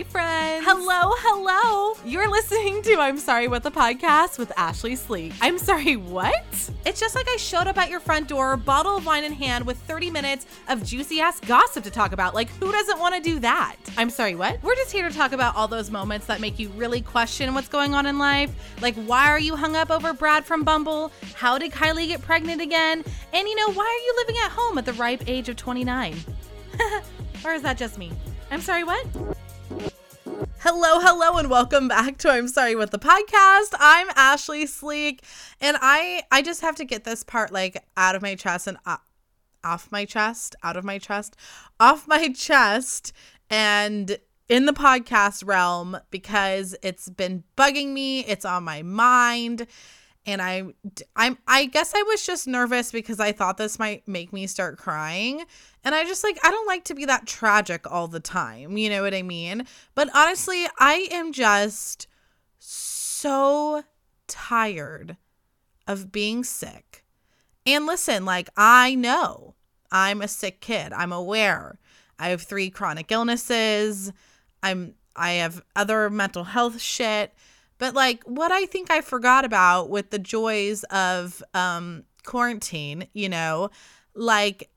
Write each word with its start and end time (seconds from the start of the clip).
Hi, 0.00 0.04
friends. 0.04 0.64
Hello, 0.66 1.12
hello. 1.18 1.94
You're 2.06 2.30
listening 2.30 2.80
to 2.84 2.96
I'm 3.00 3.18
Sorry 3.18 3.48
What 3.48 3.62
the 3.62 3.70
Podcast 3.70 4.38
with 4.38 4.50
Ashley 4.56 4.96
Sleek. 4.96 5.34
I'm 5.42 5.58
sorry, 5.58 5.96
what? 5.96 6.70
It's 6.86 6.98
just 6.98 7.14
like 7.14 7.28
I 7.28 7.36
showed 7.36 7.66
up 7.66 7.76
at 7.76 7.90
your 7.90 8.00
front 8.00 8.26
door, 8.26 8.56
bottle 8.56 8.96
of 8.96 9.04
wine 9.04 9.24
in 9.24 9.32
hand, 9.34 9.66
with 9.66 9.76
30 9.80 10.10
minutes 10.10 10.46
of 10.68 10.82
juicy 10.82 11.20
ass 11.20 11.38
gossip 11.40 11.84
to 11.84 11.90
talk 11.90 12.12
about. 12.12 12.34
Like, 12.34 12.48
who 12.48 12.72
doesn't 12.72 12.98
want 12.98 13.14
to 13.14 13.20
do 13.20 13.40
that? 13.40 13.76
I'm 13.98 14.08
sorry, 14.08 14.34
what? 14.34 14.62
We're 14.62 14.74
just 14.74 14.90
here 14.90 15.06
to 15.06 15.14
talk 15.14 15.32
about 15.32 15.54
all 15.54 15.68
those 15.68 15.90
moments 15.90 16.24
that 16.28 16.40
make 16.40 16.58
you 16.58 16.70
really 16.70 17.02
question 17.02 17.52
what's 17.52 17.68
going 17.68 17.92
on 17.92 18.06
in 18.06 18.16
life. 18.18 18.50
Like, 18.80 18.94
why 18.94 19.26
are 19.26 19.38
you 19.38 19.54
hung 19.54 19.76
up 19.76 19.90
over 19.90 20.14
Brad 20.14 20.46
from 20.46 20.64
Bumble? 20.64 21.12
How 21.34 21.58
did 21.58 21.72
Kylie 21.72 22.08
get 22.08 22.22
pregnant 22.22 22.62
again? 22.62 23.04
And 23.34 23.46
you 23.46 23.54
know, 23.54 23.70
why 23.70 23.84
are 23.84 24.04
you 24.06 24.14
living 24.16 24.36
at 24.42 24.50
home 24.50 24.78
at 24.78 24.86
the 24.86 24.94
ripe 24.94 25.24
age 25.26 25.50
of 25.50 25.56
29? 25.56 26.16
or 27.44 27.52
is 27.52 27.60
that 27.60 27.76
just 27.76 27.98
me? 27.98 28.10
I'm 28.50 28.62
sorry, 28.62 28.82
what? 28.82 29.06
Hello, 30.62 31.00
hello, 31.00 31.38
and 31.38 31.48
welcome 31.48 31.88
back 31.88 32.18
to 32.18 32.28
I'm 32.28 32.46
Sorry 32.46 32.76
What 32.76 32.90
the 32.90 32.98
Podcast. 32.98 33.74
I'm 33.80 34.08
Ashley 34.14 34.66
Sleek, 34.66 35.24
and 35.58 35.78
I 35.80 36.24
I 36.30 36.42
just 36.42 36.60
have 36.60 36.76
to 36.76 36.84
get 36.84 37.04
this 37.04 37.24
part 37.24 37.50
like 37.50 37.82
out 37.96 38.14
of 38.14 38.20
my 38.20 38.34
chest 38.34 38.66
and 38.66 38.76
uh, 38.84 38.98
off 39.64 39.90
my 39.90 40.04
chest, 40.04 40.54
out 40.62 40.76
of 40.76 40.84
my 40.84 40.98
chest, 40.98 41.34
off 41.80 42.06
my 42.06 42.28
chest, 42.36 43.14
and 43.48 44.18
in 44.50 44.66
the 44.66 44.74
podcast 44.74 45.46
realm 45.46 45.96
because 46.10 46.76
it's 46.82 47.08
been 47.08 47.42
bugging 47.56 47.94
me. 47.94 48.20
It's 48.26 48.44
on 48.44 48.62
my 48.62 48.82
mind 48.82 49.66
and 50.30 50.40
I 50.40 50.64
I'm 51.16 51.38
I 51.46 51.66
guess 51.66 51.92
I 51.94 52.02
was 52.02 52.24
just 52.24 52.46
nervous 52.46 52.92
because 52.92 53.20
I 53.20 53.32
thought 53.32 53.56
this 53.56 53.78
might 53.78 54.06
make 54.06 54.32
me 54.32 54.46
start 54.46 54.78
crying. 54.78 55.44
And 55.84 55.94
I 55.94 56.04
just 56.04 56.24
like 56.24 56.38
I 56.44 56.50
don't 56.50 56.66
like 56.66 56.84
to 56.84 56.94
be 56.94 57.04
that 57.06 57.26
tragic 57.26 57.90
all 57.90 58.08
the 58.08 58.20
time, 58.20 58.76
you 58.76 58.90
know 58.90 59.02
what 59.02 59.14
I 59.14 59.22
mean? 59.22 59.66
But 59.94 60.08
honestly, 60.14 60.66
I 60.78 61.08
am 61.10 61.32
just 61.32 62.06
so 62.58 63.84
tired 64.26 65.16
of 65.86 66.12
being 66.12 66.44
sick. 66.44 67.04
And 67.66 67.86
listen, 67.86 68.24
like 68.24 68.48
I 68.56 68.94
know 68.94 69.54
I'm 69.90 70.22
a 70.22 70.28
sick 70.28 70.60
kid. 70.60 70.92
I'm 70.92 71.12
aware. 71.12 71.78
I 72.18 72.28
have 72.28 72.42
3 72.42 72.70
chronic 72.70 73.10
illnesses. 73.10 74.12
I'm 74.62 74.94
I 75.16 75.32
have 75.32 75.62
other 75.74 76.08
mental 76.08 76.44
health 76.44 76.80
shit 76.80 77.34
but 77.80 77.94
like 77.94 78.22
what 78.24 78.52
I 78.52 78.66
think 78.66 78.92
I 78.92 79.00
forgot 79.00 79.44
about 79.44 79.90
with 79.90 80.10
the 80.10 80.18
joys 80.20 80.84
of 80.84 81.42
um 81.54 82.04
quarantine, 82.24 83.08
you 83.12 83.28
know, 83.28 83.70
like 84.14 84.70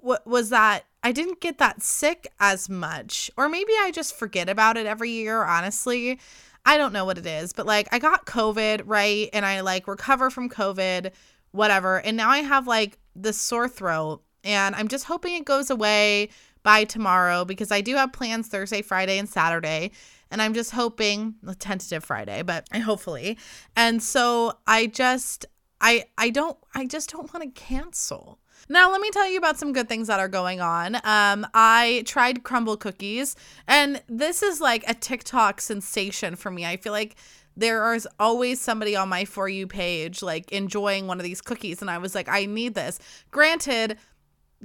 what 0.00 0.26
was 0.26 0.50
that 0.50 0.86
I 1.04 1.12
didn't 1.12 1.40
get 1.40 1.58
that 1.58 1.82
sick 1.82 2.26
as 2.40 2.68
much. 2.68 3.30
Or 3.36 3.48
maybe 3.48 3.72
I 3.80 3.90
just 3.92 4.16
forget 4.16 4.48
about 4.48 4.76
it 4.76 4.86
every 4.86 5.10
year, 5.10 5.44
honestly. 5.44 6.18
I 6.66 6.76
don't 6.76 6.92
know 6.92 7.04
what 7.04 7.18
it 7.18 7.26
is, 7.26 7.52
but 7.52 7.66
like 7.66 7.88
I 7.92 7.98
got 7.98 8.26
COVID, 8.26 8.82
right? 8.84 9.28
And 9.32 9.46
I 9.46 9.60
like 9.60 9.86
recover 9.86 10.30
from 10.30 10.48
COVID, 10.50 11.12
whatever. 11.52 12.00
And 12.00 12.16
now 12.16 12.28
I 12.30 12.38
have 12.38 12.66
like 12.66 12.98
the 13.14 13.32
sore 13.32 13.68
throat 13.68 14.22
and 14.44 14.74
I'm 14.74 14.88
just 14.88 15.04
hoping 15.04 15.34
it 15.34 15.44
goes 15.44 15.70
away 15.70 16.30
by 16.62 16.84
tomorrow 16.84 17.44
because 17.44 17.70
I 17.70 17.80
do 17.80 17.96
have 17.96 18.12
plans 18.12 18.48
Thursday, 18.48 18.82
Friday, 18.82 19.18
and 19.18 19.28
Saturday 19.28 19.92
and 20.30 20.40
I'm 20.40 20.54
just 20.54 20.72
hoping 20.72 21.34
a 21.46 21.54
tentative 21.54 22.04
Friday, 22.04 22.42
but 22.42 22.66
I 22.72 22.78
hopefully. 22.78 23.38
And 23.76 24.02
so 24.02 24.58
I 24.66 24.86
just 24.86 25.46
I 25.80 26.04
I 26.18 26.30
don't 26.30 26.56
I 26.74 26.86
just 26.86 27.10
don't 27.10 27.32
want 27.32 27.42
to 27.54 27.60
cancel. 27.60 28.38
Now, 28.68 28.92
let 28.92 29.00
me 29.00 29.10
tell 29.10 29.28
you 29.28 29.38
about 29.38 29.58
some 29.58 29.72
good 29.72 29.88
things 29.88 30.06
that 30.06 30.20
are 30.20 30.28
going 30.28 30.60
on. 30.60 30.96
Um, 31.02 31.46
I 31.54 32.04
tried 32.06 32.44
crumble 32.44 32.76
cookies, 32.76 33.34
and 33.66 34.02
this 34.08 34.42
is 34.42 34.60
like 34.60 34.84
a 34.86 34.94
TikTok 34.94 35.60
sensation 35.60 36.36
for 36.36 36.50
me. 36.50 36.64
I 36.66 36.76
feel 36.76 36.92
like 36.92 37.16
there 37.56 37.92
is 37.94 38.06
always 38.18 38.60
somebody 38.60 38.94
on 38.94 39.08
my 39.08 39.24
For 39.24 39.48
You 39.48 39.66
page 39.66 40.22
like 40.22 40.52
enjoying 40.52 41.06
one 41.06 41.18
of 41.18 41.24
these 41.24 41.40
cookies, 41.40 41.80
and 41.80 41.90
I 41.90 41.98
was 41.98 42.14
like, 42.14 42.28
I 42.28 42.46
need 42.46 42.74
this. 42.74 42.98
Granted, 43.30 43.98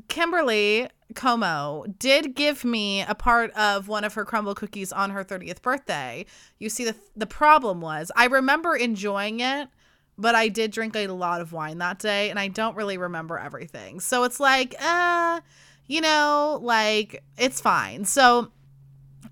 Kimberly 0.07 0.89
Como 1.13 1.85
did 1.99 2.35
give 2.35 2.65
me 2.65 3.01
a 3.01 3.15
part 3.15 3.51
of 3.51 3.87
one 3.87 4.03
of 4.03 4.13
her 4.15 4.25
crumble 4.25 4.55
cookies 4.55 4.91
on 4.91 5.11
her 5.11 5.23
30th 5.23 5.61
birthday. 5.61 6.25
You 6.59 6.69
see 6.69 6.83
the 6.83 6.95
the 7.15 7.27
problem 7.27 7.79
was 7.81 8.11
I 8.15 8.25
remember 8.25 8.75
enjoying 8.75 9.39
it, 9.39 9.69
but 10.17 10.35
I 10.35 10.47
did 10.47 10.71
drink 10.71 10.95
a 10.95 11.07
lot 11.07 11.41
of 11.41 11.53
wine 11.53 11.77
that 11.77 11.99
day 11.99 12.29
and 12.29 12.39
I 12.39 12.47
don't 12.47 12.75
really 12.75 12.97
remember 12.97 13.37
everything. 13.37 13.99
So 13.99 14.23
it's 14.23 14.39
like, 14.39 14.75
uh, 14.81 15.41
you 15.87 16.01
know, 16.01 16.59
like 16.61 17.23
it's 17.37 17.61
fine. 17.61 18.05
So 18.05 18.51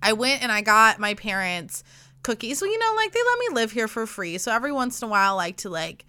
I 0.02 0.14
went 0.14 0.44
and 0.44 0.52
I 0.52 0.62
got 0.62 1.00
my 1.00 1.16
parents 1.16 1.84
cookies. 2.22 2.62
Well, 2.62 2.72
you 2.72 2.80
know, 2.80 2.94
like 2.96 3.12
they 3.12 3.20
let 3.24 3.40
me 3.40 3.56
live 3.56 3.72
here 3.72 3.88
for 3.88 4.06
free. 4.06 4.38
So 4.38 4.52
every 4.52 4.72
once 4.72 5.02
in 5.02 5.08
a 5.08 5.12
while 5.12 5.34
I 5.34 5.36
like 5.36 5.58
to 5.58 5.70
like 5.70 6.06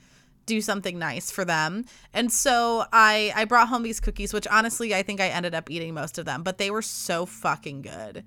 do 0.47 0.60
something 0.60 0.99
nice 0.99 1.31
for 1.31 1.44
them. 1.44 1.84
And 2.12 2.32
so 2.32 2.84
I 2.93 3.32
I 3.34 3.44
brought 3.44 3.69
home 3.69 3.82
these 3.82 4.00
cookies, 4.00 4.32
which 4.32 4.47
honestly 4.49 4.94
I 4.94 5.03
think 5.03 5.21
I 5.21 5.28
ended 5.28 5.55
up 5.55 5.71
eating 5.71 5.94
most 5.94 6.19
of 6.19 6.25
them, 6.25 6.43
but 6.43 6.59
they 6.59 6.71
were 6.71 6.82
so 6.82 7.27
fucking 7.27 7.82
good. 7.82 8.25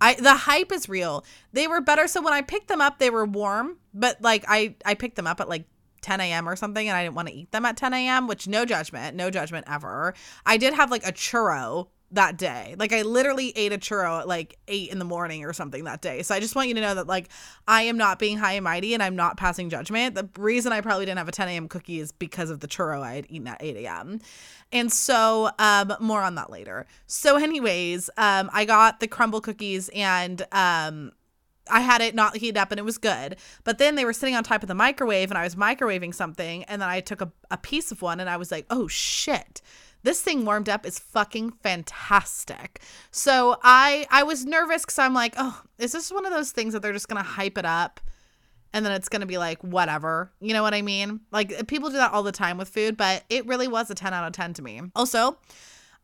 I 0.00 0.14
the 0.14 0.34
hype 0.34 0.72
is 0.72 0.88
real. 0.88 1.24
They 1.52 1.68
were 1.68 1.80
better. 1.80 2.08
So 2.08 2.20
when 2.20 2.32
I 2.32 2.42
picked 2.42 2.68
them 2.68 2.80
up, 2.80 2.98
they 2.98 3.10
were 3.10 3.24
warm, 3.24 3.78
but 3.94 4.20
like 4.20 4.44
I 4.48 4.74
I 4.84 4.94
picked 4.94 5.16
them 5.16 5.26
up 5.26 5.40
at 5.40 5.48
like 5.48 5.66
10 6.02 6.20
a.m. 6.20 6.48
or 6.48 6.56
something, 6.56 6.88
and 6.88 6.96
I 6.96 7.04
didn't 7.04 7.14
want 7.14 7.28
to 7.28 7.34
eat 7.34 7.52
them 7.52 7.64
at 7.64 7.76
10 7.76 7.94
a.m. 7.94 8.26
Which 8.26 8.48
no 8.48 8.64
judgment, 8.64 9.16
no 9.16 9.30
judgment 9.30 9.66
ever. 9.68 10.14
I 10.44 10.56
did 10.56 10.74
have 10.74 10.90
like 10.90 11.06
a 11.06 11.12
churro 11.12 11.88
that 12.12 12.36
day. 12.36 12.74
Like 12.78 12.92
I 12.92 13.02
literally 13.02 13.52
ate 13.56 13.72
a 13.72 13.78
churro 13.78 14.20
at 14.20 14.28
like 14.28 14.58
eight 14.68 14.90
in 14.90 14.98
the 14.98 15.04
morning 15.04 15.44
or 15.44 15.52
something 15.52 15.84
that 15.84 16.02
day. 16.02 16.22
So 16.22 16.34
I 16.34 16.40
just 16.40 16.54
want 16.54 16.68
you 16.68 16.74
to 16.74 16.80
know 16.80 16.94
that 16.94 17.06
like 17.06 17.28
I 17.66 17.82
am 17.82 17.96
not 17.96 18.18
being 18.18 18.38
high 18.38 18.52
and 18.52 18.64
mighty 18.64 18.94
and 18.94 19.02
I'm 19.02 19.16
not 19.16 19.36
passing 19.36 19.70
judgment. 19.70 20.14
The 20.14 20.28
reason 20.38 20.72
I 20.72 20.80
probably 20.80 21.06
didn't 21.06 21.18
have 21.18 21.28
a 21.28 21.32
10 21.32 21.48
a.m. 21.48 21.68
cookie 21.68 22.00
is 22.00 22.12
because 22.12 22.50
of 22.50 22.60
the 22.60 22.68
churro 22.68 23.02
I 23.02 23.14
had 23.14 23.26
eaten 23.28 23.48
at 23.48 23.62
8 23.62 23.76
a.m. 23.78 24.20
And 24.70 24.92
so 24.92 25.50
um 25.58 25.94
more 26.00 26.22
on 26.22 26.34
that 26.36 26.50
later. 26.50 26.86
So 27.06 27.36
anyways, 27.36 28.10
um 28.16 28.50
I 28.52 28.64
got 28.64 29.00
the 29.00 29.08
crumble 29.08 29.40
cookies 29.40 29.88
and 29.94 30.42
um 30.52 31.12
I 31.70 31.80
had 31.80 32.00
it 32.00 32.14
not 32.14 32.36
heated 32.36 32.58
up 32.58 32.72
and 32.72 32.80
it 32.80 32.84
was 32.84 32.98
good. 32.98 33.36
But 33.64 33.78
then 33.78 33.94
they 33.94 34.04
were 34.04 34.12
sitting 34.12 34.34
on 34.34 34.42
top 34.42 34.62
of 34.62 34.68
the 34.68 34.74
microwave 34.74 35.30
and 35.30 35.38
I 35.38 35.44
was 35.44 35.54
microwaving 35.54 36.12
something 36.14 36.64
and 36.64 36.82
then 36.82 36.88
I 36.88 37.00
took 37.00 37.20
a, 37.20 37.32
a 37.50 37.56
piece 37.56 37.92
of 37.92 38.02
one 38.02 38.20
and 38.20 38.28
I 38.28 38.36
was 38.36 38.50
like, 38.50 38.66
oh 38.68 38.88
shit 38.88 39.62
this 40.02 40.20
thing 40.20 40.44
warmed 40.44 40.68
up 40.68 40.86
is 40.86 40.98
fucking 40.98 41.52
fantastic. 41.62 42.80
So 43.10 43.58
I 43.62 44.06
I 44.10 44.22
was 44.22 44.44
nervous 44.44 44.82
because 44.82 44.98
I'm 44.98 45.14
like, 45.14 45.34
oh, 45.36 45.62
is 45.78 45.92
this 45.92 46.10
one 46.10 46.26
of 46.26 46.32
those 46.32 46.52
things 46.52 46.72
that 46.72 46.82
they're 46.82 46.92
just 46.92 47.08
gonna 47.08 47.22
hype 47.22 47.58
it 47.58 47.64
up? 47.64 48.00
And 48.74 48.86
then 48.86 48.92
it's 48.92 49.08
gonna 49.08 49.26
be 49.26 49.38
like 49.38 49.60
whatever, 49.62 50.32
you 50.40 50.54
know 50.54 50.62
what 50.62 50.74
I 50.74 50.82
mean? 50.82 51.20
Like 51.30 51.66
people 51.66 51.90
do 51.90 51.96
that 51.96 52.12
all 52.12 52.22
the 52.22 52.32
time 52.32 52.58
with 52.58 52.68
food, 52.68 52.96
but 52.96 53.24
it 53.28 53.46
really 53.46 53.68
was 53.68 53.90
a 53.90 53.94
10 53.94 54.14
out 54.14 54.26
of 54.26 54.32
10 54.32 54.54
to 54.54 54.62
me. 54.62 54.80
Also, 54.96 55.38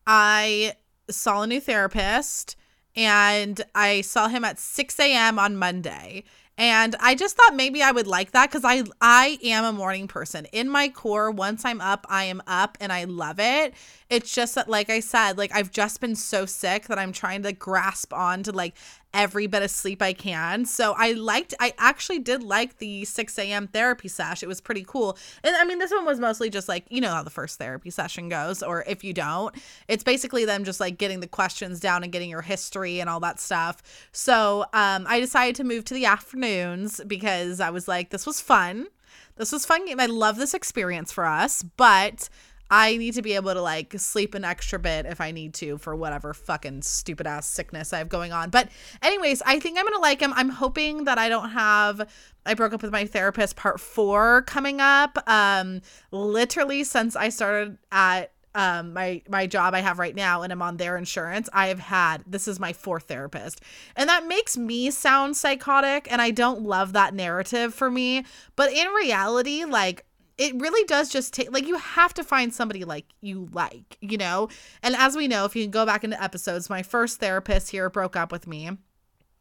I 0.06 0.74
saw 1.10 1.42
a 1.42 1.46
new 1.46 1.60
therapist 1.60 2.56
and 2.94 3.60
I 3.74 4.00
saw 4.00 4.28
him 4.28 4.44
at 4.44 4.58
6 4.58 4.98
a.m. 4.98 5.38
on 5.38 5.56
Monday. 5.56 6.24
And 6.58 6.96
I 6.98 7.14
just 7.14 7.36
thought 7.36 7.54
maybe 7.54 7.84
I 7.84 7.92
would 7.92 8.08
like 8.08 8.32
that 8.32 8.50
because 8.50 8.64
I 8.64 8.82
I 9.00 9.38
am 9.44 9.64
a 9.64 9.72
morning 9.72 10.08
person. 10.08 10.44
In 10.46 10.68
my 10.68 10.88
core, 10.88 11.30
once 11.30 11.64
I'm 11.64 11.80
up, 11.80 12.04
I 12.10 12.24
am 12.24 12.42
up 12.48 12.76
and 12.80 12.92
I 12.92 13.04
love 13.04 13.38
it. 13.38 13.74
It's 14.10 14.34
just 14.34 14.56
that, 14.56 14.68
like 14.68 14.90
I 14.90 14.98
said, 14.98 15.38
like 15.38 15.54
I've 15.54 15.70
just 15.70 16.00
been 16.00 16.16
so 16.16 16.46
sick 16.46 16.88
that 16.88 16.98
I'm 16.98 17.12
trying 17.12 17.44
to 17.44 17.52
grasp 17.52 18.12
on 18.12 18.42
to 18.42 18.52
like 18.52 18.74
every 19.14 19.46
bit 19.46 19.62
of 19.62 19.70
sleep 19.70 20.02
I 20.02 20.12
can. 20.12 20.64
So 20.66 20.94
I 20.96 21.12
liked, 21.12 21.54
I 21.60 21.72
actually 21.78 22.18
did 22.18 22.42
like 22.42 22.78
the 22.78 23.04
6 23.04 23.38
a.m. 23.38 23.66
therapy 23.66 24.08
sesh. 24.08 24.42
It 24.42 24.48
was 24.48 24.60
pretty 24.60 24.84
cool. 24.86 25.16
And 25.42 25.56
I 25.56 25.64
mean, 25.64 25.78
this 25.78 25.90
one 25.90 26.04
was 26.04 26.20
mostly 26.20 26.50
just 26.50 26.68
like, 26.68 26.84
you 26.90 27.00
know 27.00 27.10
how 27.10 27.22
the 27.22 27.30
first 27.30 27.58
therapy 27.58 27.90
session 27.90 28.28
goes, 28.28 28.62
or 28.62 28.84
if 28.86 29.02
you 29.02 29.12
don't, 29.14 29.54
it's 29.88 30.04
basically 30.04 30.44
them 30.44 30.64
just 30.64 30.80
like 30.80 30.98
getting 30.98 31.20
the 31.20 31.26
questions 31.26 31.80
down 31.80 32.02
and 32.02 32.12
getting 32.12 32.30
your 32.30 32.42
history 32.42 33.00
and 33.00 33.08
all 33.08 33.20
that 33.20 33.40
stuff. 33.40 33.82
So 34.12 34.62
um, 34.72 35.06
I 35.08 35.20
decided 35.20 35.56
to 35.56 35.64
move 35.64 35.84
to 35.86 35.94
the 35.94 36.04
afternoons 36.04 37.00
because 37.06 37.60
I 37.60 37.70
was 37.70 37.88
like, 37.88 38.10
this 38.10 38.26
was 38.26 38.40
fun. 38.40 38.88
This 39.36 39.52
was 39.52 39.64
fun. 39.64 39.86
I 39.98 40.06
love 40.06 40.36
this 40.36 40.52
experience 40.52 41.12
for 41.12 41.24
us, 41.24 41.62
but 41.62 42.28
I 42.70 42.96
need 42.96 43.14
to 43.14 43.22
be 43.22 43.34
able 43.34 43.54
to 43.54 43.62
like 43.62 43.94
sleep 43.98 44.34
an 44.34 44.44
extra 44.44 44.78
bit 44.78 45.06
if 45.06 45.20
I 45.20 45.30
need 45.30 45.54
to 45.54 45.78
for 45.78 45.96
whatever 45.96 46.34
fucking 46.34 46.82
stupid 46.82 47.26
ass 47.26 47.46
sickness 47.46 47.92
I 47.92 47.98
have 47.98 48.08
going 48.08 48.32
on. 48.32 48.50
But, 48.50 48.68
anyways, 49.02 49.42
I 49.42 49.58
think 49.58 49.78
I'm 49.78 49.84
gonna 49.84 49.98
like 50.00 50.20
him. 50.20 50.32
I'm 50.34 50.50
hoping 50.50 51.04
that 51.04 51.18
I 51.18 51.28
don't 51.28 51.50
have. 51.50 52.08
I 52.44 52.54
broke 52.54 52.72
up 52.72 52.82
with 52.82 52.92
my 52.92 53.06
therapist 53.06 53.56
part 53.56 53.80
four 53.80 54.42
coming 54.42 54.80
up. 54.80 55.18
Um, 55.28 55.80
literally 56.10 56.84
since 56.84 57.16
I 57.16 57.28
started 57.28 57.78
at 57.92 58.32
um 58.54 58.94
my 58.94 59.20
my 59.28 59.46
job 59.46 59.74
I 59.74 59.80
have 59.80 59.98
right 59.98 60.14
now 60.14 60.42
and 60.42 60.52
I'm 60.52 60.62
on 60.62 60.78
their 60.78 60.96
insurance, 60.96 61.48
I 61.52 61.68
have 61.68 61.78
had 61.78 62.24
this 62.26 62.48
is 62.48 62.58
my 62.58 62.72
fourth 62.72 63.04
therapist. 63.04 63.60
And 63.94 64.08
that 64.08 64.26
makes 64.26 64.56
me 64.56 64.90
sound 64.90 65.36
psychotic 65.36 66.10
and 66.10 66.20
I 66.22 66.30
don't 66.30 66.62
love 66.62 66.94
that 66.94 67.14
narrative 67.14 67.74
for 67.74 67.90
me, 67.90 68.24
but 68.56 68.72
in 68.72 68.88
reality 68.88 69.64
like 69.64 70.04
it 70.38 70.54
really 70.60 70.84
does 70.86 71.10
just 71.10 71.34
take 71.34 71.52
like 71.52 71.66
you 71.66 71.76
have 71.76 72.14
to 72.14 72.24
find 72.24 72.54
somebody 72.54 72.84
like 72.84 73.06
you 73.20 73.48
like, 73.52 73.98
you 74.00 74.16
know? 74.16 74.48
And 74.82 74.94
as 74.94 75.16
we 75.16 75.28
know, 75.28 75.44
if 75.44 75.56
you 75.56 75.66
go 75.66 75.84
back 75.84 76.04
into 76.04 76.22
episodes, 76.22 76.70
my 76.70 76.82
first 76.82 77.18
therapist 77.18 77.70
here 77.70 77.90
broke 77.90 78.16
up 78.16 78.30
with 78.30 78.46
me. 78.46 78.70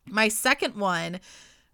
My 0.07 0.27
second 0.27 0.75
one 0.75 1.19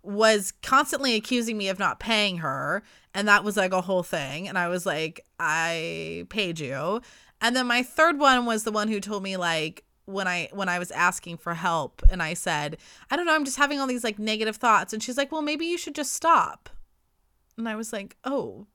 was 0.03 0.51
constantly 0.61 1.15
accusing 1.15 1.57
me 1.57 1.69
of 1.69 1.79
not 1.79 1.99
paying 1.99 2.39
her. 2.39 2.83
And 3.13 3.27
that 3.29 3.45
was 3.45 3.55
like 3.55 3.71
a 3.71 3.81
whole 3.81 4.03
thing. 4.03 4.49
And 4.49 4.57
I 4.57 4.67
was 4.67 4.85
like, 4.85 5.25
I 5.39 6.25
paid 6.29 6.59
you. 6.59 7.01
And 7.39 7.55
then 7.55 7.67
my 7.67 7.81
third 7.81 8.19
one 8.19 8.45
was 8.45 8.65
the 8.65 8.71
one 8.71 8.89
who 8.89 8.99
told 8.99 9.23
me, 9.23 9.37
like, 9.37 9.85
when 10.05 10.27
I 10.27 10.49
when 10.51 10.67
I 10.67 10.79
was 10.79 10.91
asking 10.91 11.37
for 11.37 11.53
help 11.53 12.01
and 12.09 12.21
I 12.21 12.33
said, 12.33 12.77
I 13.09 13.15
don't 13.15 13.25
know, 13.25 13.33
I'm 13.33 13.45
just 13.45 13.57
having 13.57 13.79
all 13.79 13.87
these 13.87 14.03
like 14.03 14.19
negative 14.19 14.57
thoughts 14.57 14.91
and 14.91 15.01
she's 15.01 15.15
like, 15.17 15.31
"Well, 15.31 15.41
maybe 15.41 15.65
you 15.65 15.77
should 15.77 15.95
just 15.95 16.11
stop." 16.11 16.69
And 17.57 17.69
I 17.69 17.77
was 17.77 17.93
like, 17.93 18.17
"Oh, 18.25 18.67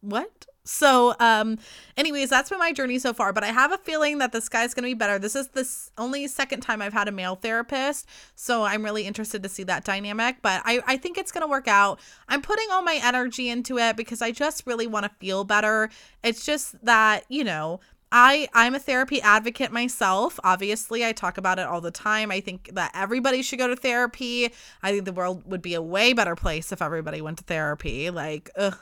what?" 0.00 0.46
So, 0.64 1.16
um, 1.18 1.58
anyways, 1.96 2.28
that's 2.30 2.50
been 2.50 2.58
my 2.58 2.72
journey 2.72 2.98
so 2.98 3.12
far. 3.12 3.32
But 3.32 3.44
I 3.44 3.48
have 3.48 3.72
a 3.72 3.78
feeling 3.78 4.18
that 4.18 4.32
this 4.32 4.48
guy's 4.48 4.74
gonna 4.74 4.88
be 4.88 4.94
better. 4.94 5.18
This 5.18 5.34
is 5.34 5.48
this 5.48 5.90
only 5.98 6.28
second 6.28 6.60
time 6.60 6.82
I've 6.82 6.92
had 6.92 7.08
a 7.08 7.12
male 7.12 7.34
therapist, 7.34 8.06
so 8.34 8.64
I'm 8.64 8.84
really 8.84 9.04
interested 9.06 9.42
to 9.42 9.48
see 9.48 9.64
that 9.64 9.84
dynamic. 9.84 10.36
But 10.42 10.62
I, 10.64 10.80
I 10.86 10.96
think 10.96 11.18
it's 11.18 11.32
gonna 11.32 11.48
work 11.48 11.66
out. 11.66 11.98
I'm 12.28 12.42
putting 12.42 12.68
all 12.70 12.82
my 12.82 13.00
energy 13.02 13.48
into 13.48 13.78
it 13.78 13.96
because 13.96 14.22
I 14.22 14.32
just 14.32 14.66
really 14.66 14.86
want 14.86 15.04
to 15.06 15.10
feel 15.18 15.44
better. 15.44 15.90
It's 16.22 16.44
just 16.44 16.84
that, 16.84 17.24
you 17.28 17.42
know, 17.42 17.80
I 18.12 18.48
I'm 18.54 18.74
a 18.74 18.78
therapy 18.78 19.20
advocate 19.22 19.72
myself. 19.72 20.38
Obviously, 20.44 21.06
I 21.06 21.12
talk 21.12 21.38
about 21.38 21.58
it 21.58 21.66
all 21.66 21.80
the 21.80 21.90
time. 21.90 22.30
I 22.30 22.40
think 22.40 22.74
that 22.74 22.90
everybody 22.94 23.42
should 23.42 23.58
go 23.58 23.68
to 23.68 23.76
therapy. 23.76 24.52
I 24.82 24.92
think 24.92 25.04
the 25.04 25.12
world 25.12 25.42
would 25.46 25.62
be 25.62 25.74
a 25.74 25.82
way 25.82 26.12
better 26.12 26.34
place 26.34 26.72
if 26.72 26.82
everybody 26.82 27.20
went 27.20 27.38
to 27.38 27.44
therapy. 27.44 28.10
Like, 28.10 28.50
ugh, 28.56 28.78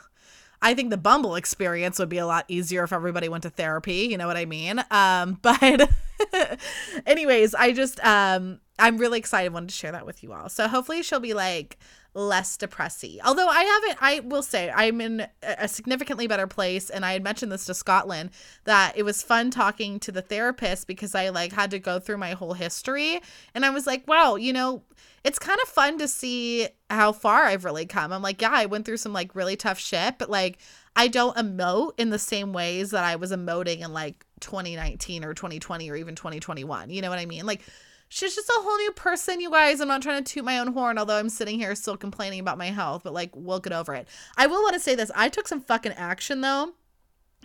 I 0.61 0.75
think 0.75 0.91
the 0.91 0.97
Bumble 0.97 1.37
experience 1.37 1.99
would 1.99 2.09
be 2.09 2.19
a 2.19 2.27
lot 2.27 2.45
easier 2.49 2.85
if 2.85 2.93
everybody 2.93 3.29
went 3.29 3.43
to 3.45 3.51
therapy. 3.51 4.09
You 4.11 4.19
know 4.19 4.27
what 4.27 4.37
I 4.37 4.45
mean? 4.45 4.83
Um, 4.91 5.39
but, 5.43 5.91
anyways, 7.07 7.55
I 7.55 7.73
just 7.73 8.05
um, 8.05 8.61
I'm 8.79 8.99
really 8.99 9.19
excited. 9.19 9.53
Wanted 9.53 9.71
to 9.71 9.75
share 9.75 9.93
that 9.93 10.07
with 10.07 10.23
you 10.23 10.33
all. 10.33 10.49
So 10.49 10.69
hopefully 10.69 11.03
she'll 11.03 11.21
be 11.21 11.35
like 11.35 11.79
less 12.19 12.56
depressy. 12.56 13.19
Although 13.25 13.47
I 13.47 13.62
haven't, 13.62 13.99
I 14.00 14.20
will 14.20 14.43
say 14.43 14.70
I'm 14.75 15.00
in 15.00 15.26
a 15.43 15.69
significantly 15.69 16.26
better 16.26 16.49
place. 16.49 16.91
And 16.91 17.06
I 17.06 17.12
had 17.12 17.23
mentioned 17.23 17.53
this 17.53 17.65
to 17.67 17.75
Scotland 17.75 18.31
that 18.65 18.94
it 18.97 19.05
was 19.05 19.23
fun 19.23 19.50
talking 19.50 20.00
to 20.00 20.11
the 20.11 20.20
therapist 20.20 20.88
because 20.88 21.15
I 21.15 21.29
like 21.29 21.53
had 21.53 21.70
to 21.70 21.79
go 21.79 22.00
through 22.00 22.19
my 22.19 22.32
whole 22.32 22.55
history. 22.55 23.20
And 23.55 23.65
I 23.65 23.70
was 23.70 23.87
like, 23.87 24.06
wow, 24.09 24.35
you 24.35 24.53
know, 24.53 24.82
it's 25.23 25.38
kind 25.38 25.61
of 25.62 25.69
fun 25.69 25.99
to 25.99 26.09
see 26.09 26.69
how 26.91 27.12
far 27.12 27.44
I've 27.44 27.65
really 27.65 27.87
come. 27.87 28.12
I'm 28.12 28.23
like, 28.23 28.43
yeah, 28.43 28.50
I 28.53 28.67
went 28.67 28.85
through 28.85 28.97
some 28.97 29.12
like 29.12 29.35
really 29.35 29.56
tough 29.56 29.79
shit, 29.79 30.19
but 30.19 30.29
like 30.29 30.59
I 30.97 31.06
don't 31.06 31.37
emote 31.37 31.93
in 31.99 32.11
the 32.11 32.19
same 32.19 32.53
ways 32.53 32.91
that 32.91 33.05
I 33.05 33.14
was 33.17 33.31
emoting 33.31 33.85
in 33.85 33.93
like 33.93 34.26
2019 34.41 35.25
or 35.25 35.35
2020 35.35 35.91
or 35.91 35.97
even 35.97 36.17
2021. 36.17 36.91
You 36.91 37.00
know 37.00 37.11
what 37.11 37.21
I 37.21 37.26
mean? 37.26 37.47
Like 37.47 37.62
she's 38.09 38.35
just 38.35 38.49
a 38.49 38.61
whole 38.61 38.77
new 38.79 38.93
person, 38.93 39.41
you 39.41 39.51
guys. 39.51 39.81
I'm 39.81 39.89
not 39.89 40.03
trying 40.03 40.23
to 40.23 40.33
toot 40.33 40.45
my 40.45 40.59
own 40.59 40.69
horn, 40.69 40.99
although 40.99 41.19
I'm 41.19 41.29
sitting 41.29 41.59
here 41.59 41.75
still 41.75 41.97
complaining 41.97 42.41
about 42.41 42.59
my 42.59 42.71
health, 42.71 43.03
but 43.05 43.13
like 43.13 43.31
we'll 43.35 43.61
get 43.61 43.73
over 43.73 43.95
it. 43.95 44.09
I 44.37 44.47
will 44.47 44.63
want 44.63 44.75
to 44.75 44.81
say 44.81 44.95
this. 44.95 45.11
I 45.15 45.29
took 45.29 45.49
some 45.49 45.61
fucking 45.61 45.93
action 45.93 46.41
though. 46.41 46.73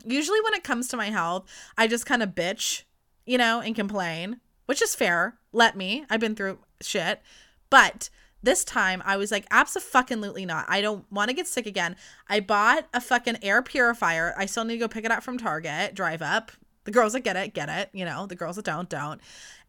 Usually 0.06 0.42
when 0.42 0.54
it 0.54 0.64
comes 0.64 0.88
to 0.90 0.98
my 0.98 1.10
health, 1.10 1.46
I 1.78 1.88
just 1.88 2.06
kind 2.06 2.24
of 2.24 2.30
bitch, 2.30 2.84
you 3.26 3.38
know, 3.38 3.62
and 3.62 3.76
complain, 3.76 4.40
which 4.66 4.82
is 4.82 4.96
fair. 4.96 5.38
Let 5.52 5.78
me. 5.78 6.06
I've 6.10 6.20
been 6.20 6.36
through 6.36 6.60
shit. 6.82 7.22
But 7.70 8.10
this 8.42 8.64
time 8.64 9.02
I 9.06 9.18
was 9.18 9.32
like, 9.32 9.46
absolutely 9.52 10.46
not. 10.46 10.66
I 10.68 10.82
don't 10.82 11.10
want 11.12 11.30
to 11.30 11.36
get 11.36 11.48
sick 11.48 11.66
again. 11.66 11.96
I 12.28 12.40
bought 12.40 12.88
a 12.94 13.00
fucking 13.00 13.38
air 13.42 13.62
purifier. 13.62 14.34
I 14.38 14.46
still 14.46 14.66
need 14.66 14.74
to 14.74 14.80
go 14.80 14.88
pick 14.88 15.06
it 15.06 15.12
up 15.12 15.24
from 15.24 15.38
Target, 15.38 15.96
drive 15.96 16.22
up. 16.22 16.52
The 16.86 16.92
girls 16.92 17.14
that 17.14 17.22
get 17.22 17.36
it, 17.36 17.54
get 17.54 17.70
it. 17.70 17.90
You 17.94 18.06
know, 18.06 18.26
the 18.26 18.36
girls 18.36 18.56
that 18.58 18.66
don't, 18.66 18.90
don't. 18.90 19.22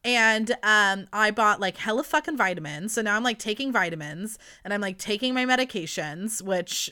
And 0.04 0.50
um, 0.62 1.06
I 1.12 1.30
bought 1.30 1.60
like 1.60 1.76
hella 1.78 2.04
fucking 2.04 2.36
vitamins. 2.36 2.92
So 2.92 3.02
now 3.02 3.16
I'm 3.16 3.22
like 3.22 3.38
taking 3.38 3.72
vitamins 3.72 4.38
and 4.62 4.74
I'm 4.74 4.80
like 4.80 4.98
taking 4.98 5.32
my 5.32 5.46
medications, 5.46 6.42
which 6.42 6.90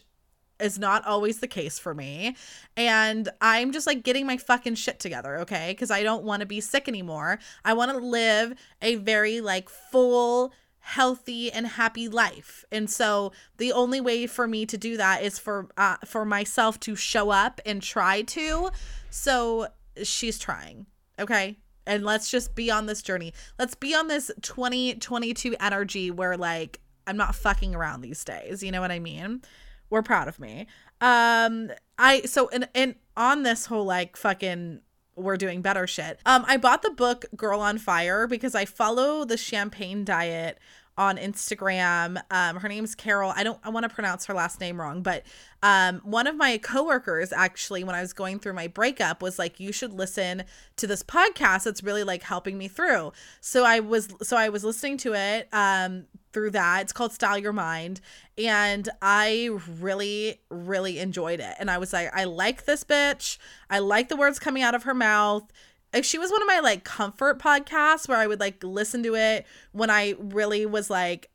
is 0.63 0.79
not 0.79 1.05
always 1.05 1.41
the 1.41 1.47
case 1.47 1.79
for 1.79 1.95
me. 1.95 2.37
And 2.77 3.29
I'm 3.41 3.73
just 3.73 3.87
like 3.87 4.03
getting 4.03 4.27
my 4.27 4.37
fucking 4.37 4.77
shit 4.77 4.99
together, 4.99 5.39
okay? 5.41 5.73
Because 5.73 5.91
I 5.91 6.03
don't 6.03 6.25
want 6.25 6.41
to 6.41 6.47
be 6.47 6.61
sick 6.61 6.89
anymore. 6.89 7.39
I 7.65 7.75
want 7.75 7.91
to 7.91 7.99
live 7.99 8.55
a 8.81 8.95
very 8.95 9.41
like 9.41 9.69
full, 9.69 10.53
healthy 10.79 11.51
and 11.53 11.67
happy 11.67 12.09
life. 12.09 12.65
And 12.73 12.89
so 12.89 13.33
the 13.59 13.73
only 13.73 14.01
way 14.01 14.27
for 14.27 14.47
me 14.47 14.65
to 14.67 14.79
do 14.79 14.97
that 14.97 15.23
is 15.23 15.39
for 15.39 15.69
uh, 15.77 15.97
for 16.07 16.25
myself 16.25 16.81
to 16.81 16.97
show 16.97 17.31
up 17.31 17.61
and 17.67 17.83
try 17.83 18.23
to. 18.23 18.71
So 19.11 19.69
she's 20.03 20.39
trying. 20.39 20.87
Okay? 21.19 21.59
And 21.87 22.05
let's 22.05 22.31
just 22.31 22.55
be 22.55 22.71
on 22.71 22.87
this 22.87 23.03
journey. 23.03 23.33
Let's 23.59 23.75
be 23.75 23.94
on 23.94 24.09
this 24.09 24.31
2022 24.43 25.56
energy 25.61 26.11
where 26.11 26.37
like 26.37 26.81
I'm 27.06 27.17
not 27.17 27.35
fucking 27.35 27.75
around 27.75 28.03
these 28.03 28.25
days. 28.25 28.62
You 28.62 28.71
know 28.71 28.81
what 28.81 28.93
I 28.93 28.99
mean? 28.99 29.43
We're 29.91 30.03
proud 30.03 30.29
of 30.29 30.39
me. 30.39 30.67
Um 31.00 31.71
I 31.99 32.23
so 32.23 32.49
and 32.50 32.69
and 32.75 32.94
on 33.17 33.43
this 33.43 33.67
whole 33.67 33.85
like 33.85 34.17
fucking 34.17 34.81
we're 35.15 35.37
doing 35.37 35.61
better 35.62 35.87
shit. 35.87 36.19
Um, 36.25 36.44
I 36.49 36.56
bought 36.56 36.83
the 36.83 36.91
book 36.91 37.27
Girl 37.37 37.61
on 37.61 37.79
Fire 37.79 38.27
because 38.27 38.55
I 38.55 38.65
follow 38.65 39.25
the 39.25 39.37
champagne 39.37 40.05
diet 40.05 40.59
on 40.99 41.17
Instagram. 41.17 42.23
Um, 42.31 42.56
her 42.56 42.69
name's 42.69 42.94
Carol. 42.94 43.33
I 43.35 43.43
don't 43.43 43.59
I 43.65 43.71
want 43.71 43.85
to 43.85 43.89
pronounce 43.89 44.27
her 44.27 44.35
last 44.35 44.61
name 44.61 44.81
wrong, 44.81 45.03
but 45.03 45.25
um, 45.62 46.00
one 46.05 46.27
of 46.27 46.37
my 46.37 46.59
coworkers 46.59 47.33
actually, 47.33 47.85
when 47.85 47.94
I 47.94 48.00
was 48.00 48.12
going 48.12 48.39
through 48.39 48.53
my 48.55 48.67
breakup, 48.67 49.23
was 49.23 49.39
like, 49.39 49.59
"You 49.59 49.73
should 49.73 49.93
listen 49.93 50.44
to 50.77 50.87
this 50.87 51.03
podcast. 51.03 51.67
It's 51.67 51.83
really 51.83 52.05
like 52.05 52.23
helping 52.23 52.59
me 52.59 52.69
through." 52.69 53.12
So 53.41 53.65
I 53.65 53.81
was 53.81 54.09
so 54.23 54.37
I 54.37 54.50
was 54.50 54.65
listening 54.65 54.99
to 54.99 55.15
it 55.15 55.49
um, 55.53 56.05
through 56.33 56.50
that. 56.50 56.83
It's 56.83 56.93
called 56.93 57.12
Style 57.12 57.39
Your 57.39 57.53
Mind, 57.53 58.00
and 58.37 58.89
I 59.00 59.50
really 59.81 60.41
really 60.50 60.99
enjoyed 60.99 61.41
it. 61.41 61.55
And 61.59 61.71
I 61.71 61.79
was 61.79 61.93
like, 61.93 62.11
I 62.15 62.25
like 62.25 62.65
this 62.67 62.85
bitch. 62.85 63.39
I 63.71 63.79
like 63.79 64.09
the 64.09 64.17
words 64.17 64.39
coming 64.39 64.62
out 64.62 64.75
of 64.75 64.83
her 64.83 64.94
mouth 64.94 65.50
like 65.93 66.05
she 66.05 66.19
was 66.19 66.31
one 66.31 66.43
of 66.43 66.49
my 66.49 66.61
like 66.61 66.85
comfort 66.85 67.39
podcasts 67.39 68.09
where 68.09 68.19
I 68.19 68.27
would 68.27 68.41
like 68.41 68.62
listen 68.62 69.03
to 69.03 69.15
it 69.15 69.47
when 69.73 69.91
I 69.91 70.15
really 70.19 70.67
was 70.67 70.91
like 70.91 71.31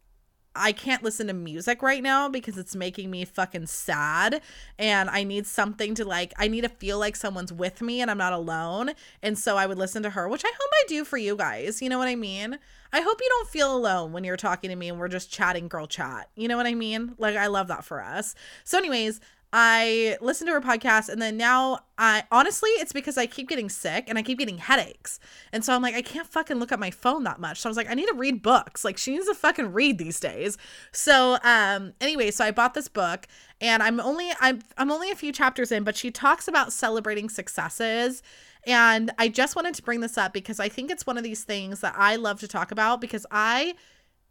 I 0.58 0.72
can't 0.72 1.04
listen 1.04 1.28
to 1.28 1.34
music 1.34 1.82
right 1.84 2.02
now 2.02 2.28
because 2.28 2.58
it's 2.58 2.76
making 2.76 3.12
me 3.12 3.26
fucking 3.26 3.68
sad 3.68 4.42
and 4.80 5.10
I 5.10 5.24
need 5.24 5.46
something 5.46 5.94
to 5.96 6.06
like 6.06 6.34
I 6.38 6.48
need 6.48 6.62
to 6.62 6.70
feel 6.70 6.98
like 7.00 7.16
someone's 7.16 7.54
with 7.54 7.82
me 7.82 8.02
and 8.02 8.10
I'm 8.10 8.18
not 8.18 8.34
alone. 8.34 8.92
And 9.22 9.38
so 9.38 9.56
I 9.56 9.68
would 9.68 9.78
listen 9.78 10.04
to 10.04 10.10
her, 10.10 10.28
which 10.28 10.44
I 10.44 10.50
hope 10.50 10.72
I 10.74 10.84
do 10.88 11.06
for 11.06 11.18
you 11.18 11.36
guys. 11.36 11.82
You 11.82 11.90
know 11.90 12.00
what 12.00 12.08
I 12.08 12.16
mean? 12.16 12.58
I 12.92 13.02
hope 13.02 13.20
you 13.22 13.30
don't 13.30 13.50
feel 13.50 13.76
alone 13.76 14.14
when 14.14 14.24
you're 14.24 14.38
talking 14.38 14.70
to 14.70 14.76
me 14.76 14.90
and 14.90 15.00
we're 15.00 15.10
just 15.10 15.32
chatting 15.32 15.68
girl 15.68 15.88
chat. 15.88 16.30
You 16.36 16.48
know 16.48 16.58
what 16.58 16.68
I 16.68 16.74
mean? 16.74 17.14
Like 17.18 17.36
I 17.36 17.48
love 17.48 17.68
that 17.68 17.86
for 17.86 18.02
us. 18.02 18.34
So 18.64 18.78
anyways, 18.78 19.20
I 19.54 20.18
listen 20.20 20.46
to 20.48 20.54
her 20.54 20.62
podcast 20.62 21.08
and 21.08 21.22
then 21.22 21.38
now 21.38 21.80
I 21.98 22.24
honestly 22.32 22.70
it's 22.72 22.92
because 22.92 23.18
I 23.18 23.28
keep 23.28 23.48
getting 23.48 23.70
sick 23.70 24.06
and 24.08 24.18
I 24.18 24.22
keep 24.22 24.40
getting 24.40 24.58
headaches. 24.58 25.20
And 25.54 25.64
so 25.64 25.74
I'm 25.74 25.82
like 25.82 25.96
I 25.96 26.02
can't 26.02 26.28
fucking 26.28 26.58
look 26.58 26.72
at 26.72 26.80
my 26.80 26.92
phone 26.92 27.24
that 27.24 27.40
much. 27.40 27.62
So 27.62 27.70
I 27.70 27.72
was 27.72 27.78
like 27.78 27.90
I 27.90 27.94
need 27.94 28.08
to 28.08 28.14
read 28.14 28.42
books. 28.42 28.84
Like 28.84 28.98
she 28.98 29.12
needs 29.12 29.28
to 29.28 29.34
fucking 29.34 29.72
read 29.72 29.98
these 29.98 30.20
days. 30.20 30.58
So 30.92 31.38
um 31.44 31.94
anyway, 32.02 32.32
so 32.32 32.44
I 32.44 32.52
bought 32.52 32.74
this 32.74 32.90
book 32.90 33.26
and 33.62 33.82
I'm 33.82 34.00
only 34.02 34.32
I'm 34.42 34.62
I'm 34.78 34.92
only 34.92 35.12
a 35.12 35.16
few 35.16 35.32
chapters 35.32 35.72
in, 35.72 35.84
but 35.84 35.96
she 35.96 36.12
talks 36.12 36.48
about 36.48 36.74
celebrating 36.74 37.30
successes 37.30 38.22
and 38.66 39.12
I 39.18 39.30
just 39.30 39.56
wanted 39.56 39.76
to 39.76 39.84
bring 39.84 40.02
this 40.02 40.18
up 40.18 40.34
because 40.34 40.60
I 40.60 40.68
think 40.68 40.92
it's 40.92 41.08
one 41.08 41.18
of 41.18 41.24
these 41.24 41.46
things 41.46 41.80
that 41.80 41.96
I 41.98 42.18
love 42.18 42.42
to 42.42 42.50
talk 42.50 42.72
about 42.72 43.00
because 43.00 43.26
I 43.32 43.76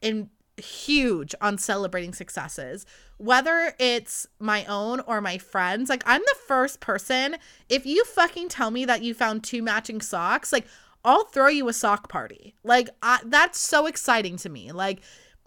in 0.02 0.28
huge 0.56 1.34
on 1.40 1.58
celebrating 1.58 2.12
successes, 2.12 2.86
whether 3.18 3.74
it's 3.78 4.26
my 4.38 4.64
own 4.66 5.00
or 5.00 5.20
my 5.20 5.38
friends. 5.38 5.88
Like, 5.88 6.02
I'm 6.06 6.22
the 6.22 6.36
first 6.46 6.80
person, 6.80 7.36
if 7.68 7.86
you 7.86 8.04
fucking 8.04 8.48
tell 8.48 8.70
me 8.70 8.84
that 8.84 9.02
you 9.02 9.14
found 9.14 9.44
two 9.44 9.62
matching 9.62 10.00
socks, 10.00 10.52
like, 10.52 10.66
I'll 11.04 11.24
throw 11.24 11.48
you 11.48 11.68
a 11.68 11.72
sock 11.72 12.08
party. 12.08 12.54
Like, 12.64 12.88
I, 13.02 13.20
that's 13.24 13.60
so 13.60 13.86
exciting 13.86 14.36
to 14.38 14.48
me. 14.48 14.72
Like, 14.72 15.00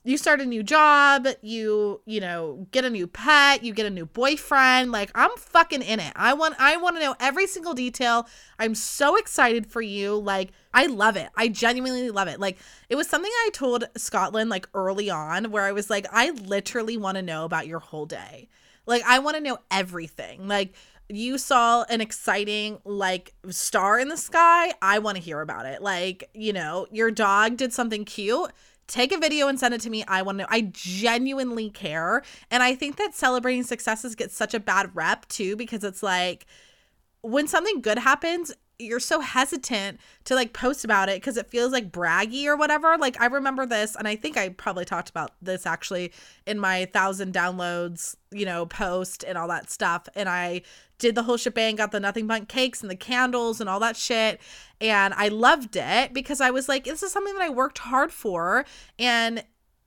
you 0.03 0.17
start 0.17 0.41
a 0.41 0.45
new 0.45 0.63
job, 0.63 1.27
you, 1.41 2.01
you 2.05 2.19
know, 2.19 2.67
get 2.71 2.85
a 2.85 2.89
new 2.89 3.07
pet, 3.07 3.63
you 3.63 3.73
get 3.73 3.85
a 3.85 3.89
new 3.89 4.05
boyfriend. 4.05 4.91
Like, 4.91 5.11
I'm 5.15 5.31
fucking 5.37 5.81
in 5.81 5.99
it. 5.99 6.13
I 6.15 6.33
want 6.33 6.55
I 6.59 6.77
want 6.77 6.95
to 6.95 7.01
know 7.01 7.15
every 7.19 7.47
single 7.47 7.73
detail. 7.73 8.27
I'm 8.57 8.75
so 8.75 9.15
excited 9.15 9.67
for 9.67 9.81
you. 9.81 10.15
Like, 10.15 10.51
I 10.73 10.85
love 10.85 11.17
it. 11.17 11.29
I 11.35 11.47
genuinely 11.47 12.11
love 12.11 12.27
it. 12.27 12.39
Like, 12.39 12.57
it 12.89 12.95
was 12.95 13.07
something 13.07 13.31
I 13.31 13.49
told 13.53 13.85
Scotland 13.97 14.49
like 14.49 14.67
early 14.73 15.09
on 15.09 15.51
where 15.51 15.63
I 15.63 15.71
was 15.71 15.89
like, 15.89 16.07
I 16.11 16.31
literally 16.31 16.97
want 16.97 17.15
to 17.15 17.21
know 17.21 17.45
about 17.45 17.67
your 17.67 17.79
whole 17.79 18.05
day. 18.05 18.47
Like, 18.85 19.03
I 19.05 19.19
want 19.19 19.37
to 19.37 19.43
know 19.43 19.59
everything. 19.69 20.47
Like, 20.47 20.73
you 21.09 21.39
saw 21.39 21.83
an 21.89 22.01
exciting 22.01 22.79
like 22.85 23.33
star 23.49 23.99
in 23.99 24.09
the 24.09 24.17
sky, 24.17 24.73
I 24.81 24.99
want 24.99 25.17
to 25.17 25.23
hear 25.23 25.41
about 25.41 25.65
it. 25.65 25.81
Like, 25.81 26.29
you 26.33 26.53
know, 26.53 26.87
your 26.91 27.09
dog 27.11 27.57
did 27.57 27.73
something 27.73 28.05
cute 28.05 28.51
take 28.89 29.13
a 29.13 29.17
video 29.17 29.47
and 29.47 29.57
send 29.57 29.73
it 29.73 29.81
to 29.81 29.89
me. 29.89 30.03
I 30.07 30.21
want 30.21 30.39
to 30.39 30.43
know. 30.43 30.47
I 30.49 30.61
genuinely 30.73 31.69
care. 31.69 32.23
And 32.51 32.61
I 32.61 32.75
think 32.75 32.97
that 32.97 33.15
celebrating 33.15 33.63
successes 33.63 34.15
gets 34.15 34.35
such 34.35 34.53
a 34.53 34.59
bad 34.59 34.93
rep 34.93 35.27
too 35.29 35.55
because 35.55 35.83
it's 35.83 36.03
like 36.03 36.45
when 37.21 37.47
something 37.47 37.81
good 37.81 37.99
happens, 37.99 38.51
you're 38.79 38.99
so 39.01 39.19
hesitant 39.19 39.99
to 40.23 40.35
like 40.35 40.53
post 40.53 40.85
about 40.85 41.09
it 41.09 41.17
because 41.17 41.35
it 41.35 41.47
feels 41.47 41.73
like 41.73 41.91
braggy 41.91 42.45
or 42.45 42.55
whatever. 42.55 42.97
Like 42.97 43.19
I 43.21 43.25
remember 43.25 43.65
this, 43.65 43.95
and 43.95 44.07
I 44.07 44.15
think 44.15 44.37
I 44.37 44.49
probably 44.49 44.85
talked 44.85 45.09
about 45.09 45.33
this 45.41 45.65
actually 45.65 46.13
in 46.47 46.57
my 46.59 46.85
thousand 46.85 47.33
downloads, 47.33 48.15
you 48.31 48.45
know, 48.45 48.65
post 48.65 49.23
and 49.27 49.37
all 49.37 49.49
that 49.49 49.69
stuff. 49.69 50.07
And 50.15 50.29
I 50.29 50.61
did 50.97 51.15
the 51.15 51.23
whole 51.23 51.37
shebang, 51.37 51.75
got 51.75 51.91
the 51.91 51.99
nothing 51.99 52.25
but 52.25 52.47
cakes 52.47 52.81
and 52.81 52.89
the 52.89 52.95
candles 52.95 53.59
and 53.59 53.69
all 53.69 53.79
that 53.81 53.97
shit. 53.97 54.39
And 54.79 55.13
I 55.13 55.27
loved 55.27 55.75
it 55.75 56.13
because 56.13 56.39
I 56.41 56.51
was 56.51 56.69
like, 56.69 56.85
this 56.85 57.03
is 57.03 57.11
something 57.11 57.33
that 57.33 57.43
I 57.43 57.49
worked 57.49 57.79
hard 57.79 58.11
for. 58.11 58.65
And 58.97 59.43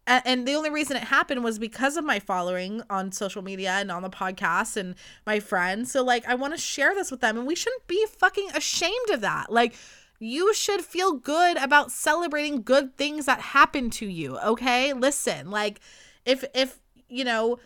and 0.07 0.47
the 0.49 0.55
only 0.55 0.71
reason 0.71 0.97
it 0.97 1.05
happened 1.05 1.45
was 1.45 1.59
because 1.59 1.97
of 1.97 2.05
my 2.05 2.19
following 2.19 2.83
on 2.91 3.13
social 3.13 3.43
media 3.43 3.71
and 3.73 3.91
on 3.91 4.03
the 4.03 4.11
podcast 4.11 4.77
and 4.77 4.97
my 5.27 5.39
friends. 5.39 5.93
So 5.93 6.03
like 6.03 6.27
I 6.27 6.35
want 6.35 6.55
to 6.55 6.61
share 6.61 6.95
this 6.95 7.11
with 7.11 7.21
them 7.21 7.39
and 7.39 7.47
we 7.47 7.55
shouldn't 7.55 7.87
be 7.87 8.05
fucking 8.07 8.51
ashamed 8.55 9.11
of 9.11 9.21
that. 9.21 9.53
Like 9.53 9.75
you 10.19 10.55
should 10.55 10.83
feel 10.83 11.13
good 11.13 11.57
about 11.57 11.93
celebrating 11.93 12.63
good 12.63 12.97
things 12.97 13.27
that 13.27 13.41
happen 13.41 13.91
to 13.91 14.07
you, 14.07 14.39
okay? 14.39 14.93
Listen, 14.93 15.51
like 15.51 15.81
if 16.25 16.45
if 16.55 16.81
you 17.09 17.25
know, 17.25 17.59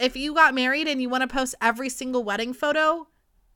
if 0.00 0.16
you 0.16 0.34
got 0.34 0.54
married 0.54 0.88
and 0.88 1.00
you 1.00 1.08
want 1.08 1.22
to 1.22 1.28
post 1.28 1.54
every 1.60 1.88
single 1.88 2.24
wedding 2.24 2.52
photo, 2.52 3.06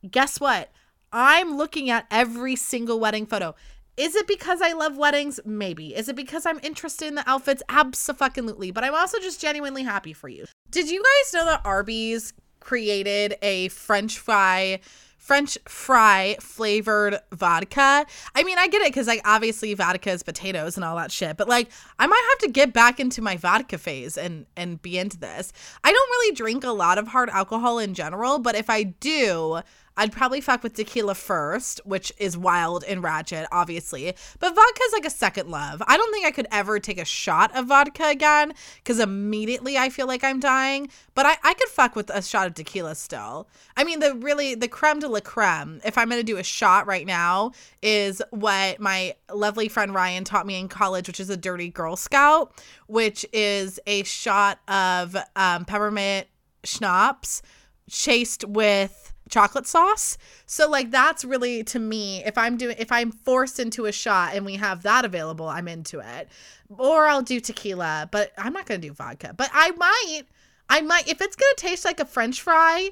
guess 0.08 0.38
what? 0.38 0.70
I'm 1.12 1.56
looking 1.56 1.90
at 1.90 2.06
every 2.10 2.56
single 2.56 2.98
wedding 2.98 3.26
photo. 3.26 3.54
Is 3.96 4.14
it 4.14 4.26
because 4.26 4.62
I 4.62 4.72
love 4.72 4.96
weddings? 4.96 5.38
Maybe. 5.44 5.94
Is 5.94 6.08
it 6.08 6.16
because 6.16 6.46
I'm 6.46 6.58
interested 6.62 7.08
in 7.08 7.14
the 7.14 7.28
outfits? 7.28 7.62
Absolutely. 7.68 8.70
But 8.70 8.84
I'm 8.84 8.94
also 8.94 9.18
just 9.18 9.40
genuinely 9.40 9.82
happy 9.82 10.12
for 10.12 10.28
you. 10.28 10.46
Did 10.70 10.90
you 10.90 11.02
guys 11.02 11.34
know 11.34 11.44
that 11.44 11.60
Arby's 11.64 12.32
created 12.60 13.36
a 13.42 13.68
French 13.68 14.18
fry? 14.18 14.80
French 15.18 15.56
fry 15.68 16.36
flavored 16.40 17.16
vodka. 17.32 18.04
I 18.34 18.42
mean, 18.42 18.58
I 18.58 18.66
get 18.66 18.82
it 18.82 18.88
because, 18.88 19.06
like, 19.06 19.20
obviously 19.24 19.72
vodka 19.72 20.10
is 20.10 20.24
potatoes 20.24 20.76
and 20.76 20.84
all 20.84 20.96
that 20.96 21.12
shit. 21.12 21.36
But 21.36 21.48
like, 21.48 21.70
I 22.00 22.08
might 22.08 22.28
have 22.30 22.38
to 22.40 22.50
get 22.50 22.72
back 22.72 22.98
into 22.98 23.22
my 23.22 23.36
vodka 23.36 23.78
phase 23.78 24.18
and 24.18 24.46
and 24.56 24.82
be 24.82 24.98
into 24.98 25.16
this. 25.16 25.52
I 25.84 25.92
don't 25.92 26.10
really 26.10 26.34
drink 26.34 26.64
a 26.64 26.72
lot 26.72 26.98
of 26.98 27.06
hard 27.06 27.30
alcohol 27.30 27.78
in 27.78 27.94
general, 27.94 28.40
but 28.40 28.56
if 28.56 28.68
I 28.68 28.82
do, 28.82 29.60
I'd 29.96 30.12
probably 30.12 30.40
fuck 30.40 30.62
with 30.62 30.74
tequila 30.74 31.14
first, 31.14 31.80
which 31.84 32.12
is 32.16 32.36
wild 32.36 32.82
and 32.84 33.02
ratchet, 33.02 33.46
obviously. 33.52 34.14
But 34.38 34.54
vodka 34.54 34.80
is 34.86 34.92
like 34.92 35.04
a 35.04 35.10
second 35.10 35.50
love. 35.50 35.82
I 35.86 35.96
don't 35.96 36.12
think 36.12 36.26
I 36.26 36.30
could 36.30 36.46
ever 36.50 36.80
take 36.80 36.98
a 36.98 37.04
shot 37.04 37.54
of 37.56 37.66
vodka 37.66 38.08
again 38.08 38.54
because 38.76 38.98
immediately 38.98 39.76
I 39.76 39.90
feel 39.90 40.06
like 40.06 40.24
I'm 40.24 40.40
dying. 40.40 40.88
But 41.14 41.26
I, 41.26 41.36
I 41.42 41.54
could 41.54 41.68
fuck 41.68 41.94
with 41.94 42.10
a 42.10 42.22
shot 42.22 42.46
of 42.46 42.54
tequila 42.54 42.94
still. 42.94 43.48
I 43.76 43.84
mean, 43.84 44.00
the 44.00 44.14
really, 44.14 44.54
the 44.54 44.68
creme 44.68 45.00
de 45.00 45.08
la 45.08 45.20
creme, 45.20 45.80
if 45.84 45.98
I'm 45.98 46.08
going 46.08 46.20
to 46.20 46.24
do 46.24 46.38
a 46.38 46.42
shot 46.42 46.86
right 46.86 47.06
now, 47.06 47.52
is 47.82 48.22
what 48.30 48.80
my 48.80 49.14
lovely 49.32 49.68
friend 49.68 49.94
Ryan 49.94 50.24
taught 50.24 50.46
me 50.46 50.58
in 50.58 50.68
college, 50.68 51.06
which 51.06 51.20
is 51.20 51.28
a 51.28 51.36
dirty 51.36 51.68
Girl 51.68 51.96
Scout, 51.96 52.62
which 52.86 53.26
is 53.32 53.78
a 53.86 54.04
shot 54.04 54.58
of 54.68 55.16
um, 55.36 55.64
peppermint 55.66 56.28
schnapps 56.64 57.42
chased 57.90 58.44
with 58.44 59.11
chocolate 59.32 59.66
sauce. 59.66 60.18
So 60.46 60.68
like 60.68 60.90
that's 60.90 61.24
really 61.24 61.64
to 61.64 61.78
me 61.78 62.22
if 62.24 62.36
I'm 62.36 62.56
doing 62.56 62.76
if 62.78 62.92
I'm 62.92 63.10
forced 63.10 63.58
into 63.58 63.86
a 63.86 63.92
shot 63.92 64.34
and 64.34 64.44
we 64.44 64.56
have 64.56 64.82
that 64.82 65.04
available, 65.04 65.48
I'm 65.48 65.66
into 65.66 66.00
it. 66.00 66.28
Or 66.68 67.06
I'll 67.06 67.22
do 67.22 67.40
tequila, 67.40 68.08
but 68.12 68.32
I'm 68.38 68.52
not 68.52 68.66
going 68.66 68.80
to 68.80 68.88
do 68.88 68.92
vodka. 68.92 69.34
But 69.36 69.50
I 69.52 69.72
might 69.72 70.22
I 70.68 70.82
might 70.82 71.08
if 71.08 71.20
it's 71.20 71.36
going 71.36 71.52
to 71.56 71.60
taste 71.60 71.84
like 71.84 71.98
a 71.98 72.04
french 72.04 72.42
fry, 72.42 72.90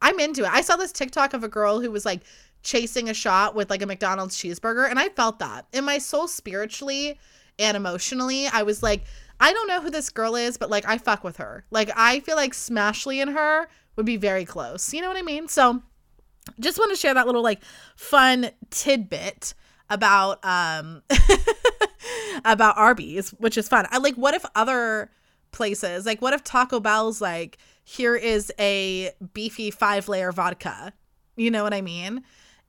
I'm 0.00 0.18
into 0.18 0.44
it. 0.44 0.50
I 0.50 0.62
saw 0.62 0.76
this 0.76 0.92
TikTok 0.92 1.34
of 1.34 1.44
a 1.44 1.48
girl 1.48 1.80
who 1.80 1.90
was 1.90 2.06
like 2.06 2.22
chasing 2.62 3.08
a 3.08 3.14
shot 3.14 3.54
with 3.54 3.70
like 3.70 3.82
a 3.82 3.86
McDonald's 3.86 4.36
cheeseburger 4.36 4.88
and 4.88 4.98
I 4.98 5.10
felt 5.10 5.38
that. 5.38 5.66
In 5.72 5.84
my 5.84 5.98
soul 5.98 6.28
spiritually 6.28 7.18
and 7.58 7.76
emotionally, 7.76 8.46
I 8.46 8.62
was 8.62 8.82
like 8.82 9.04
I 9.40 9.52
don't 9.52 9.68
know 9.68 9.80
who 9.80 9.90
this 9.90 10.10
girl 10.10 10.34
is, 10.34 10.56
but 10.56 10.70
like 10.70 10.88
I 10.88 10.96
fuck 10.96 11.22
with 11.22 11.36
her. 11.36 11.64
Like 11.70 11.90
I 11.94 12.20
feel 12.20 12.36
like 12.36 12.54
Smashly 12.54 13.20
in 13.20 13.28
her 13.28 13.68
would 13.98 14.06
be 14.06 14.16
very 14.16 14.46
close. 14.46 14.94
You 14.94 15.02
know 15.02 15.08
what 15.08 15.18
I 15.18 15.22
mean? 15.22 15.48
So 15.48 15.82
just 16.60 16.78
want 16.78 16.90
to 16.92 16.96
share 16.96 17.12
that 17.12 17.26
little 17.26 17.42
like 17.42 17.60
fun 17.96 18.50
tidbit 18.70 19.52
about 19.90 20.42
um 20.44 21.02
about 22.44 22.78
Arby's, 22.78 23.30
which 23.30 23.58
is 23.58 23.68
fun. 23.68 23.86
I 23.90 23.98
like 23.98 24.14
what 24.14 24.34
if 24.34 24.46
other 24.54 25.10
places, 25.50 26.06
like 26.06 26.22
what 26.22 26.32
if 26.32 26.44
Taco 26.44 26.80
Bell's 26.80 27.20
like 27.20 27.58
here 27.84 28.14
is 28.14 28.52
a 28.58 29.10
beefy 29.34 29.70
five 29.70 30.08
layer 30.08 30.30
vodka. 30.30 30.92
You 31.36 31.50
know 31.50 31.64
what 31.64 31.74
I 31.74 31.82
mean? 31.82 32.22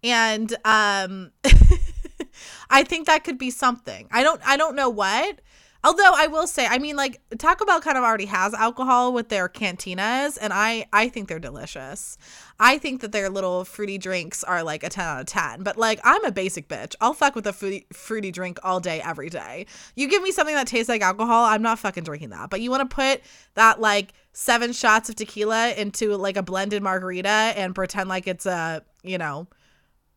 And 0.04 0.52
um 0.66 1.32
I 2.72 2.84
think 2.84 3.06
that 3.06 3.24
could 3.24 3.38
be 3.38 3.52
something. 3.52 4.08
I 4.12 4.24
don't 4.24 4.42
I 4.44 4.58
don't 4.58 4.76
know 4.76 4.90
what, 4.90 5.42
Although 5.82 6.12
I 6.14 6.28
will 6.28 6.46
say, 6.46 6.66
I 6.66 6.78
mean, 6.78 6.98
like 6.98 7.22
Taco 7.38 7.66
Bell 7.66 7.80
kind 7.80 7.98
of 7.98 8.04
already 8.04 8.26
has 8.26 8.54
alcohol 8.54 9.14
with 9.14 9.30
their 9.30 9.48
cantinas, 9.48 10.38
and 10.40 10.52
I 10.52 10.86
I 10.92 11.08
think 11.08 11.30
they're 11.30 11.40
delicious. 11.40 12.18
I 12.60 12.78
think 12.78 13.00
that 13.00 13.14
their 13.14 13.30
little 13.30 13.64
fruity 13.64 13.98
drinks 13.98 14.44
are 14.44 14.62
like 14.62 14.84
a 14.84 14.90
ten 14.90 15.06
out 15.06 15.22
of 15.22 15.26
ten. 15.28 15.64
But 15.64 15.78
like, 15.78 16.02
I'm 16.04 16.24
a 16.26 16.32
basic 16.32 16.68
bitch. 16.68 16.96
I'll 17.00 17.14
fuck 17.14 17.34
with 17.34 17.48
a 17.48 17.54
fruity 17.54 17.88
fruity 17.94 18.32
drink 18.32 18.60
all 18.62 18.82
day, 18.82 19.02
every 19.02 19.30
day. 19.30 19.68
You 19.96 20.10
give 20.10 20.22
me 20.22 20.32
something 20.32 20.56
that 20.56 20.68
tastes 20.68 20.90
like 20.90 21.02
alcohol, 21.02 21.46
I'm 21.46 21.62
not 21.62 21.80
fucking 21.80 22.04
drinking 22.04 22.32
that. 22.32 22.50
But 22.50 22.60
you 22.60 22.70
want 22.72 22.90
to 22.90 22.94
put 22.94 23.22
that 23.54 23.80
like 23.80 24.14
seven 24.34 24.74
shots 24.74 25.10
of 25.10 25.16
tequila 25.16 25.72
into 25.72 26.16
like 26.18 26.36
a 26.36 26.44
blended 26.44 26.84
margarita 26.84 27.30
and 27.30 27.74
pretend 27.74 28.10
like 28.10 28.28
it's 28.28 28.46
a 28.46 28.84
you 29.02 29.18
know 29.18 29.48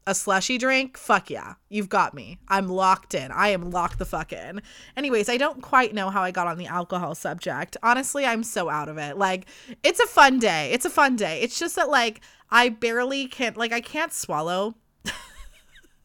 a 0.07 0.15
slushy 0.15 0.59
drink, 0.59 0.97
fuck 0.97 1.31
yeah, 1.31 1.55
you've 1.69 1.89
got 1.89 2.15
me. 2.15 2.39
I'm 2.49 2.69
locked 2.69 3.15
in. 3.15 3.31
I 3.31 3.49
am 3.49 3.71
locked 3.71 3.99
the 3.99 4.05
fuck 4.05 4.33
in. 4.33 4.63
Anyways, 4.97 5.29
I 5.29 5.37
don't 5.37 5.63
quite 5.63 5.95
know 5.95 6.11
how 6.11 6.23
I 6.23 6.31
got 6.31 6.49
on 6.49 6.59
the 6.59 6.67
alcohol 6.67 7.15
subject. 7.15 7.77
Honestly, 7.83 8.27
I'm 8.27 8.43
so 8.43 8.69
out 8.69 8.89
of 8.89 8.99
it. 8.99 9.17
Like, 9.17 9.47
it's 9.83 10.01
a 10.01 10.07
fun 10.07 10.39
day. 10.39 10.71
It's 10.73 10.85
a 10.85 10.91
fun 10.91 11.17
day. 11.17 11.41
It's 11.41 11.59
just 11.59 11.77
that, 11.77 11.89
like, 11.89 12.21
I 12.51 12.69
barely 12.69 13.27
can't, 13.29 13.57
like, 13.57 13.73
I 13.73 13.81
can't 13.81 14.13
swallow. 14.13 14.75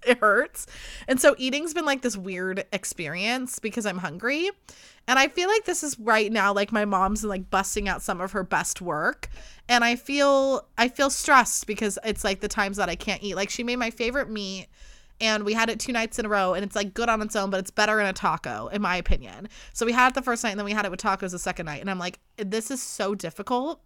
it 0.05 0.19
hurts. 0.19 0.67
And 1.07 1.19
so 1.19 1.35
eating's 1.37 1.73
been 1.73 1.85
like 1.85 2.01
this 2.01 2.17
weird 2.17 2.65
experience 2.71 3.59
because 3.59 3.85
I'm 3.85 3.97
hungry. 3.97 4.49
And 5.07 5.17
I 5.17 5.29
feel 5.29 5.47
like 5.47 5.63
this 5.63 5.83
is 5.83 5.97
right 5.99 6.31
now, 6.31 6.53
like, 6.53 6.71
my 6.71 6.83
mom's 6.83 7.23
like 7.23 7.49
busting 7.49 7.87
out 7.87 8.01
some 8.01 8.19
of 8.19 8.33
her 8.33 8.43
best 8.43 8.81
work. 8.81 9.29
And 9.69 9.83
I 9.83 9.95
feel 9.95 10.67
I 10.77 10.89
feel 10.89 11.09
stressed 11.09 11.67
because 11.67 11.97
it's 12.03 12.23
like 12.23 12.41
the 12.41 12.47
times 12.47 12.77
that 12.77 12.89
I 12.89 12.95
can't 12.95 13.23
eat. 13.23 13.35
Like 13.35 13.49
she 13.49 13.63
made 13.63 13.77
my 13.77 13.89
favorite 13.89 14.29
meat 14.29 14.67
and 15.19 15.43
we 15.43 15.53
had 15.53 15.69
it 15.69 15.79
two 15.79 15.91
nights 15.91 16.19
in 16.19 16.25
a 16.25 16.29
row 16.29 16.53
and 16.53 16.63
it's 16.63 16.75
like 16.75 16.93
good 16.93 17.09
on 17.09 17.21
its 17.21 17.35
own 17.35 17.49
but 17.49 17.59
it's 17.59 17.71
better 17.71 17.99
in 17.99 18.05
a 18.05 18.13
taco 18.13 18.67
in 18.67 18.81
my 18.81 18.95
opinion. 18.95 19.49
So 19.73 19.85
we 19.85 19.91
had 19.91 20.09
it 20.09 20.15
the 20.15 20.21
first 20.21 20.43
night 20.43 20.51
and 20.51 20.59
then 20.59 20.65
we 20.65 20.71
had 20.71 20.85
it 20.85 20.91
with 20.91 21.01
tacos 21.01 21.31
the 21.31 21.39
second 21.39 21.65
night 21.65 21.81
and 21.81 21.89
i'm 21.89 21.99
like 21.99 22.19
this 22.37 22.71
is 22.71 22.81
so 22.81 23.15
difficult. 23.15 23.81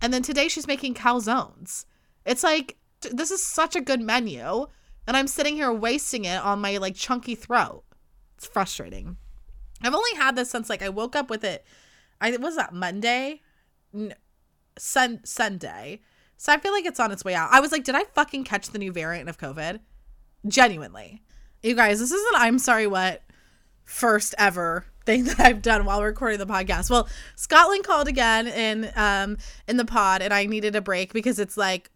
And 0.00 0.12
then 0.12 0.22
today 0.22 0.48
she's 0.48 0.66
making 0.66 0.94
calzones. 0.94 1.84
It's 2.24 2.44
like 2.44 2.76
this 3.00 3.30
is 3.30 3.44
such 3.44 3.76
a 3.76 3.80
good 3.80 4.00
menu 4.00 4.66
and 5.06 5.16
i'm 5.16 5.28
sitting 5.28 5.54
here 5.54 5.72
wasting 5.72 6.24
it 6.24 6.44
on 6.44 6.60
my 6.60 6.76
like 6.78 6.94
chunky 6.94 7.34
throat. 7.34 7.84
It's 8.36 8.46
frustrating 8.46 9.16
i've 9.82 9.94
only 9.94 10.14
had 10.16 10.36
this 10.36 10.50
since 10.50 10.68
like 10.68 10.82
i 10.82 10.88
woke 10.88 11.16
up 11.16 11.30
with 11.30 11.44
it 11.44 11.64
i 12.20 12.34
was 12.36 12.56
that 12.56 12.72
monday 12.72 13.40
sun 14.78 15.20
Sunday. 15.24 16.00
So 16.36 16.52
I 16.52 16.58
feel 16.58 16.72
like 16.72 16.86
it's 16.86 17.00
on 17.00 17.10
its 17.10 17.24
way 17.24 17.34
out. 17.34 17.50
I 17.52 17.60
was 17.60 17.72
like, 17.72 17.84
did 17.84 17.94
I 17.94 18.04
fucking 18.04 18.44
catch 18.44 18.68
the 18.68 18.78
new 18.78 18.92
variant 18.92 19.28
of 19.28 19.38
COVID? 19.38 19.80
Genuinely. 20.46 21.22
You 21.62 21.74
guys, 21.74 21.98
this 21.98 22.12
is 22.12 22.24
an 22.32 22.40
I'm 22.40 22.58
sorry 22.58 22.86
what 22.86 23.22
first 23.84 24.34
ever 24.38 24.84
thing 25.04 25.24
that 25.24 25.40
I've 25.40 25.62
done 25.62 25.84
while 25.84 26.02
recording 26.02 26.38
the 26.38 26.46
podcast. 26.46 26.90
Well, 26.90 27.08
Scotland 27.34 27.84
called 27.84 28.08
again 28.08 28.46
in 28.46 28.90
um 28.94 29.36
in 29.66 29.76
the 29.76 29.84
pod 29.84 30.22
and 30.22 30.32
I 30.32 30.46
needed 30.46 30.76
a 30.76 30.80
break 30.80 31.12
because 31.12 31.38
it's 31.38 31.56
like 31.56 31.90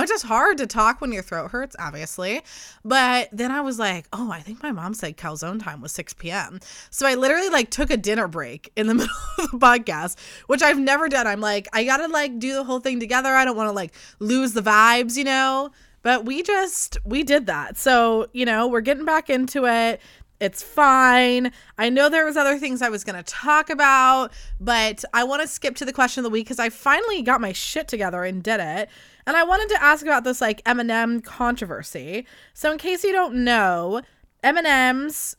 it's 0.00 0.10
just 0.10 0.24
hard 0.24 0.58
to 0.58 0.66
talk 0.66 1.00
when 1.00 1.12
your 1.12 1.22
throat 1.22 1.50
hurts, 1.50 1.76
obviously. 1.78 2.42
But 2.84 3.28
then 3.32 3.50
I 3.50 3.60
was 3.60 3.78
like, 3.78 4.06
oh, 4.12 4.30
I 4.30 4.40
think 4.40 4.62
my 4.62 4.72
mom 4.72 4.94
said 4.94 5.16
calzone 5.16 5.62
time 5.62 5.80
was 5.80 5.92
6 5.92 6.14
p.m. 6.14 6.60
So 6.90 7.06
I 7.06 7.14
literally 7.14 7.50
like 7.50 7.70
took 7.70 7.90
a 7.90 7.96
dinner 7.96 8.28
break 8.28 8.72
in 8.76 8.86
the 8.86 8.94
middle 8.96 9.14
of 9.38 9.50
the 9.50 9.58
podcast, 9.58 10.16
which 10.46 10.62
I've 10.62 10.78
never 10.78 11.08
done. 11.08 11.26
I'm 11.26 11.40
like, 11.40 11.68
I 11.72 11.84
gotta 11.84 12.08
like 12.08 12.38
do 12.38 12.54
the 12.54 12.64
whole 12.64 12.80
thing 12.80 13.00
together. 13.00 13.34
I 13.34 13.44
don't 13.44 13.56
want 13.56 13.68
to 13.68 13.72
like 13.72 13.92
lose 14.18 14.52
the 14.52 14.62
vibes, 14.62 15.16
you 15.16 15.24
know? 15.24 15.70
But 16.02 16.24
we 16.24 16.42
just, 16.42 16.98
we 17.04 17.22
did 17.22 17.46
that. 17.46 17.76
So, 17.76 18.26
you 18.32 18.44
know, 18.44 18.66
we're 18.66 18.80
getting 18.80 19.04
back 19.04 19.30
into 19.30 19.66
it. 19.66 20.00
It's 20.42 20.60
fine. 20.60 21.52
I 21.78 21.88
know 21.88 22.08
there 22.08 22.24
was 22.24 22.36
other 22.36 22.58
things 22.58 22.82
I 22.82 22.88
was 22.88 23.04
going 23.04 23.14
to 23.14 23.22
talk 23.22 23.70
about, 23.70 24.32
but 24.58 25.04
I 25.14 25.22
want 25.22 25.40
to 25.42 25.46
skip 25.46 25.76
to 25.76 25.84
the 25.84 25.92
question 25.92 26.18
of 26.18 26.24
the 26.24 26.30
week 26.30 26.46
because 26.46 26.58
I 26.58 26.68
finally 26.68 27.22
got 27.22 27.40
my 27.40 27.52
shit 27.52 27.86
together 27.86 28.24
and 28.24 28.42
did 28.42 28.58
it. 28.58 28.88
And 29.26 29.36
I 29.36 29.44
wanted 29.44 29.68
to 29.70 29.82
ask 29.82 30.04
about 30.04 30.24
this 30.24 30.40
like 30.40 30.62
M&M 30.66 31.20
controversy. 31.20 32.26
So 32.54 32.72
in 32.72 32.78
case 32.78 33.04
you 33.04 33.12
don't 33.12 33.44
know, 33.44 34.02
M&M's 34.42 35.36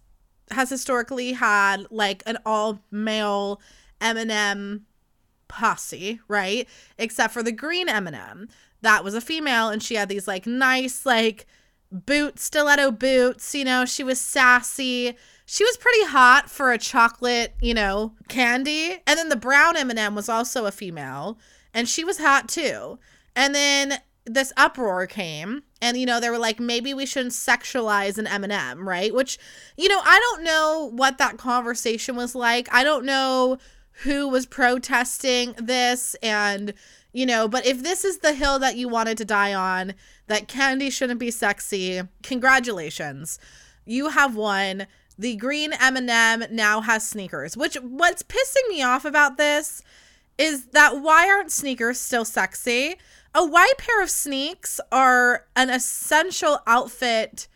has 0.52 0.70
historically 0.70 1.34
had 1.34 1.86
like 1.90 2.24
an 2.26 2.38
all 2.46 2.80
male 2.92 3.62
M&M 4.02 4.86
posse, 5.48 6.20
right? 6.28 6.68
Except 6.98 7.34
for 7.34 7.44
the 7.44 7.52
green 7.52 7.90
M&M. 7.90 8.50
That 8.82 9.04
was 9.04 9.14
a 9.16 9.22
female 9.22 9.70
and 9.70 9.82
she 9.82 9.96
had 9.96 10.10
these 10.10 10.28
like 10.28 10.46
nice 10.46 11.06
like 11.06 11.46
boot 11.94 12.40
stiletto 12.40 12.92
boots. 12.92 13.54
You 13.54 13.66
know, 13.66 13.86
she 13.86 14.04
was 14.04 14.20
sassy. 14.20 15.16
She 15.46 15.64
was 15.64 15.78
pretty 15.78 16.06
hot 16.06 16.50
for 16.50 16.72
a 16.72 16.78
chocolate, 16.78 17.54
you 17.62 17.74
know, 17.74 18.14
candy. 18.28 19.02
And 19.06 19.18
then 19.18 19.30
the 19.30 19.36
brown 19.36 19.78
M&M 19.78 20.16
was 20.16 20.30
also 20.30 20.66
a 20.66 20.72
female, 20.72 21.38
and 21.74 21.88
she 21.88 22.04
was 22.04 22.18
hot 22.18 22.48
too. 22.48 22.98
And 23.36 23.54
then 23.54 24.00
this 24.26 24.54
uproar 24.56 25.06
came 25.06 25.64
and 25.82 25.98
you 25.98 26.06
know 26.06 26.20
they 26.20 26.30
were 26.30 26.38
like 26.38 26.60
maybe 26.60 26.94
we 26.94 27.06
shouldn't 27.06 27.34
sexualize 27.34 28.18
an 28.18 28.28
M&M, 28.28 28.88
right? 28.88 29.14
Which 29.14 29.38
you 29.78 29.90
know, 29.90 30.00
I 30.04 30.20
don't 30.20 30.44
know 30.44 30.92
what 30.94 31.18
that 31.18 31.38
conversation 31.38 32.16
was 32.16 32.36
like. 32.36 32.74
I 32.74 32.84
don't 32.84 33.06
know 33.06 33.58
who 34.04 34.28
was 34.28 34.46
protesting 34.46 35.54
this 35.58 36.16
and 36.24 36.74
you 37.12 37.26
know, 37.28 37.48
but 37.48 37.66
if 37.66 37.84
this 37.84 38.04
is 38.04 38.20
the 38.20 38.34
hill 38.34 38.58
that 38.60 38.76
you 38.76 38.90
wanted 38.90 39.18
to 39.20 39.26
die 39.26 39.54
on, 39.54 39.94
that 40.28 40.48
candy 40.48 40.90
shouldn't 40.90 41.20
be 41.20 41.30
sexy, 41.30 42.02
congratulations. 42.24 43.40
You 43.86 44.10
have 44.10 44.36
won. 44.36 44.88
The 45.16 45.36
green 45.36 45.74
M&M 45.74 46.46
now 46.50 46.82
has 46.82 47.08
sneakers, 47.08 47.56
which 47.56 47.76
what's 47.76 48.24
pissing 48.24 48.68
me 48.68 48.82
off 48.82 49.06
about 49.06 49.38
this 49.38 49.84
is 50.40 50.66
that 50.68 51.02
why 51.02 51.30
aren't 51.30 51.52
sneakers 51.52 52.00
still 52.00 52.26
sexy? 52.26 52.96
A 53.36 53.46
white 53.46 53.78
pair 53.78 54.02
of 54.04 54.10
sneaks 54.10 54.80
are 54.92 55.46
an 55.56 55.70
essential 55.70 56.60
outfit, 56.68 57.48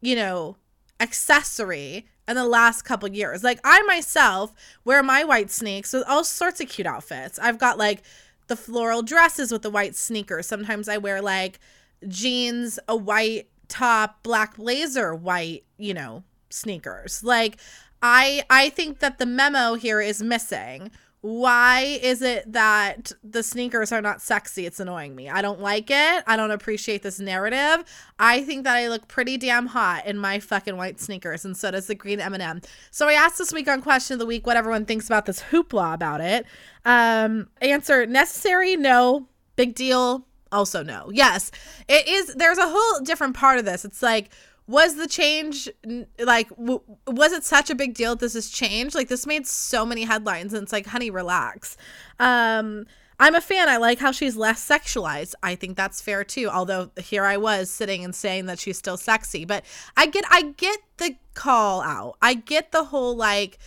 you 0.00 0.16
know, 0.16 0.56
accessory 0.98 2.06
in 2.26 2.36
the 2.36 2.44
last 2.44 2.82
couple 2.82 3.08
years. 3.08 3.44
Like 3.44 3.60
I 3.64 3.82
myself 3.82 4.52
wear 4.84 5.02
my 5.02 5.24
white 5.24 5.50
sneaks 5.50 5.92
with 5.92 6.04
all 6.08 6.24
sorts 6.24 6.60
of 6.60 6.68
cute 6.68 6.86
outfits. 6.86 7.38
I've 7.38 7.58
got 7.58 7.78
like 7.78 8.02
the 8.48 8.56
floral 8.56 9.02
dresses 9.02 9.52
with 9.52 9.62
the 9.62 9.70
white 9.70 9.94
sneakers. 9.94 10.46
Sometimes 10.46 10.88
I 10.88 10.98
wear 10.98 11.22
like 11.22 11.60
jeans, 12.08 12.78
a 12.88 12.96
white 12.96 13.48
top, 13.68 14.22
black 14.22 14.56
blazer, 14.56 15.14
white, 15.14 15.64
you 15.78 15.94
know, 15.94 16.24
sneakers. 16.50 17.22
Like 17.22 17.58
I 18.02 18.44
I 18.50 18.70
think 18.70 18.98
that 18.98 19.18
the 19.18 19.26
memo 19.26 19.74
here 19.74 20.00
is 20.00 20.22
missing. 20.22 20.90
Why 21.22 22.00
is 22.02 22.20
it 22.20 22.52
that 22.52 23.12
the 23.22 23.44
sneakers 23.44 23.92
are 23.92 24.02
not 24.02 24.20
sexy? 24.20 24.66
It's 24.66 24.80
annoying 24.80 25.14
me. 25.14 25.30
I 25.30 25.40
don't 25.40 25.60
like 25.60 25.88
it. 25.88 26.24
I 26.26 26.36
don't 26.36 26.50
appreciate 26.50 27.04
this 27.04 27.20
narrative. 27.20 27.84
I 28.18 28.42
think 28.42 28.64
that 28.64 28.74
I 28.74 28.88
look 28.88 29.06
pretty 29.06 29.36
damn 29.36 29.66
hot 29.66 30.04
in 30.04 30.18
my 30.18 30.40
fucking 30.40 30.76
white 30.76 31.00
sneakers, 31.00 31.44
and 31.44 31.56
so 31.56 31.70
does 31.70 31.86
the 31.86 31.94
green 31.94 32.18
M&M. 32.18 32.60
So 32.90 33.08
I 33.08 33.12
asked 33.12 33.38
this 33.38 33.52
week 33.52 33.68
on 33.68 33.82
Question 33.82 34.14
of 34.14 34.18
the 34.18 34.26
Week 34.26 34.48
what 34.48 34.56
everyone 34.56 34.84
thinks 34.84 35.06
about 35.06 35.26
this 35.26 35.40
hoopla 35.40 35.94
about 35.94 36.20
it. 36.20 36.44
Um, 36.84 37.48
answer: 37.60 38.04
necessary, 38.04 38.76
no. 38.76 39.28
Big 39.54 39.76
deal, 39.76 40.26
also 40.50 40.82
no. 40.82 41.08
Yes, 41.12 41.52
it 41.88 42.08
is. 42.08 42.34
There's 42.34 42.58
a 42.58 42.68
whole 42.68 43.00
different 43.04 43.36
part 43.36 43.60
of 43.60 43.64
this. 43.64 43.84
It's 43.84 44.02
like 44.02 44.30
was 44.72 44.96
the 44.96 45.06
change 45.06 45.68
like 46.18 46.48
w- 46.50 46.80
was 47.06 47.32
it 47.32 47.44
such 47.44 47.68
a 47.68 47.74
big 47.74 47.94
deal 47.94 48.16
this 48.16 48.32
has 48.32 48.48
changed? 48.48 48.94
Like 48.94 49.08
this 49.08 49.26
made 49.26 49.46
so 49.46 49.84
many 49.84 50.04
headlines 50.04 50.54
and 50.54 50.62
it's 50.62 50.72
like 50.72 50.86
honey 50.86 51.10
relax. 51.10 51.76
Um 52.18 52.86
i'm 53.20 53.34
a 53.34 53.40
fan. 53.40 53.68
I 53.68 53.76
like 53.76 53.98
how 53.98 54.10
she's 54.12 54.34
less 54.34 54.66
sexualized. 54.66 55.34
I 55.42 55.54
think 55.54 55.76
that's 55.76 56.00
fair 56.00 56.24
too 56.24 56.48
although 56.48 56.90
here 56.96 57.24
i 57.24 57.36
was 57.36 57.70
sitting 57.70 58.02
and 58.02 58.14
saying 58.14 58.46
that 58.46 58.58
she's 58.58 58.78
still 58.78 58.96
sexy 58.96 59.44
but 59.44 59.64
i 59.96 60.06
get 60.06 60.24
i 60.30 60.42
get 60.56 60.80
the 60.96 61.16
call 61.34 61.82
out. 61.82 62.16
I 62.22 62.34
get 62.34 62.72
the 62.72 62.84
whole 62.84 63.14
like 63.14 63.58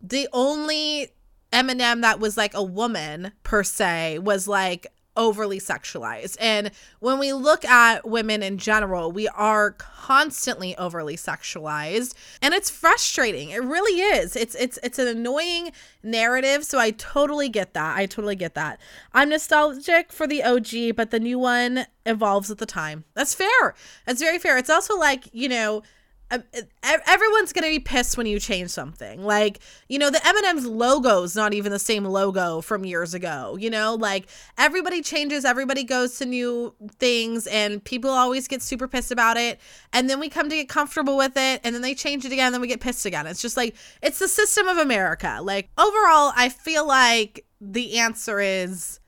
the 0.00 0.28
only 0.32 1.08
M&M 1.52 2.02
that 2.02 2.20
was 2.20 2.36
like 2.36 2.54
a 2.54 2.62
woman 2.62 3.32
per 3.42 3.64
se 3.64 4.18
was 4.20 4.46
like 4.46 4.86
overly 5.18 5.58
sexualized. 5.58 6.36
And 6.40 6.70
when 7.00 7.18
we 7.18 7.34
look 7.34 7.64
at 7.66 8.08
women 8.08 8.42
in 8.42 8.56
general, 8.56 9.12
we 9.12 9.28
are 9.28 9.72
constantly 9.72 10.74
overly 10.78 11.16
sexualized, 11.16 12.14
and 12.40 12.54
it's 12.54 12.70
frustrating. 12.70 13.50
It 13.50 13.62
really 13.62 14.00
is. 14.00 14.36
It's 14.36 14.54
it's 14.54 14.78
it's 14.82 14.98
an 14.98 15.08
annoying 15.08 15.72
narrative, 16.02 16.64
so 16.64 16.78
I 16.78 16.92
totally 16.92 17.50
get 17.50 17.74
that. 17.74 17.98
I 17.98 18.06
totally 18.06 18.36
get 18.36 18.54
that. 18.54 18.80
I'm 19.12 19.28
nostalgic 19.28 20.12
for 20.12 20.26
the 20.26 20.42
OG, 20.42 20.96
but 20.96 21.10
the 21.10 21.20
new 21.20 21.38
one 21.38 21.86
evolves 22.06 22.48
with 22.48 22.58
the 22.58 22.66
time. 22.66 23.04
That's 23.14 23.34
fair. 23.34 23.74
That's 24.06 24.22
very 24.22 24.38
fair. 24.38 24.56
It's 24.56 24.70
also 24.70 24.96
like, 24.96 25.28
you 25.32 25.48
know, 25.48 25.82
Um, 26.30 26.42
everyone's 26.82 27.52
gonna 27.52 27.68
be 27.68 27.78
pissed 27.78 28.16
when 28.16 28.26
you 28.26 28.38
change 28.38 28.70
something. 28.70 29.24
Like 29.24 29.60
you 29.88 29.98
know 29.98 30.10
the 30.10 30.20
m&m's 30.26 30.66
logo 30.66 31.22
is 31.22 31.34
not 31.34 31.54
even 31.54 31.72
the 31.72 31.78
same 31.78 32.04
logo 32.04 32.60
from 32.60 32.84
years 32.84 33.14
ago 33.14 33.56
you 33.58 33.70
know? 33.70 33.94
Like 33.94 34.28
everybody 34.56 35.02
changes 35.02 35.44
everybody 35.44 35.84
goes 35.84 36.18
to 36.18 36.26
new 36.26 36.74
things 36.98 37.46
and 37.46 37.82
people 37.82 38.10
always 38.10 38.48
get 38.48 38.62
super 38.62 38.88
pissed 38.88 39.10
about 39.10 39.36
it. 39.36 39.60
And 39.92 40.08
then 40.08 40.20
we 40.20 40.28
come 40.28 40.48
to 40.48 40.56
get 40.56 40.68
comfortable 40.68 41.16
with 41.16 41.36
it 41.36 41.60
and 41.64 41.74
then 41.74 41.82
they 41.82 41.94
change 41.94 42.24
it 42.24 42.32
again 42.32 42.46
and 42.46 42.54
then 42.54 42.60
we 42.60 42.68
get 42.68 42.80
pissed 42.80 43.06
again. 43.06 43.26
It's 43.26 43.42
just 43.42 43.56
like 43.56 43.74
it's 44.02 44.18
the 44.18 44.28
system 44.28 44.68
of 44.68 44.78
america. 44.78 45.38
Like 45.42 45.70
overall 45.78 46.32
i 46.36 46.48
feel 46.48 46.86
like 46.86 47.44
the 47.60 47.98
answer 47.98 48.40
is 48.40 49.00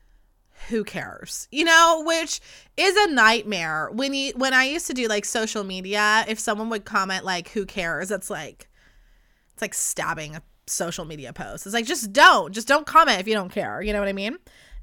who 0.71 0.83
cares? 0.83 1.47
You 1.51 1.65
know 1.65 2.03
which 2.05 2.41
is 2.77 2.95
a 2.95 3.13
nightmare. 3.13 3.89
When 3.93 4.13
you 4.13 4.33
when 4.35 4.53
i 4.53 4.63
used 4.63 4.87
to 4.87 4.93
do 4.93 5.07
like 5.07 5.25
social 5.25 5.63
media 5.63 6.25
if 6.27 6.39
someone 6.39 6.69
would 6.69 6.85
comment 6.85 7.23
like 7.23 7.49
who 7.49 7.65
cares 7.65 8.09
it's 8.09 8.29
like 8.29 8.69
it's 9.53 9.61
like 9.61 9.73
stabbing 9.73 10.35
a 10.35 10.41
social 10.65 11.05
media 11.05 11.33
post. 11.33 11.65
It's 11.65 11.75
like 11.75 11.85
just 11.85 12.11
don't 12.11 12.51
just 12.53 12.67
don't 12.67 12.87
comment 12.87 13.19
if 13.19 13.27
you 13.27 13.35
don't 13.35 13.51
care. 13.51 13.81
You 13.81 13.93
know 13.93 13.99
what 13.99 14.07
i 14.07 14.13
mean? 14.13 14.37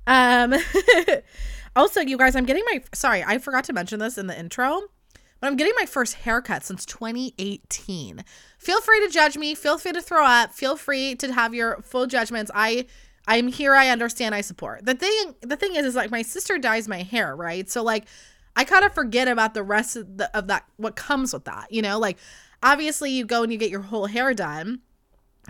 Um 0.06 0.54
also 1.76 2.00
you 2.00 2.16
guys 2.16 2.34
i'm 2.36 2.46
getting 2.46 2.64
my 2.70 2.82
sorry 2.94 3.22
i 3.24 3.38
forgot 3.38 3.64
to 3.64 3.72
mention 3.72 3.98
this 3.98 4.18
in 4.18 4.26
the 4.26 4.36
intro 4.36 4.80
but 5.38 5.46
i'm 5.46 5.54
getting 5.54 5.74
my 5.78 5.86
first 5.86 6.14
haircut 6.14 6.64
since 6.64 6.84
2018 6.86 8.24
feel 8.58 8.80
free 8.80 9.06
to 9.06 9.12
judge 9.12 9.38
me. 9.38 9.54
Feel 9.54 9.78
free 9.78 9.92
to 9.92 10.02
throw 10.02 10.24
up. 10.24 10.52
Feel 10.52 10.76
free 10.76 11.14
to 11.16 11.32
have 11.32 11.54
your 11.54 11.80
full 11.82 12.06
judgments. 12.06 12.50
I 12.54 12.86
I'm 13.28 13.46
here. 13.46 13.74
I 13.74 13.90
understand. 13.90 14.34
I 14.34 14.40
support. 14.40 14.86
The 14.86 14.94
thing, 14.94 15.34
the 15.42 15.56
thing 15.56 15.76
is, 15.76 15.84
is 15.84 15.94
like 15.94 16.10
my 16.10 16.22
sister 16.22 16.58
dyes 16.58 16.88
my 16.88 17.02
hair, 17.02 17.36
right? 17.36 17.70
So 17.70 17.82
like, 17.82 18.06
I 18.56 18.64
kind 18.64 18.84
of 18.84 18.94
forget 18.94 19.28
about 19.28 19.54
the 19.54 19.62
rest 19.62 19.96
of, 19.96 20.16
the, 20.16 20.36
of 20.36 20.48
that. 20.48 20.64
What 20.78 20.96
comes 20.96 21.34
with 21.34 21.44
that, 21.44 21.70
you 21.70 21.82
know? 21.82 21.98
Like, 21.98 22.18
obviously, 22.62 23.12
you 23.12 23.26
go 23.26 23.42
and 23.42 23.52
you 23.52 23.58
get 23.58 23.70
your 23.70 23.82
whole 23.82 24.06
hair 24.06 24.32
done. 24.32 24.80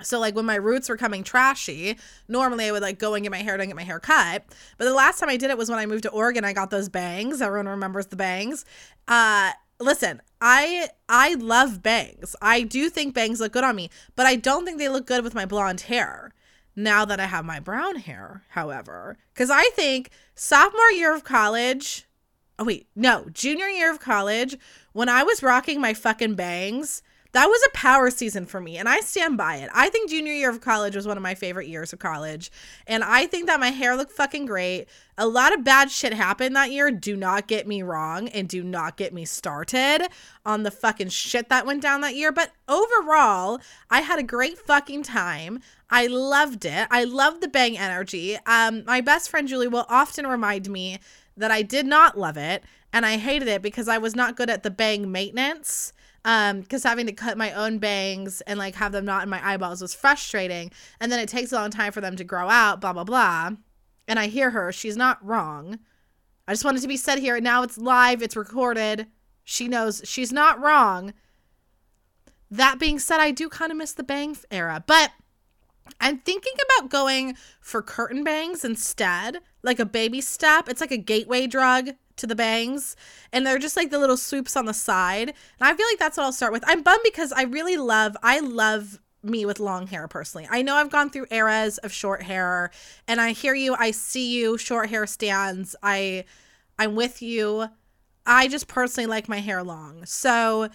So 0.03 0.19
like 0.19 0.35
when 0.35 0.45
my 0.45 0.57
roots 0.57 0.89
were 0.89 0.97
coming 0.97 1.25
trashy, 1.25 1.97
normally 2.29 2.67
I 2.67 2.73
would 2.73 2.83
like 2.83 2.99
go 2.99 3.15
and 3.15 3.23
get 3.23 3.31
my 3.31 3.39
hair 3.39 3.57
done, 3.57 3.69
get 3.69 3.77
my 3.77 3.83
hair 3.83 4.01
cut. 4.01 4.45
But 4.77 4.85
the 4.85 4.95
last 4.95 5.19
time 5.19 5.29
I 5.29 5.37
did 5.37 5.51
it 5.51 5.59
was 5.59 5.69
when 5.69 5.79
I 5.79 5.87
moved 5.87 6.05
to 6.05 6.11
Oregon. 6.11 6.45
I 6.45 6.53
got 6.53 6.71
those 6.71 6.89
bangs. 6.89 7.41
Everyone 7.41 7.69
remembers 7.69 8.07
the 8.07 8.17
bangs. 8.17 8.65
Uh, 9.07 9.53
listen, 9.81 10.23
I 10.41 10.89
I 11.09 11.35
love 11.35 11.83
bangs. 11.83 12.37
I 12.41 12.63
do 12.63 12.91
think 12.91 13.15
bangs 13.15 13.41
look 13.41 13.53
good 13.53 13.65
on 13.65 13.77
me, 13.77 13.91
but 14.15 14.27
I 14.27 14.37
don't 14.37 14.65
think 14.65 14.79
they 14.79 14.89
look 14.89 15.07
good 15.07 15.25
with 15.25 15.35
my 15.35 15.47
blonde 15.47 15.83
hair 15.83 16.33
now 16.79 17.05
that 17.05 17.21
I 17.21 17.27
have 17.27 17.45
my 17.45 17.61
brown 17.61 17.97
hair, 17.97 18.43
however. 18.51 19.17
Because 19.35 19.51
I 19.51 19.65
think 19.71 20.11
sophomore 20.35 20.91
year 20.93 21.15
of 21.15 21.25
college, 21.25 22.07
oh, 22.59 22.65
wait, 22.65 22.87
no, 22.95 23.27
junior 23.33 23.67
year 23.67 23.91
of 23.91 24.01
college, 24.01 24.57
when 24.93 25.09
I 25.09 25.25
was 25.25 25.43
rocking 25.43 25.81
my 25.81 25.93
fucking 25.93 26.35
bangs, 26.35 27.03
that 27.33 27.47
was 27.47 27.61
a 27.67 27.77
power 27.77 28.11
season 28.11 28.47
for 28.47 28.61
me 28.61 28.79
and 28.79 28.89
I 28.89 29.01
stand 29.01 29.37
by 29.37 29.57
it. 29.57 29.69
I 29.75 29.91
think 29.91 30.09
junior 30.09 30.33
year 30.33 30.49
of 30.49 30.61
college 30.61 30.97
was 30.97 31.07
one 31.07 31.17
of 31.17 31.23
my 31.23 31.35
favorite 31.35 31.69
years 31.69 31.93
of 31.93 31.99
college 31.99 32.51
and 32.87 33.05
I 33.05 33.27
think 33.27 33.47
that 33.47 33.61
my 33.61 33.69
hair 33.69 33.97
looked 33.97 34.13
fucking 34.13 34.47
great. 34.47 34.87
A 35.19 35.27
lot 35.27 35.53
of 35.53 35.63
bad 35.63 35.91
shit 35.91 36.15
happened 36.15 36.57
that 36.57 36.71
year, 36.71 36.91
do 36.91 37.17
not 37.17 37.47
get 37.47 37.67
me 37.67 37.83
wrong 37.83 38.29
and 38.29 38.49
do 38.49 38.63
not 38.63 38.97
get 38.97 39.13
me 39.13 39.25
started 39.25 40.09
on 40.47 40.63
the 40.63 40.71
fucking 40.71 41.11
shit 41.11 41.49
that 41.51 41.67
went 41.67 41.83
down 41.83 42.01
that 42.01 42.17
year, 42.17 42.33
but 42.33 42.53
overall, 42.67 43.61
I 43.91 44.01
had 44.01 44.19
a 44.19 44.23
great 44.23 44.59
fucking 44.59 45.03
time. 45.03 45.61
I 45.91 46.07
loved 46.07 46.65
it. 46.65 46.89
I 46.91 47.05
loved 47.05 47.43
the 47.43 47.49
bang 47.49 47.77
energy. 47.77 48.39
Um 48.47 48.85
my 48.87 49.03
best 49.03 49.29
friend 49.29 49.47
Julie 49.47 49.69
will 49.69 49.87
often 49.89 50.27
remind 50.27 50.71
me 50.71 50.99
that 51.37 51.51
I 51.51 51.63
did 51.63 51.87
not 51.87 52.19
love 52.19 52.39
it 52.39 52.65
and 52.93 53.05
I 53.05 53.19
hated 53.19 53.49
it 53.49 53.61
because 53.61 53.87
I 53.87 53.99
was 53.99 54.17
not 54.17 54.37
good 54.37 54.49
at 54.49 54.63
the 54.63 54.71
bang 54.71 55.13
maintenance 55.13 55.93
um 56.25 56.61
because 56.61 56.83
having 56.83 57.07
to 57.07 57.13
cut 57.13 57.39
my 57.39 57.53
own 57.53 57.79
bangs 57.79 58.41
and 58.43 58.59
like 58.59 58.75
have 58.75 58.93
them 58.93 59.05
not 59.05 59.23
in 59.23 59.29
my 59.29 59.47
eyeballs 59.47 59.81
was 59.81 59.95
frustrating. 59.95 60.71
And 61.01 61.11
then 61.11 61.21
it 61.21 61.29
takes 61.29 61.53
a 61.53 61.57
long 61.57 61.71
time 61.71 61.93
for 61.93 62.01
them 62.01 62.17
to 62.17 62.25
grow 62.25 62.49
out 62.49 62.81
blah 62.81 62.93
blah 62.93 63.05
blah. 63.05 63.51
And 64.07 64.19
i 64.19 64.27
hear 64.27 64.51
her. 64.51 64.73
She's 64.73 64.97
not 64.97 65.25
wrong. 65.25 65.79
I 66.47 66.53
just 66.53 66.65
wanted 66.65 66.83
to 66.83 66.89
be 66.89 66.97
said 66.97 67.19
here. 67.19 67.41
Now 67.41 67.63
it's 67.63 67.79
live. 67.79 68.23
It's 68.23 68.37
recorded. 68.37 69.07
She 69.45 69.69
knows 69.69 70.03
she's 70.05 70.33
not 70.33 70.61
wrong. 70.61 71.13
That 72.51 72.79
being 72.79 72.99
said 72.99 73.21
i 73.21 73.31
do 73.31 73.49
kind 73.49 73.71
of 73.71 73.79
miss 73.79 73.93
the 73.93 74.03
bang 74.03 74.37
era. 74.51 74.83
But 74.87 75.13
i'm 76.01 76.19
thinking 76.19 76.53
about 76.65 76.91
going 76.91 77.35
for 77.61 77.81
curtain 77.81 78.23
bangs 78.23 78.65
instead 78.65 79.39
like 79.63 79.79
a 79.79 79.87
baby 79.87 80.21
step. 80.21 80.69
It's 80.69 80.81
like 80.81 80.91
a 80.91 80.99
gateway 80.99 81.47
drug 81.47 81.91
to 82.19 82.27
the 82.27 82.35
bangs 82.35 82.97
and 83.33 83.47
they're 83.47 83.59
just 83.59 83.77
like 83.77 83.91
the 83.91 83.99
little 83.99 84.17
swoops 84.17 84.57
on 84.57 84.67
the 84.67 84.75
side. 84.75 85.29
And 85.29 85.37
I 85.61 85.75
feel 85.75 85.87
like 85.91 85.99
that's 85.99 86.17
what 86.17 86.25
I'll 86.25 86.33
start 86.33 86.53
with. 86.53 86.65
I'm 86.67 86.83
bummed 86.83 87.01
because 87.05 87.33
I 87.33 87.43
really 87.43 87.77
love 87.77 88.17
I 88.23 88.41
love 88.41 89.01
me 89.23 89.45
with 89.45 89.59
long 89.61 89.87
hair 89.87 90.07
personally. 90.09 90.47
I 90.51 90.63
know 90.63 90.77
I've 90.77 90.91
gone 90.91 91.11
through 91.11 91.27
eras 91.31 91.79
of 91.79 91.93
short 91.93 92.23
hair 92.23 92.71
and 93.07 93.21
I 93.21 93.33
hear 93.33 93.55
you, 93.55 93.75
I 93.75 93.91
see 93.91 94.39
you, 94.39 94.59
short 94.59 94.91
hair 94.91 95.07
stands. 95.07 95.75
I 95.83 96.25
I'm 96.79 96.95
with 96.95 97.23
you. 97.23 97.69
I 98.25 98.47
just 98.47 98.69
personally 98.69 99.07
like 99.07 99.29
my 99.29 99.41
hair 99.41 99.63
long. 99.63 100.05
So 100.05 100.69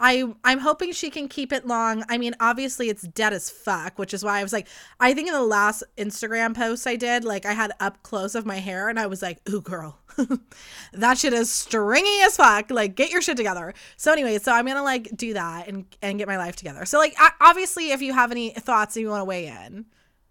I 0.00 0.24
I'm 0.44 0.58
hoping 0.58 0.92
she 0.92 1.10
can 1.10 1.28
keep 1.28 1.52
it 1.52 1.66
long. 1.66 2.02
I 2.08 2.16
mean, 2.16 2.34
obviously 2.40 2.88
it's 2.88 3.02
dead 3.02 3.34
as 3.34 3.50
fuck, 3.50 3.98
which 3.98 4.14
is 4.14 4.24
why 4.24 4.40
I 4.40 4.42
was 4.42 4.52
like, 4.52 4.66
I 4.98 5.12
think 5.12 5.28
in 5.28 5.34
the 5.34 5.42
last 5.42 5.84
Instagram 5.98 6.56
post 6.56 6.86
I 6.86 6.96
did, 6.96 7.24
like 7.24 7.44
I 7.44 7.52
had 7.52 7.72
up 7.78 8.02
close 8.02 8.34
of 8.34 8.46
my 8.46 8.56
hair 8.56 8.88
and 8.88 8.98
I 8.98 9.06
was 9.06 9.20
like, 9.20 9.46
ooh 9.50 9.60
girl, 9.60 9.98
that 10.94 11.18
shit 11.18 11.34
is 11.34 11.50
stringy 11.50 12.20
as 12.22 12.36
fuck. 12.36 12.70
Like 12.70 12.94
get 12.96 13.10
your 13.10 13.20
shit 13.20 13.36
together. 13.36 13.74
So 13.98 14.10
anyway, 14.10 14.38
so 14.38 14.52
I'm 14.52 14.66
gonna 14.66 14.82
like 14.82 15.14
do 15.14 15.34
that 15.34 15.68
and 15.68 15.84
and 16.00 16.18
get 16.18 16.26
my 16.26 16.38
life 16.38 16.56
together. 16.56 16.86
So 16.86 16.98
like 16.98 17.14
I, 17.18 17.32
obviously 17.40 17.90
if 17.90 18.00
you 18.00 18.14
have 18.14 18.30
any 18.30 18.50
thoughts 18.50 18.96
and 18.96 19.02
you 19.02 19.10
want 19.10 19.20
to 19.20 19.26
weigh 19.26 19.48
in, 19.48 19.84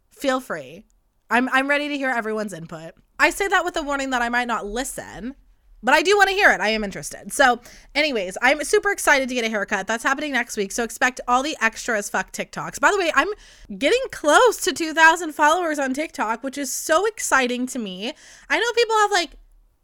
feel 0.10 0.42
free. 0.42 0.84
I'm 1.30 1.48
I'm 1.50 1.70
ready 1.70 1.90
to 1.90 1.98
hear 1.98 2.10
everyone's 2.10 2.54
input. 2.54 2.96
I 3.20 3.30
say 3.30 3.48
that 3.48 3.66
with 3.66 3.78
a 3.78 3.84
warning 3.84 4.10
that 4.10 4.24
I 4.24 4.30
might 4.30 4.48
not 4.48 4.66
listen 4.66 5.36
but 5.82 5.94
I 5.94 6.02
do 6.02 6.16
want 6.18 6.30
to 6.30 6.36
hear 6.36 6.52
it. 6.52 6.60
I 6.60 6.70
am 6.70 6.84
interested. 6.84 7.32
So, 7.32 7.62
anyways, 7.96 8.38
I'm 8.42 8.64
super 8.64 8.92
excited 8.92 9.30
to 9.30 9.36
get 9.36 9.46
a 9.46 9.50
haircut. 9.50 9.88
That's 9.88 10.04
happening 10.04 10.34
next 10.34 10.58
week. 10.58 10.72
So, 10.72 10.84
expect 10.84 11.22
all 11.28 11.44
the 11.44 11.58
extra 11.62 11.98
as 11.98 12.10
fuck 12.10 12.32
TikToks. 12.32 12.80
By 12.80 12.92
the 12.92 12.98
way, 12.98 13.12
I'm 13.16 13.30
getting 13.78 14.02
close 14.12 14.58
to 14.62 14.74
2,000 14.74 15.34
followers 15.34 15.80
on 15.80 15.94
TikTok, 15.94 16.44
which 16.44 16.58
is 16.58 16.72
so 16.72 17.06
exciting 17.06 17.66
to 17.68 17.80
me. 17.80 18.14
I 18.50 18.60
know 18.60 18.72
people 18.76 18.96
have 18.98 19.12
like 19.12 19.32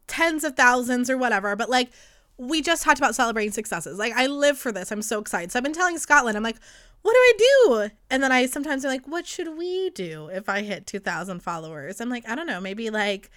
tens 0.08 0.44
of 0.44 0.56
thousands 0.56 1.10
or 1.10 1.18
whatever, 1.18 1.56
but 1.56 1.70
like, 1.70 1.92
we 2.38 2.62
just 2.62 2.84
talked 2.84 3.00
about 3.00 3.16
celebrating 3.16 3.54
successes. 3.54 3.98
Like, 3.98 4.14
I 4.14 4.28
live 4.28 4.58
for 4.58 4.72
this. 4.72 4.92
I'm 4.92 5.02
so 5.02 5.20
excited. 5.20 5.52
So, 5.52 5.60
I've 5.60 5.64
been 5.64 5.74
telling 5.74 5.98
Scotland, 5.98 6.36
I'm 6.36 6.44
like, 6.44 6.60
what 7.02 7.14
do 7.14 7.20
I 7.20 7.34
do? 7.38 7.90
And 8.10 8.24
then 8.24 8.32
I 8.32 8.48
sometimes 8.48 8.84
am 8.84 8.90
like, 8.90 9.08
what 9.08 9.28
should 9.28 9.58
we 9.58 9.92
do 9.92 10.28
if 10.28 10.50
I 10.50 10.64
hit 10.64 10.88
2,000 10.88 11.40
followers? 11.40 12.02
I'm 12.02 12.10
like, 12.10 12.28
I 12.28 12.34
don't 12.34 12.48
know. 12.48 12.60
Maybe 12.60 12.90
like, 12.90 13.30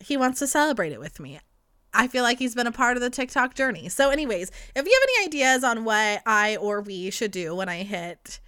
he 0.00 0.16
wants 0.16 0.40
to 0.40 0.48
celebrate 0.48 0.92
it 0.92 0.98
with 0.98 1.20
me. 1.20 1.38
I 1.94 2.08
feel 2.08 2.22
like 2.22 2.38
he's 2.38 2.54
been 2.54 2.66
a 2.66 2.72
part 2.72 2.96
of 2.96 3.02
the 3.02 3.10
TikTok 3.10 3.54
journey. 3.54 3.88
So, 3.88 4.10
anyways, 4.10 4.50
if 4.74 4.84
you 4.86 5.00
have 5.00 5.08
any 5.16 5.26
ideas 5.26 5.64
on 5.64 5.84
what 5.84 6.22
I 6.26 6.56
or 6.56 6.80
we 6.80 7.10
should 7.10 7.30
do 7.30 7.54
when 7.54 7.68
I 7.68 7.82
hit 7.82 8.40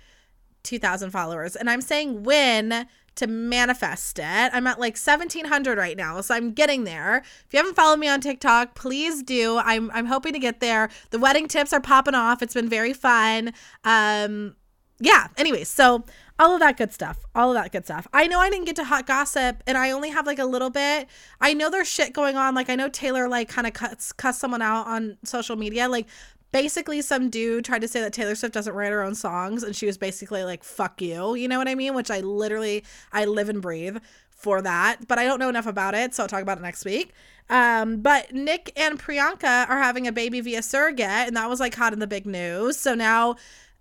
2,000 0.64 1.10
followers, 1.10 1.56
and 1.56 1.70
I'm 1.70 1.80
saying 1.80 2.24
when 2.24 2.86
to 3.14 3.26
manifest 3.26 4.18
it, 4.18 4.50
I'm 4.52 4.66
at 4.66 4.78
like 4.78 4.98
1,700 4.98 5.78
right 5.78 5.96
now. 5.96 6.20
So, 6.20 6.34
I'm 6.34 6.52
getting 6.52 6.84
there. 6.84 7.18
If 7.18 7.46
you 7.52 7.58
haven't 7.58 7.76
followed 7.76 7.98
me 7.98 8.08
on 8.08 8.20
TikTok, 8.20 8.74
please 8.74 9.22
do. 9.22 9.58
I'm, 9.58 9.90
I'm 9.92 10.06
hoping 10.06 10.32
to 10.32 10.38
get 10.38 10.60
there. 10.60 10.90
The 11.10 11.18
wedding 11.18 11.48
tips 11.48 11.72
are 11.72 11.80
popping 11.80 12.14
off. 12.14 12.42
It's 12.42 12.54
been 12.54 12.68
very 12.68 12.92
fun. 12.92 13.52
Um, 13.84 14.56
yeah, 14.98 15.28
anyways, 15.36 15.68
so 15.68 16.04
all 16.38 16.54
of 16.54 16.60
that 16.60 16.76
good 16.76 16.92
stuff. 16.92 17.18
All 17.34 17.50
of 17.50 17.54
that 17.54 17.72
good 17.72 17.84
stuff. 17.84 18.06
I 18.12 18.26
know 18.26 18.40
I 18.40 18.50
didn't 18.50 18.66
get 18.66 18.76
to 18.76 18.84
hot 18.84 19.06
gossip 19.06 19.62
and 19.66 19.78
I 19.78 19.90
only 19.90 20.10
have 20.10 20.26
like 20.26 20.38
a 20.38 20.44
little 20.44 20.70
bit. 20.70 21.08
I 21.40 21.54
know 21.54 21.70
there's 21.70 21.88
shit 21.88 22.12
going 22.12 22.36
on. 22.36 22.54
Like 22.54 22.68
I 22.68 22.74
know 22.74 22.88
Taylor 22.88 23.28
like 23.28 23.48
kind 23.48 23.66
of 23.66 23.72
cuts 23.72 24.12
cuss 24.12 24.38
someone 24.38 24.62
out 24.62 24.86
on 24.86 25.16
social 25.24 25.56
media. 25.56 25.88
Like 25.88 26.06
basically 26.52 27.02
some 27.02 27.30
dude 27.30 27.64
tried 27.64 27.80
to 27.80 27.88
say 27.88 28.00
that 28.00 28.12
Taylor 28.12 28.34
Swift 28.34 28.54
doesn't 28.54 28.74
write 28.74 28.92
her 28.92 29.02
own 29.02 29.14
songs 29.14 29.62
and 29.62 29.74
she 29.74 29.86
was 29.86 29.96
basically 29.98 30.44
like 30.44 30.62
fuck 30.62 31.00
you. 31.00 31.34
You 31.34 31.48
know 31.48 31.58
what 31.58 31.68
I 31.68 31.74
mean? 31.74 31.94
Which 31.94 32.10
I 32.10 32.20
literally 32.20 32.84
I 33.12 33.24
live 33.24 33.48
and 33.48 33.62
breathe 33.62 33.98
for 34.30 34.60
that, 34.60 35.08
but 35.08 35.18
I 35.18 35.24
don't 35.24 35.38
know 35.38 35.48
enough 35.48 35.66
about 35.66 35.94
it, 35.94 36.14
so 36.14 36.22
I'll 36.22 36.28
talk 36.28 36.42
about 36.42 36.58
it 36.58 36.60
next 36.60 36.84
week. 36.84 37.14
Um, 37.48 38.02
but 38.02 38.34
Nick 38.34 38.70
and 38.76 38.98
Priyanka 38.98 39.68
are 39.68 39.78
having 39.78 40.06
a 40.06 40.12
baby 40.12 40.40
via 40.40 40.62
surrogate, 40.62 41.26
and 41.26 41.36
that 41.36 41.48
was 41.48 41.58
like 41.58 41.74
hot 41.74 41.94
in 41.94 42.00
the 42.00 42.06
big 42.06 42.26
news. 42.26 42.76
So 42.76 42.94
now 42.94 43.36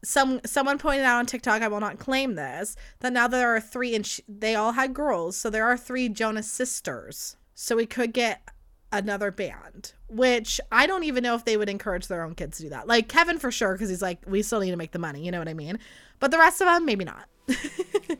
some 0.06 0.40
someone 0.46 0.78
pointed 0.78 1.04
out 1.04 1.18
on 1.18 1.26
TikTok, 1.26 1.62
I 1.62 1.68
will 1.68 1.80
not 1.80 2.00
claim 2.00 2.36
this, 2.36 2.76
that 3.00 3.12
now 3.14 3.28
there 3.28 3.56
are 3.56 3.60
three 3.60 3.96
and 3.96 4.06
sh- 4.06 4.22
they 4.28 4.56
all 4.56 4.74
had 4.74 4.94
girls, 4.94 5.36
so 5.36 5.50
there 5.50 5.66
are 5.66 5.78
three 5.78 6.10
Jonas 6.10 6.50
sisters. 6.50 7.36
So 7.54 7.76
we 7.76 7.86
could 7.86 8.14
get 8.14 8.48
another 8.92 9.32
band, 9.32 9.94
which 10.08 10.62
I 10.72 10.88
don't 10.88 11.04
even 11.04 11.24
know 11.24 11.36
if 11.36 11.46
they 11.46 11.58
would 11.58 11.70
encourage 11.70 12.08
their 12.08 12.24
own 12.24 12.36
kids 12.36 12.58
to 12.58 12.64
do 12.64 12.70
that. 12.70 12.88
Like 12.88 13.10
Kevin 13.10 13.40
for 13.40 13.52
sure 13.52 13.78
cuz 13.78 13.90
he's 13.90 14.02
like 14.02 14.20
we 14.28 14.42
still 14.42 14.60
need 14.60 14.72
to 14.72 14.78
make 14.78 14.92
the 14.92 15.00
money, 15.00 15.26
you 15.26 15.32
know 15.32 15.40
what 15.40 15.50
I 15.50 15.54
mean? 15.54 15.80
But 16.20 16.32
the 16.32 16.38
rest 16.38 16.62
of 16.62 16.68
them 16.68 16.86
maybe 16.86 17.06
not. 17.06 17.28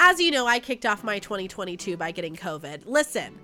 As 0.00 0.20
you 0.20 0.30
know, 0.30 0.46
I 0.46 0.60
kicked 0.60 0.86
off 0.86 1.02
my 1.02 1.18
2022 1.18 1.96
by 1.96 2.12
getting 2.12 2.36
COVID. 2.36 2.82
Listen, 2.86 3.38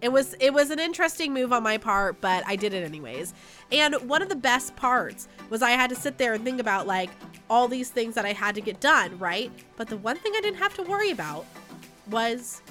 it 0.00 0.10
was 0.10 0.34
it 0.40 0.52
was 0.52 0.70
an 0.70 0.78
interesting 0.78 1.32
move 1.32 1.52
on 1.52 1.62
my 1.62 1.78
part, 1.78 2.20
but 2.20 2.42
I 2.46 2.56
did 2.56 2.72
it 2.72 2.84
anyways. 2.84 3.34
And 3.70 3.94
one 4.08 4.22
of 4.22 4.28
the 4.28 4.36
best 4.36 4.76
parts 4.76 5.28
was 5.50 5.62
I 5.62 5.70
had 5.70 5.90
to 5.90 5.96
sit 5.96 6.18
there 6.18 6.34
and 6.34 6.44
think 6.44 6.60
about 6.60 6.86
like 6.86 7.10
all 7.48 7.68
these 7.68 7.90
things 7.90 8.14
that 8.14 8.24
I 8.24 8.32
had 8.32 8.54
to 8.54 8.60
get 8.60 8.80
done, 8.80 9.18
right? 9.18 9.50
But 9.76 9.88
the 9.88 9.96
one 9.96 10.16
thing 10.16 10.32
I 10.36 10.40
didn't 10.40 10.58
have 10.58 10.74
to 10.74 10.82
worry 10.82 11.10
about 11.10 11.44
was 12.10 12.62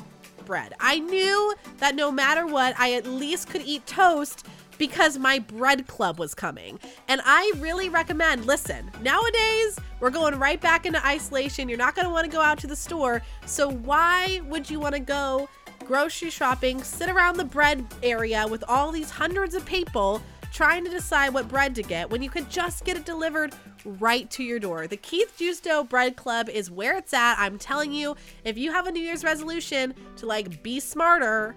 bread. 0.46 0.74
I 0.80 1.00
knew 1.00 1.54
that 1.78 1.96
no 1.96 2.12
matter 2.12 2.48
what, 2.48 2.74
I 2.80 2.94
at 2.94 3.06
least 3.06 3.50
could 3.50 3.62
eat 3.62 3.86
toast 3.86 4.48
because 4.80 5.18
my 5.18 5.38
bread 5.38 5.86
club 5.86 6.18
was 6.18 6.34
coming. 6.34 6.80
And 7.08 7.22
I 7.24 7.52
really 7.58 7.90
recommend 7.90 8.46
listen, 8.46 8.90
nowadays 9.04 9.78
we're 10.00 10.10
going 10.10 10.40
right 10.40 10.60
back 10.60 10.86
into 10.86 11.06
isolation. 11.06 11.70
You're 11.70 11.78
not 11.78 11.94
going 11.94 12.08
to 12.08 12.12
want 12.12 12.26
to 12.26 12.32
go 12.32 12.42
out 12.42 12.58
to 12.60 12.68
the 12.68 12.76
store. 12.76 13.22
So 13.46 13.70
why 13.70 14.42
would 14.48 14.70
you 14.70 14.80
want 14.80 14.96
to 14.96 15.02
go 15.02 15.50
grocery 15.90 16.30
shopping, 16.30 16.84
sit 16.84 17.10
around 17.10 17.36
the 17.36 17.44
bread 17.44 17.84
area 18.04 18.46
with 18.48 18.64
all 18.68 18.92
these 18.92 19.10
hundreds 19.10 19.56
of 19.56 19.66
people 19.66 20.22
trying 20.54 20.84
to 20.84 20.90
decide 20.92 21.34
what 21.34 21.48
bread 21.48 21.74
to 21.74 21.82
get 21.82 22.08
when 22.08 22.22
you 22.22 22.30
could 22.30 22.48
just 22.48 22.86
get 22.86 22.96
it 22.96 23.06
delivered 23.06 23.56
right 23.84 24.30
to 24.30 24.44
your 24.44 24.60
door. 24.60 24.86
The 24.86 24.98
Keith 24.98 25.34
Justo 25.36 25.84
Bread 25.84 26.16
Club 26.16 26.48
is 26.48 26.70
where 26.70 26.96
it's 26.96 27.12
at. 27.12 27.40
I'm 27.40 27.58
telling 27.58 27.92
you, 27.92 28.16
if 28.44 28.56
you 28.56 28.72
have 28.72 28.86
a 28.86 28.92
New 28.92 29.02
Year's 29.02 29.24
resolution 29.24 29.96
to 30.18 30.28
like 30.28 30.62
be 30.62 30.80
smarter, 30.80 31.56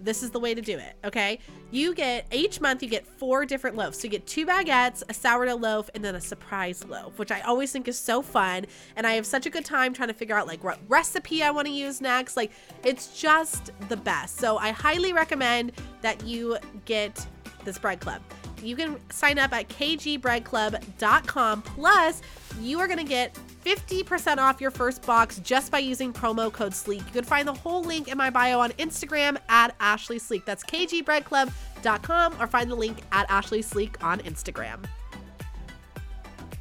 this 0.00 0.22
is 0.22 0.30
the 0.30 0.40
way 0.40 0.54
to 0.54 0.60
do 0.60 0.78
it, 0.78 0.96
okay? 1.04 1.38
You 1.70 1.94
get 1.94 2.26
each 2.32 2.60
month 2.60 2.82
you 2.82 2.88
get 2.88 3.06
four 3.06 3.46
different 3.46 3.76
loaves. 3.76 3.98
So 3.98 4.04
you 4.04 4.10
get 4.10 4.26
two 4.26 4.46
baguettes, 4.46 5.02
a 5.08 5.14
sourdough 5.14 5.56
loaf, 5.56 5.90
and 5.94 6.04
then 6.04 6.14
a 6.14 6.20
surprise 6.20 6.84
loaf, 6.84 7.18
which 7.18 7.30
I 7.30 7.40
always 7.40 7.72
think 7.72 7.88
is 7.88 7.98
so 7.98 8.22
fun. 8.22 8.66
And 8.96 9.06
I 9.06 9.12
have 9.12 9.26
such 9.26 9.46
a 9.46 9.50
good 9.50 9.64
time 9.64 9.92
trying 9.92 10.08
to 10.08 10.14
figure 10.14 10.36
out 10.36 10.46
like 10.46 10.62
what 10.62 10.78
recipe 10.88 11.42
I 11.42 11.50
want 11.50 11.66
to 11.66 11.72
use 11.72 12.00
next. 12.00 12.36
Like 12.36 12.52
it's 12.84 13.18
just 13.18 13.72
the 13.88 13.96
best. 13.96 14.38
So 14.38 14.58
I 14.58 14.70
highly 14.70 15.12
recommend 15.12 15.72
that 16.02 16.24
you 16.24 16.58
get 16.84 17.26
this 17.64 17.78
bread 17.78 18.00
club 18.00 18.22
you 18.62 18.76
can 18.76 18.98
sign 19.10 19.38
up 19.38 19.52
at 19.52 19.68
kgbreadclub.com. 19.68 21.62
Plus, 21.62 22.22
you 22.60 22.80
are 22.80 22.86
going 22.86 22.98
to 22.98 23.04
get 23.04 23.38
50% 23.66 24.38
off 24.38 24.60
your 24.60 24.70
first 24.70 25.04
box 25.04 25.38
just 25.40 25.72
by 25.72 25.80
using 25.80 26.12
promo 26.12 26.52
code 26.52 26.72
SLEEK. 26.72 27.04
You 27.04 27.12
can 27.12 27.24
find 27.24 27.48
the 27.48 27.52
whole 27.52 27.82
link 27.82 28.06
in 28.06 28.16
my 28.16 28.30
bio 28.30 28.60
on 28.60 28.70
Instagram 28.72 29.36
at 29.48 29.74
Ashley 29.80 30.20
Sleek. 30.20 30.44
That's 30.44 30.62
kgbreadclub.com 30.62 32.40
or 32.40 32.46
find 32.46 32.70
the 32.70 32.76
link 32.76 32.98
at 33.10 33.28
Ashley 33.28 33.62
Sleek 33.62 34.02
on 34.04 34.20
Instagram. 34.20 34.84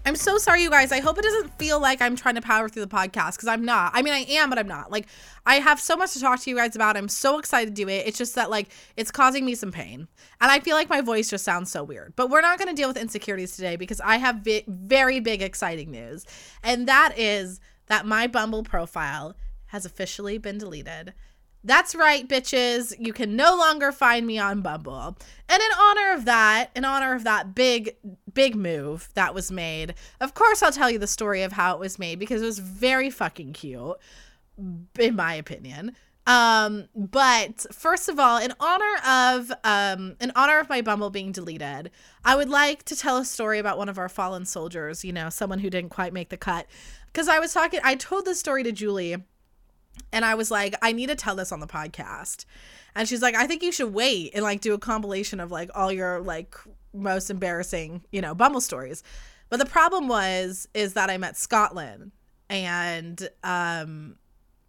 I'm 0.05 0.15
so 0.15 0.37
sorry, 0.37 0.61
you 0.61 0.69
guys. 0.69 0.91
I 0.91 0.99
hope 0.99 1.17
it 1.17 1.23
doesn't 1.23 1.57
feel 1.57 1.79
like 1.79 1.99
I'm 1.99 2.15
trying 2.15 2.35
to 2.35 2.41
power 2.41 2.69
through 2.69 2.85
the 2.85 2.95
podcast 2.95 3.37
because 3.37 3.47
I'm 3.47 3.65
not. 3.65 3.91
I 3.95 4.03
mean, 4.03 4.13
I 4.13 4.19
am, 4.29 4.51
but 4.51 4.59
I'm 4.59 4.67
not. 4.67 4.91
Like, 4.91 5.07
I 5.47 5.55
have 5.55 5.79
so 5.79 5.95
much 5.95 6.13
to 6.13 6.19
talk 6.19 6.39
to 6.41 6.49
you 6.49 6.55
guys 6.55 6.75
about. 6.75 6.95
I'm 6.95 7.07
so 7.07 7.39
excited 7.39 7.75
to 7.75 7.81
do 7.83 7.89
it. 7.89 8.05
It's 8.05 8.17
just 8.17 8.35
that, 8.35 8.51
like, 8.51 8.69
it's 8.97 9.09
causing 9.09 9.45
me 9.45 9.55
some 9.55 9.71
pain. 9.71 10.07
And 10.39 10.51
I 10.51 10.59
feel 10.59 10.75
like 10.75 10.89
my 10.89 11.01
voice 11.01 11.31
just 11.31 11.43
sounds 11.43 11.71
so 11.71 11.83
weird. 11.83 12.13
But 12.15 12.29
we're 12.29 12.41
not 12.41 12.59
going 12.59 12.69
to 12.69 12.79
deal 12.79 12.87
with 12.87 12.97
insecurities 12.97 13.55
today 13.55 13.77
because 13.77 13.99
I 13.99 14.17
have 14.17 14.41
vi- 14.43 14.65
very 14.67 15.19
big, 15.19 15.41
exciting 15.41 15.89
news. 15.89 16.25
And 16.63 16.87
that 16.87 17.17
is 17.17 17.59
that 17.87 18.05
my 18.05 18.27
Bumble 18.27 18.63
profile 18.63 19.35
has 19.67 19.85
officially 19.85 20.37
been 20.37 20.59
deleted. 20.59 21.15
That's 21.63 21.95
right, 21.95 22.27
bitches. 22.27 22.93
You 22.99 23.11
can 23.11 23.35
no 23.35 23.57
longer 23.57 23.91
find 23.91 24.27
me 24.27 24.37
on 24.37 24.61
Bumble. 24.61 25.17
And 25.49 25.61
in 25.61 25.79
honor 25.79 26.13
of 26.13 26.25
that, 26.25 26.69
in 26.75 26.85
honor 26.85 27.15
of 27.15 27.23
that 27.23 27.55
big, 27.55 27.95
big 28.35 28.55
move 28.55 29.09
that 29.15 29.33
was 29.33 29.51
made, 29.51 29.95
of 30.21 30.35
course, 30.35 30.61
I'll 30.61 30.71
tell 30.71 30.91
you 30.91 30.99
the 30.99 31.07
story 31.07 31.41
of 31.41 31.53
how 31.53 31.73
it 31.73 31.79
was 31.79 31.97
made 31.97 32.19
because 32.19 32.43
it 32.43 32.45
was 32.45 32.59
very 32.59 33.09
fucking 33.09 33.53
cute, 33.53 33.97
in 34.99 35.15
my 35.15 35.33
opinion. 35.33 35.95
Um, 36.27 36.85
but 36.95 37.65
first 37.71 38.09
of 38.09 38.19
all, 38.19 38.37
in 38.37 38.53
honor 38.59 38.95
of 39.07 39.51
um, 39.63 40.15
in 40.19 40.31
honor 40.35 40.59
of 40.59 40.69
my 40.69 40.81
Bumble 40.81 41.09
being 41.09 41.31
deleted, 41.31 41.91
I 42.23 42.35
would 42.35 42.49
like 42.49 42.83
to 42.85 42.95
tell 42.95 43.17
a 43.17 43.25
story 43.25 43.59
about 43.59 43.77
one 43.77 43.89
of 43.89 43.97
our 43.97 44.09
fallen 44.09 44.45
soldiers. 44.45 45.03
You 45.03 45.13
know, 45.13 45.29
someone 45.29 45.59
who 45.59 45.69
didn't 45.69 45.89
quite 45.89 46.13
make 46.13 46.29
the 46.29 46.37
cut. 46.37 46.67
Because 47.15 47.29
I 47.29 47.39
was 47.39 47.53
talking, 47.53 47.79
I 47.81 47.95
told 47.95 48.25
this 48.25 48.39
story 48.41 48.63
to 48.63 48.73
Julie 48.73 49.15
and 50.11 50.25
I 50.25 50.35
was 50.35 50.51
like, 50.51 50.75
I 50.81 50.91
need 50.91 51.07
to 51.07 51.15
tell 51.15 51.35
this 51.35 51.53
on 51.53 51.61
the 51.61 51.67
podcast. 51.67 52.43
And 52.95 53.07
she's 53.07 53.21
like, 53.21 53.35
I 53.35 53.47
think 53.47 53.63
you 53.63 53.71
should 53.71 53.93
wait 53.93 54.31
and 54.33 54.43
like 54.43 54.61
do 54.61 54.73
a 54.73 54.77
compilation 54.77 55.39
of 55.39 55.51
like 55.51 55.69
all 55.75 55.91
your 55.91 56.19
like 56.19 56.55
most 56.95 57.29
embarrassing, 57.29 58.03
you 58.12 58.21
know, 58.21 58.34
Bumble 58.34 58.62
stories. 58.62 59.03
But 59.49 59.58
the 59.58 59.65
problem 59.65 60.08
was 60.08 60.67
is 60.73 60.93
that 60.93 61.10
I 61.10 61.17
met 61.17 61.38
Scotland 61.38 62.12
and 62.49 63.29
um 63.43 64.15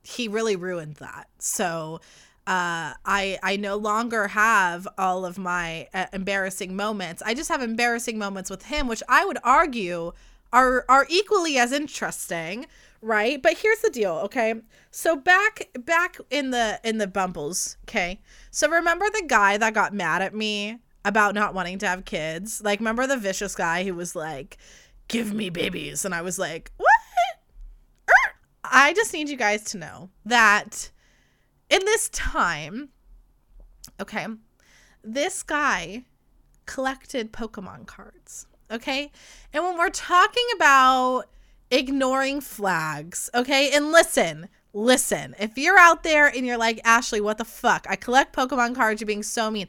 he 0.03 0.29
really 0.29 0.57
ruined 0.57 0.97
that. 0.97 1.29
So 1.39 2.01
uh, 2.47 2.95
I 3.05 3.39
I 3.43 3.57
no 3.57 3.77
longer 3.77 4.29
have 4.29 4.87
all 4.97 5.25
of 5.25 5.37
my 5.37 5.89
uh, 5.93 6.07
embarrassing 6.13 6.77
moments. 6.77 7.23
I 7.27 7.35
just 7.35 7.49
have 7.49 7.61
embarrassing 7.61 8.19
moments 8.19 8.51
with 8.51 8.67
him, 8.67 8.87
which 8.87 9.03
I 9.09 9.25
would 9.25 9.39
argue 9.43 10.13
are 10.53 10.85
are 10.89 11.07
equally 11.11 11.59
as 11.59 11.73
interesting, 11.73 12.67
right? 13.03 13.43
But 13.43 13.59
here's 13.59 13.81
the 13.81 13.91
deal, 13.91 14.13
okay? 14.25 14.55
So 14.93 15.17
back 15.17 15.69
back 15.85 16.19
in 16.31 16.53
the 16.53 16.81
in 16.85 16.99
the 16.99 17.09
Bumbles, 17.09 17.77
okay? 17.85 18.21
So 18.53 18.71
remember 18.71 19.07
the 19.11 19.25
guy 19.27 19.57
that 19.59 19.75
got 19.75 19.93
mad 19.93 20.23
at 20.23 20.35
me 20.35 20.79
about 21.07 21.35
not 21.35 21.55
wanting 21.55 21.79
to 21.79 21.89
have 21.89 22.05
kids? 22.05 22.63
Like 22.63 22.81
remember 22.81 23.07
the 23.07 23.17
vicious 23.17 23.55
guy 23.55 23.85
who 23.85 23.95
was 23.95 24.17
like, 24.17 24.59
"Give 25.09 25.33
me 25.33 25.51
babies." 25.51 26.05
And 26.05 26.15
I 26.15 26.23
was 26.23 26.39
like, 26.39 26.73
"What?" 26.77 26.91
Er. 28.09 28.35
I 28.65 28.93
just 28.93 29.13
need 29.13 29.29
you 29.29 29.37
guys 29.37 29.65
to 29.65 29.79
know 29.79 30.11
that 30.25 30.91
in 31.71 31.85
this 31.85 32.09
time, 32.11 32.91
okay, 34.01 34.27
this 35.03 35.43
guy 35.43 36.05
collected 36.67 37.33
Pokemon 37.33 37.87
cards. 37.87 38.47
Okay. 38.71 39.11
And 39.53 39.65
when 39.65 39.79
we're 39.79 39.91
talking 39.91 40.47
about 40.57 41.25
ignoring 41.71 42.41
flags, 42.41 43.31
okay, 43.35 43.71
and 43.73 43.93
listen, 43.93 44.49
listen, 44.73 45.35
if 45.39 45.57
you're 45.57 45.79
out 45.79 46.03
there 46.03 46.27
and 46.27 46.45
you're 46.45 46.59
like, 46.59 46.81
Ashley, 46.85 47.21
what 47.21 47.39
the 47.39 47.45
fuck? 47.45 47.87
I 47.89 47.97
collect 47.97 48.35
Pokemon 48.35 48.75
cards, 48.75 49.01
you're 49.01 49.07
being 49.07 49.23
so 49.23 49.51
mean. 49.51 49.69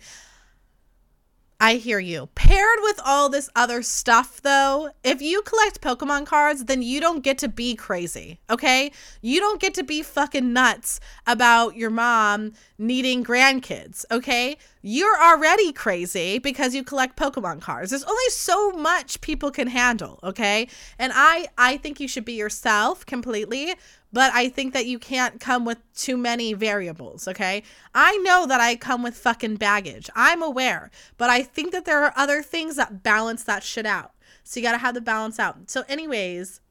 I 1.60 1.76
hear 1.76 1.98
you. 1.98 2.30
Paired 2.36 2.80
with 2.84 3.00
all 3.04 3.30
this 3.30 3.50
other 3.56 3.82
stuff, 3.82 4.41
though, 4.41 4.91
if 5.04 5.24
you 5.24 5.41
collect 5.41 5.82
Pokemon 5.82 6.28
cards, 6.28 6.65
then 6.65 6.84
you 6.84 7.00
don't 7.00 7.24
get 7.24 7.39
to 7.39 7.48
be 7.48 7.76
crazy, 7.76 8.39
okay? 8.48 8.91
You 9.24 9.39
don't 9.39 9.60
get 9.60 9.74
to 9.76 9.84
be 9.84 10.04
fucking 10.04 10.54
nuts 10.54 11.00
about 11.26 11.76
your 11.76 11.89
mom 11.89 12.54
needing 12.78 13.24
grandkids, 13.24 14.06
okay? 14.12 14.58
You're 14.89 15.21
already 15.21 15.73
crazy 15.73 16.39
because 16.39 16.73
you 16.73 16.82
collect 16.82 17.19
Pokemon 17.19 17.60
cards. 17.60 17.89
There's 17.89 18.06
only 18.06 18.30
so 18.30 18.71
much 18.71 19.19
people 19.19 19.52
can 19.52 19.67
handle, 19.67 20.17
okay? 20.23 20.69
And 20.97 21.12
I 21.13 21.47
I 21.58 21.76
think 21.76 22.00
you 22.00 22.08
should 22.08 22.23
be 22.23 22.36
yourself 22.36 23.06
completely, 23.06 23.76
but 24.13 24.32
I 24.34 24.47
think 24.47 24.73
that 24.73 24.86
you 24.86 24.97
can't 24.97 25.41
come 25.41 25.65
with 25.65 25.80
too 25.93 26.15
many 26.15 26.54
variables, 26.54 27.28
okay? 27.28 27.63
I 27.93 28.15
know 28.19 28.45
that 28.47 28.62
I 28.62 28.78
come 28.78 29.04
with 29.04 29.17
fucking 29.17 29.58
baggage. 29.58 30.10
I'm 30.15 30.41
aware, 30.41 30.89
but 31.17 31.30
I 31.30 31.43
think 31.43 31.73
that 31.73 31.84
there 31.84 32.06
are 32.06 32.13
other 32.15 32.41
things 32.41 32.78
that 32.78 33.04
balance 33.04 33.43
that 33.43 33.63
shit 33.63 33.86
out. 33.86 34.13
So 34.45 34.58
you 34.58 34.65
got 34.65 34.71
to 34.71 34.78
have 34.78 34.95
the 34.95 35.02
balance 35.02 35.38
out. 35.38 35.69
So 35.69 35.84
anyways, 35.89 36.62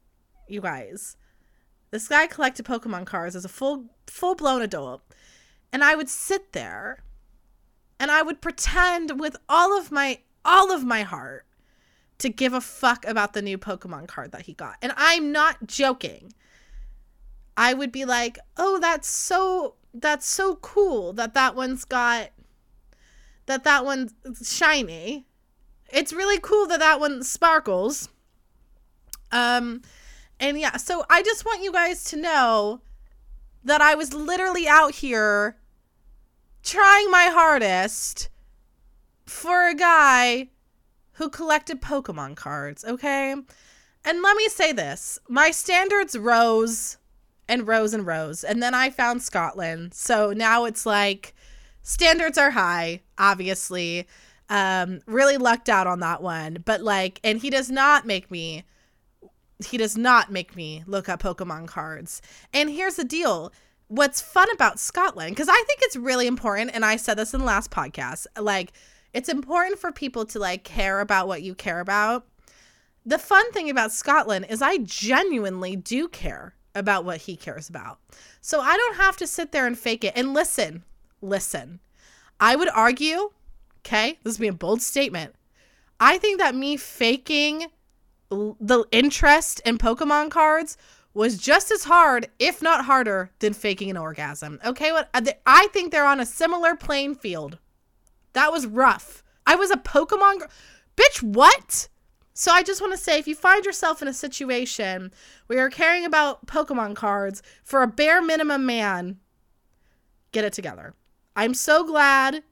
you 0.49 0.63
guys, 0.63 1.19
this 1.91 2.09
guy 2.09 2.29
collected 2.29 2.65
Pokemon 2.65 3.05
cards 3.05 3.37
as 3.37 3.45
a 3.45 3.51
full 3.51 3.91
full-blown 4.07 4.63
adult, 4.63 5.03
and 5.71 5.85
I 5.85 5.95
would 5.95 6.09
sit 6.09 6.55
there 6.55 7.03
and 7.99 8.11
I 8.11 8.23
would 8.23 8.41
pretend 8.41 9.21
with 9.21 9.37
all 9.49 9.79
of 9.79 9.91
my 9.91 10.21
all 10.45 10.73
of 10.73 10.85
my 10.85 11.03
heart 11.03 11.45
to 12.19 12.29
give 12.29 12.53
a 12.53 12.61
fuck 12.61 13.07
about 13.07 13.33
the 13.33 13.43
new 13.43 13.59
Pokemon 13.59 14.09
card 14.09 14.33
that 14.33 14.43
he 14.43 14.55
got. 14.55 14.77
And 14.81 14.93
I'm 14.97 15.33
not 15.33 15.67
joking. 15.67 16.33
I 17.57 17.75
would 17.75 17.93
be 17.93 18.05
like, 18.05 18.39
"Oh, 18.57 18.79
that's 18.79 19.09
so 19.09 19.75
that's 19.93 20.27
so 20.27 20.57
cool 20.57 21.13
that 21.15 21.35
that 21.35 21.55
one's 21.55 21.85
got 21.85 22.31
that 23.47 23.65
that 23.65 23.85
one's 23.85 24.13
shiny. 24.43 25.27
It's 25.93 26.13
really 26.13 26.39
cool 26.41 26.67
that 26.67 26.81
that 26.81 27.01
one 27.01 27.23
sparkles." 27.23 28.09
Um 29.33 29.83
and 30.39 30.59
yeah, 30.61 30.77
so 30.77 31.05
I 31.09 31.23
just 31.23 31.45
want 31.45 31.63
you 31.63 31.73
guys 31.73 32.05
to 32.05 32.17
know 32.17 32.83
that 33.65 33.81
I 33.81 33.95
was 33.95 34.13
literally 34.13 34.69
out 34.69 34.95
here 34.95 35.57
trying 36.67 37.11
my 37.11 37.27
hardest 37.33 38.29
for 39.25 39.69
a 39.69 39.75
guy 39.75 40.49
who 41.13 41.31
collected 41.31 41.81
Pokemon 41.81 42.37
cards, 42.37 42.85
okay? 42.85 43.33
And 44.05 44.23
let 44.23 44.37
me 44.37 44.49
say 44.49 44.73
this 44.73 45.19
my 45.29 45.51
standards 45.51 46.19
rose 46.19 46.99
and 47.49 47.67
rose 47.67 47.95
and 47.95 48.05
rose. 48.05 48.45
And 48.45 48.63
then 48.63 48.75
I 48.75 48.91
found 48.91 49.23
Scotland. 49.23 49.95
So 49.95 50.33
now 50.33 50.65
it's 50.65 50.85
like 50.85 51.35
standards 51.83 52.37
are 52.37 52.51
high, 52.51 53.03
obviously. 53.17 54.07
Um, 54.49 55.01
really 55.07 55.37
lucked 55.37 55.69
out 55.69 55.87
on 55.87 56.01
that 56.01 56.23
one. 56.23 56.63
But 56.65 56.83
like, 56.83 57.21
and 57.23 57.41
he 57.41 57.49
does 57.49 57.71
not 57.71 58.07
make 58.07 58.31
me. 58.31 58.65
He 59.65 59.79
does 59.79 59.97
not 59.97 60.31
make 60.31 60.55
me 60.55 60.83
look 60.87 61.09
up 61.09 61.23
Pokemon 61.23 61.69
cards. 61.69 62.21
And 62.53 62.69
here's 62.69 62.97
the 62.97 63.05
deal 63.05 63.53
what's 63.89 64.21
fun 64.21 64.49
about 64.53 64.79
Scotland, 64.81 65.31
because 65.31 65.49
I 65.49 65.63
think 65.67 65.81
it's 65.83 65.97
really 65.97 66.27
important, 66.27 66.73
and 66.75 66.85
I 66.85 66.97
said 66.97 67.15
this 67.15 67.35
in 67.35 67.41
the 67.41 67.47
last 67.47 67.71
podcast, 67.71 68.27
like 68.39 68.73
it's 69.13 69.29
important 69.29 69.79
for 69.79 69.93
people 69.93 70.25
to 70.27 70.39
like 70.39 70.65
care 70.65 71.01
about 71.01 71.29
what 71.29 71.43
you 71.43 71.55
care 71.55 71.81
about. 71.81 72.27
The 73.05 73.19
fun 73.19 73.53
thing 73.53 73.71
about 73.71 73.93
Scotland 73.93 74.47
is 74.49 74.61
I 74.61 74.79
genuinely 74.79 75.77
do 75.77 76.09
care 76.09 76.55
about 76.75 77.05
what 77.05 77.23
he 77.23 77.37
cares 77.37 77.69
about. 77.69 77.99
So 78.41 78.61
I 78.61 78.77
don't 78.77 78.97
have 78.97 79.17
to 79.19 79.27
sit 79.27 79.53
there 79.53 79.67
and 79.67 79.79
fake 79.79 80.05
it. 80.05 80.13
And 80.17 80.35
listen, 80.35 80.83
listen. 81.23 81.81
I 82.39 82.57
would 82.57 82.69
argue, 82.69 83.31
okay, 83.79 84.19
this 84.23 84.39
would 84.39 84.45
be 84.45 84.49
a 84.49 84.53
bold 84.53 84.83
statement. 84.83 85.35
I 85.99 86.19
think 86.19 86.39
that 86.39 86.55
me 86.55 86.77
faking 86.77 87.69
the 88.29 88.85
interest 88.91 89.63
in 89.65 89.79
Pokemon 89.79 90.31
cards 90.31 90.77
was 91.17 91.39
just 91.39 91.71
as 91.71 91.85
hard, 91.85 92.29
if 92.39 92.61
not 92.61 92.85
harder, 92.85 93.31
than 93.39 93.55
faking 93.55 93.89
an 93.89 93.97
orgasm. 93.97 94.61
Okay, 94.63 94.93
what 94.93 95.09
uh, 95.15 95.23
I 95.47 95.69
think 95.69 95.91
they're 95.91 96.07
on 96.07 96.21
a 96.21 96.27
similar 96.27 96.77
playing 96.77 97.15
field. 97.15 97.59
That 98.35 98.53
was 98.53 98.67
rough. 98.67 99.25
I 99.47 99.57
was 99.57 99.71
a 99.71 99.77
Pokemon. 99.77 100.43
Bitch, 100.95 101.23
what? 101.23 101.89
So 102.35 102.53
I 102.53 102.63
just 102.63 102.83
want 102.83 102.93
to 102.93 102.99
say 102.99 103.19
if 103.19 103.27
you 103.27 103.35
find 103.35 103.65
yourself 103.65 104.03
in 104.03 104.09
a 104.09 104.13
situation 104.13 105.11
where 105.47 105.59
you're 105.59 105.71
caring 105.71 106.05
about 106.05 106.47
Pokemon 106.47 106.97
cards 106.97 107.43
for 107.65 107.83
a 107.83 107.89
bare 107.89 108.21
minimum 108.21 108.67
man, 108.67 109.19
get 110.33 110.45
it 110.45 110.53
together. 110.53 110.93
I'm 111.35 111.55
so 111.55 111.83
glad, 111.83 112.43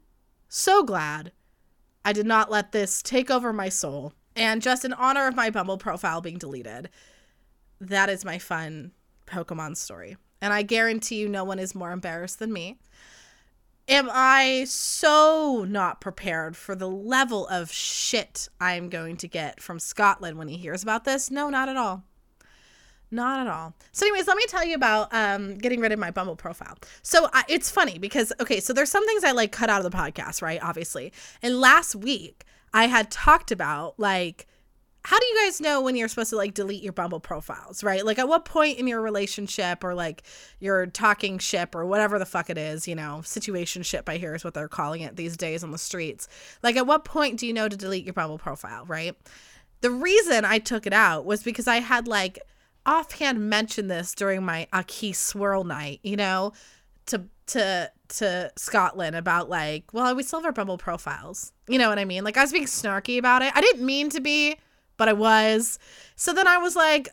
so 0.48 0.82
glad 0.82 1.32
I 2.02 2.14
did 2.14 2.24
not 2.24 2.50
let 2.50 2.72
this 2.72 3.02
take 3.02 3.30
over 3.30 3.52
my 3.52 3.68
soul. 3.68 4.14
And 4.34 4.62
just 4.62 4.86
in 4.86 4.94
honor 4.94 5.26
of 5.26 5.36
my 5.36 5.50
Bumble 5.50 5.76
profile 5.76 6.22
being 6.22 6.38
deleted, 6.38 6.88
that 7.88 8.08
is 8.08 8.24
my 8.24 8.38
fun 8.38 8.92
Pokemon 9.26 9.76
story. 9.76 10.16
And 10.40 10.52
I 10.52 10.62
guarantee 10.62 11.16
you, 11.16 11.28
no 11.28 11.44
one 11.44 11.58
is 11.58 11.74
more 11.74 11.92
embarrassed 11.92 12.38
than 12.38 12.52
me. 12.52 12.78
Am 13.86 14.08
I 14.10 14.64
so 14.66 15.66
not 15.68 16.00
prepared 16.00 16.56
for 16.56 16.74
the 16.74 16.88
level 16.88 17.46
of 17.48 17.70
shit 17.70 18.48
I'm 18.60 18.88
going 18.88 19.16
to 19.18 19.28
get 19.28 19.60
from 19.60 19.78
Scotland 19.78 20.38
when 20.38 20.48
he 20.48 20.56
hears 20.56 20.82
about 20.82 21.04
this? 21.04 21.30
No, 21.30 21.50
not 21.50 21.68
at 21.68 21.76
all. 21.76 22.02
Not 23.10 23.40
at 23.40 23.46
all. 23.46 23.74
So, 23.92 24.06
anyways, 24.06 24.26
let 24.26 24.36
me 24.36 24.44
tell 24.48 24.64
you 24.64 24.74
about 24.74 25.12
um, 25.12 25.56
getting 25.56 25.80
rid 25.80 25.92
of 25.92 25.98
my 25.98 26.10
Bumble 26.10 26.34
profile. 26.34 26.76
So, 27.02 27.28
I, 27.32 27.44
it's 27.48 27.70
funny 27.70 27.98
because, 27.98 28.32
okay, 28.40 28.58
so 28.58 28.72
there's 28.72 28.90
some 28.90 29.06
things 29.06 29.22
I 29.22 29.32
like 29.32 29.52
cut 29.52 29.70
out 29.70 29.84
of 29.84 29.90
the 29.90 29.96
podcast, 29.96 30.40
right? 30.42 30.58
Obviously. 30.62 31.12
And 31.42 31.60
last 31.60 31.94
week, 31.94 32.44
I 32.72 32.86
had 32.86 33.10
talked 33.10 33.52
about 33.52 33.98
like 33.98 34.46
how 35.04 35.18
do 35.18 35.26
you 35.26 35.44
guys 35.44 35.60
know 35.60 35.82
when 35.82 35.96
you're 35.96 36.08
supposed 36.08 36.30
to 36.30 36.36
like 36.36 36.54
delete 36.54 36.82
your 36.82 36.94
Bumble 36.94 37.20
profiles, 37.20 37.84
right? 37.84 38.04
Like 38.06 38.18
at 38.18 38.26
what 38.26 38.46
point 38.46 38.78
in 38.78 38.86
your 38.86 39.02
relationship 39.02 39.84
or 39.84 39.94
like 39.94 40.22
your 40.60 40.86
talking 40.86 41.38
ship 41.38 41.74
or 41.74 41.84
whatever 41.84 42.18
the 42.18 42.24
fuck 42.24 42.48
it 42.48 42.56
is, 42.56 42.88
you 42.88 42.94
know, 42.94 43.20
situation 43.22 43.82
ship 43.82 44.08
I 44.08 44.16
hear 44.16 44.34
is 44.34 44.44
what 44.44 44.54
they're 44.54 44.66
calling 44.66 45.02
it 45.02 45.16
these 45.16 45.36
days 45.36 45.62
on 45.62 45.72
the 45.72 45.78
streets. 45.78 46.26
Like 46.62 46.76
at 46.76 46.86
what 46.86 47.04
point 47.04 47.38
do 47.38 47.46
you 47.46 47.52
know 47.52 47.68
to 47.68 47.76
delete 47.76 48.04
your 48.04 48.14
Bumble 48.14 48.38
profile, 48.38 48.86
right? 48.86 49.14
The 49.82 49.90
reason 49.90 50.46
I 50.46 50.58
took 50.58 50.86
it 50.86 50.94
out 50.94 51.26
was 51.26 51.42
because 51.42 51.68
I 51.68 51.80
had 51.80 52.08
like 52.08 52.38
offhand 52.86 53.50
mentioned 53.50 53.90
this 53.90 54.14
during 54.14 54.42
my 54.42 54.68
Aki 54.72 55.12
swirl 55.12 55.64
night, 55.64 56.00
you 56.02 56.16
know, 56.16 56.54
to 57.06 57.26
to 57.48 57.90
to 58.08 58.50
Scotland 58.56 59.16
about 59.16 59.50
like, 59.50 59.92
well, 59.92 60.14
we 60.14 60.22
still 60.22 60.38
have 60.38 60.46
our 60.46 60.52
Bumble 60.52 60.78
profiles. 60.78 61.52
You 61.68 61.78
know 61.78 61.90
what 61.90 61.98
I 61.98 62.06
mean? 62.06 62.24
Like 62.24 62.38
I 62.38 62.42
was 62.42 62.52
being 62.52 62.64
snarky 62.64 63.18
about 63.18 63.42
it. 63.42 63.52
I 63.54 63.60
didn't 63.60 63.84
mean 63.84 64.08
to 64.08 64.20
be 64.22 64.56
but 64.96 65.08
I 65.08 65.12
was. 65.12 65.78
So 66.16 66.32
then 66.32 66.46
I 66.46 66.58
was 66.58 66.76
like. 66.76 67.08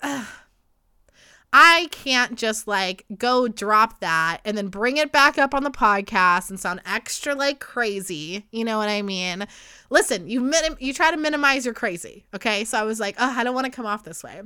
I 1.53 1.89
can't 1.91 2.37
just 2.37 2.65
like 2.65 3.05
go 3.17 3.47
drop 3.49 3.99
that 3.99 4.39
and 4.45 4.57
then 4.57 4.69
bring 4.69 4.95
it 4.97 5.11
back 5.11 5.37
up 5.37 5.53
on 5.53 5.63
the 5.63 5.71
podcast 5.71 6.49
and 6.49 6.57
sound 6.57 6.81
extra 6.85 7.35
like 7.35 7.59
crazy. 7.59 8.45
You 8.51 8.63
know 8.63 8.77
what 8.77 8.87
I 8.87 9.01
mean? 9.01 9.45
Listen, 9.89 10.29
you 10.29 10.39
minim- 10.39 10.77
you 10.79 10.93
try 10.93 11.11
to 11.11 11.17
minimize 11.17 11.65
your 11.65 11.73
crazy, 11.73 12.25
okay? 12.33 12.63
So 12.63 12.79
I 12.79 12.83
was 12.83 13.01
like, 13.01 13.15
oh, 13.19 13.33
I 13.37 13.43
don't 13.43 13.53
want 13.53 13.65
to 13.65 13.71
come 13.71 13.85
off 13.85 14.05
this 14.05 14.23
way. 14.23 14.41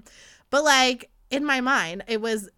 But 0.49 0.63
like 0.63 1.11
in 1.29 1.45
my 1.45 1.61
mind, 1.61 2.03
it 2.07 2.21
was 2.21 2.49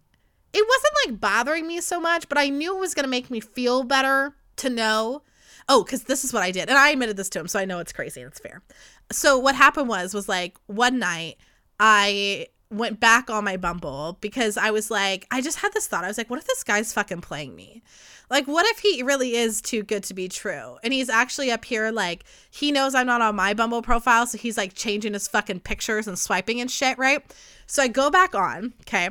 it 0.54 0.66
wasn't 0.66 0.94
like 1.06 1.20
bothering 1.20 1.66
me 1.66 1.82
so 1.82 2.00
much, 2.00 2.26
but 2.30 2.38
I 2.38 2.48
knew 2.48 2.74
it 2.74 2.80
was 2.80 2.94
going 2.94 3.04
to 3.04 3.10
make 3.10 3.30
me 3.30 3.40
feel 3.40 3.84
better 3.84 4.34
to 4.56 4.70
know. 4.70 5.22
Oh, 5.68 5.84
cuz 5.84 6.04
this 6.04 6.24
is 6.24 6.32
what 6.32 6.42
I 6.42 6.52
did. 6.52 6.70
And 6.70 6.78
I 6.78 6.88
admitted 6.88 7.18
this 7.18 7.28
to 7.30 7.40
him, 7.40 7.48
so 7.48 7.58
I 7.58 7.66
know 7.66 7.80
it's 7.80 7.92
crazy 7.92 8.22
and 8.22 8.30
it's 8.30 8.40
fair 8.40 8.62
so 9.10 9.38
what 9.38 9.54
happened 9.54 9.88
was 9.88 10.14
was 10.14 10.28
like 10.28 10.58
one 10.66 10.98
night 10.98 11.36
I 11.80 12.48
went 12.70 13.00
back 13.00 13.30
on 13.30 13.44
my 13.44 13.56
Bumble 13.56 14.18
because 14.20 14.56
I 14.58 14.70
was 14.70 14.90
like, 14.90 15.26
I 15.30 15.40
just 15.40 15.58
had 15.58 15.72
this 15.72 15.86
thought. 15.86 16.04
I 16.04 16.08
was 16.08 16.18
like, 16.18 16.28
what 16.28 16.38
if 16.38 16.46
this 16.46 16.62
guy's 16.62 16.92
fucking 16.92 17.22
playing 17.22 17.54
me? 17.54 17.82
Like, 18.30 18.46
what 18.46 18.66
if 18.66 18.80
he 18.80 19.02
really 19.02 19.36
is 19.36 19.62
too 19.62 19.82
good 19.82 20.02
to 20.04 20.14
be 20.14 20.28
true? 20.28 20.76
And 20.82 20.92
he's 20.92 21.08
actually 21.08 21.50
up 21.50 21.64
here, 21.64 21.90
like, 21.90 22.24
he 22.50 22.70
knows 22.70 22.94
I'm 22.94 23.06
not 23.06 23.22
on 23.22 23.36
my 23.36 23.54
Bumble 23.54 23.80
profile. 23.80 24.26
So 24.26 24.36
he's 24.36 24.58
like 24.58 24.74
changing 24.74 25.14
his 25.14 25.28
fucking 25.28 25.60
pictures 25.60 26.06
and 26.06 26.18
swiping 26.18 26.60
and 26.60 26.70
shit, 26.70 26.98
right? 26.98 27.24
So 27.66 27.82
I 27.82 27.88
go 27.88 28.10
back 28.10 28.34
on, 28.34 28.74
okay? 28.82 29.08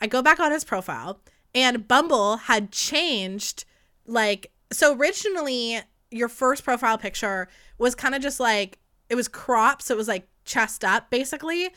I 0.00 0.06
go 0.06 0.20
back 0.20 0.40
on 0.40 0.52
his 0.52 0.64
profile, 0.64 1.20
and 1.54 1.86
Bumble 1.88 2.36
had 2.36 2.70
changed, 2.70 3.64
like, 4.06 4.50
so 4.72 4.94
originally 4.94 5.80
your 6.10 6.28
first 6.28 6.64
profile 6.64 6.98
picture 6.98 7.48
was 7.78 7.94
kind 7.94 8.14
of 8.14 8.22
just 8.22 8.40
like, 8.40 8.78
it 9.10 9.16
was 9.16 9.28
cropped. 9.28 9.82
So 9.82 9.94
it 9.94 9.98
was 9.98 10.08
like 10.08 10.28
chest 10.44 10.84
up, 10.84 11.10
basically. 11.10 11.70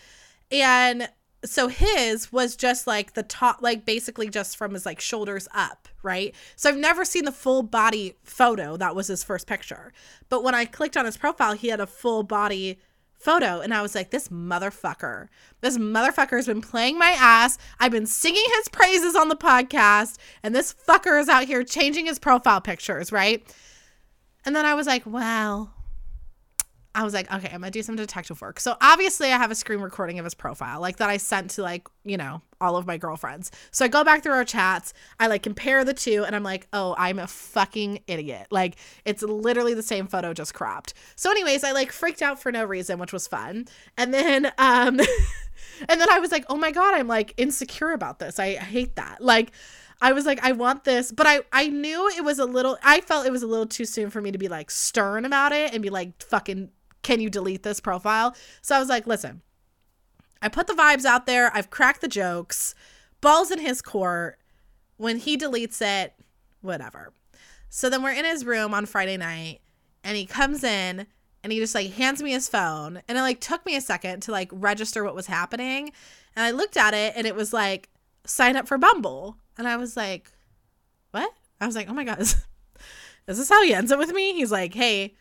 And 0.52 1.10
so 1.44 1.68
his 1.68 2.32
was 2.32 2.56
just 2.56 2.88
like 2.88 3.14
the 3.14 3.24
top 3.24 3.62
like 3.62 3.86
basically 3.86 4.30
just 4.30 4.56
from 4.56 4.74
his 4.74 4.86
like 4.86 5.02
shoulders 5.02 5.48
up 5.54 5.90
right? 6.02 6.36
So 6.56 6.70
i've 6.70 6.78
never 6.78 7.04
seen 7.06 7.26
the 7.26 7.32
full 7.32 7.64
body 7.64 8.16
photo. 8.24 8.78
That 8.78 8.96
was 8.96 9.08
his 9.08 9.24
first 9.24 9.48
picture. 9.48 9.92
But 10.30 10.44
when 10.44 10.56
i 10.56 10.66
clicked 10.66 10.96
on 10.96 11.06
his 11.06 11.18
profile 11.18 11.54
he 11.54 11.68
had 11.68 11.80
a 11.80 11.88
full 11.88 12.24
body 12.24 12.80
photo. 13.14 13.60
And 13.60 13.74
i 13.74 13.82
was 13.82 13.96
like 13.96 14.12
this 14.12 14.30
motherfucker. 14.30 15.28
This 15.62 15.78
motherfucker 15.78 16.38
has 16.38 16.48
been 16.48 16.62
playing 16.62 16.98
my 16.98 17.16
ass. 17.18 17.58
I've 17.80 17.92
been 17.92 18.06
singing 18.06 18.46
his 18.58 18.70
praises 18.70 19.16
on 19.16 19.28
the 19.28 19.36
podcast. 19.36 20.18
And 20.44 20.56
this 20.56 20.74
fucker 20.74 21.20
is 21.20 21.30
out 21.30 21.46
here 21.46 21.64
changing 21.64 22.06
his 22.06 22.20
profile 22.20 22.62
pictures 22.62 23.12
right? 23.12 23.44
And 24.46 24.56
then 24.56 24.66
i 24.66 24.74
was 24.74 24.88
like 24.88 25.06
wow 25.06 25.72
I 26.96 27.04
was 27.04 27.14
like, 27.14 27.32
okay, 27.34 27.50
I'm 27.52 27.62
gonna 27.62 27.72
do 27.72 27.82
some 27.82 27.96
detective 27.96 28.40
work. 28.42 28.60
So 28.60 28.78
obviously, 28.80 29.32
I 29.32 29.38
have 29.38 29.50
a 29.50 29.56
screen 29.56 29.80
recording 29.80 30.20
of 30.20 30.26
his 30.26 30.36
profile, 30.36 30.80
like 30.80 30.98
that 30.98 31.10
I 31.10 31.18
sent 31.18 31.52
to 31.52 31.64
like 31.64 31.88
you 32.04 32.18
know 32.18 32.42
all 32.62 32.78
of 32.78 32.86
my 32.86 32.98
girlfriends. 32.98 33.52
So 33.72 33.84
I 33.84 33.88
go 33.88 34.04
back 34.04 34.24
through 34.24 34.34
our 34.34 34.46
chats, 34.46 34.94
I 35.20 35.28
like 35.28 35.44
compare 35.44 35.84
the 35.84 35.94
two, 35.94 36.24
and 36.24 36.36
I'm 36.36 36.44
like, 36.44 36.68
oh, 36.72 36.96
I'm 36.98 37.20
a 37.20 37.28
fucking 37.28 38.04
idiot. 38.08 38.48
Like 38.52 38.76
it's 39.06 39.24
literally 39.24 39.74
the 39.74 39.84
same 39.84 40.08
photo, 40.08 40.34
just 40.34 40.54
cropped. 40.54 40.94
So, 41.16 41.32
anyways, 41.32 41.64
I 41.64 41.72
like 41.72 41.92
freaked 41.92 42.22
out 42.22 42.40
for 42.40 42.52
no 42.52 42.64
reason, 42.64 43.00
which 43.00 43.14
was 43.14 43.28
fun. 43.28 43.66
And 43.98 44.14
then, 44.14 44.46
um, 44.58 45.00
and 45.90 46.02
then 46.02 46.10
I 46.12 46.20
was 46.20 46.32
like, 46.32 46.46
oh 46.50 46.58
my 46.58 46.72
god, 46.72 46.94
I'm 46.94 47.08
like 47.08 47.34
insecure 47.38 47.92
about 47.92 48.20
this. 48.20 48.40
I 48.40 48.54
hate 48.54 48.96
that. 48.96 49.22
Like. 49.22 49.52
I 50.02 50.12
was 50.12 50.26
like, 50.26 50.44
I 50.44 50.52
want 50.52 50.84
this, 50.84 51.14
but 51.14 51.26
I 51.28 51.44
I 51.54 51.70
knew 51.70 52.10
it 52.10 52.26
was 52.26 52.38
a 52.38 52.46
little. 52.46 52.78
I 52.84 53.00
felt 53.00 53.26
it 53.26 53.32
was 53.32 53.42
a 53.42 53.48
little 53.48 53.66
too 53.66 53.86
soon 53.86 54.10
for 54.10 54.20
me 54.20 54.34
to 54.34 54.38
be 54.38 54.50
like 54.50 54.70
stern 54.70 55.24
about 55.24 55.54
it 55.54 55.72
and 55.74 55.82
be 55.82 55.90
like 55.90 56.22
fucking 56.22 56.72
can 57.04 57.20
you 57.20 57.30
delete 57.30 57.64
this 57.64 57.80
profile? 57.80 58.36
So 58.62 58.76
I 58.76 58.80
was 58.80 58.90
like, 58.90 59.06
listen, 59.06 59.42
I 60.42 60.50
put 60.50 60.68
the 60.68 60.74
vibes 60.74 61.06
out 61.06 61.26
there. 61.26 61.52
I've 61.56 61.70
cracked 61.70 62.02
the 62.02 62.08
jokes. 62.08 62.74
Balls 63.22 63.52
in 63.52 63.60
his 63.60 63.82
court. 63.82 64.40
When 64.98 65.18
he 65.18 65.38
deletes 65.38 65.82
it, 65.82 66.14
whatever. 66.62 67.14
So 67.70 67.90
then 67.90 68.04
we're 68.04 68.12
in 68.12 68.26
his 68.26 68.46
room 68.46 68.74
on 68.74 68.86
Friday 68.86 69.18
night 69.18 69.62
and 70.04 70.16
he 70.16 70.26
comes 70.26 70.64
in 70.64 71.08
and 71.44 71.52
he 71.52 71.60
just 71.60 71.76
like 71.76 71.92
hands 71.94 72.22
me 72.22 72.32
his 72.32 72.48
phone 72.48 73.02
and 73.08 73.18
it 73.18 73.22
like 73.22 73.42
took 73.42 73.66
me 73.66 73.76
a 73.76 73.82
second 73.82 74.22
to 74.22 74.32
like 74.32 74.50
register 74.52 75.04
what 75.04 75.16
was 75.16 75.28
happening 75.28 75.92
and 76.36 76.46
I 76.46 76.52
looked 76.52 76.78
at 76.78 76.94
it 76.94 77.14
and 77.16 77.26
it 77.26 77.36
was 77.36 77.52
like 77.52 77.90
sign 78.26 78.56
up 78.56 78.68
for 78.68 78.78
Bumble 78.78 79.38
and 79.58 79.68
I 79.68 79.78
was 79.78 79.98
like 79.98 80.32
what? 81.12 81.32
I 81.62 81.66
was 81.66 81.76
like, 81.76 81.90
"Oh 81.90 81.94
my 81.94 82.04
god. 82.04 82.20
Is, 82.20 82.36
is 83.28 83.38
this 83.38 83.50
how 83.50 83.64
he 83.64 83.74
ends 83.74 83.92
it 83.92 83.98
with 83.98 84.12
me?" 84.12 84.34
He's 84.34 84.52
like, 84.52 84.74
"Hey, 84.74 85.16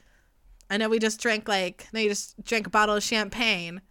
I 0.72 0.78
know 0.78 0.88
we 0.88 0.98
just 0.98 1.20
drank 1.20 1.48
like, 1.48 1.86
no, 1.92 2.00
you 2.00 2.08
just 2.08 2.42
drank 2.44 2.66
a 2.66 2.70
bottle 2.70 2.96
of 2.96 3.02
champagne, 3.02 3.82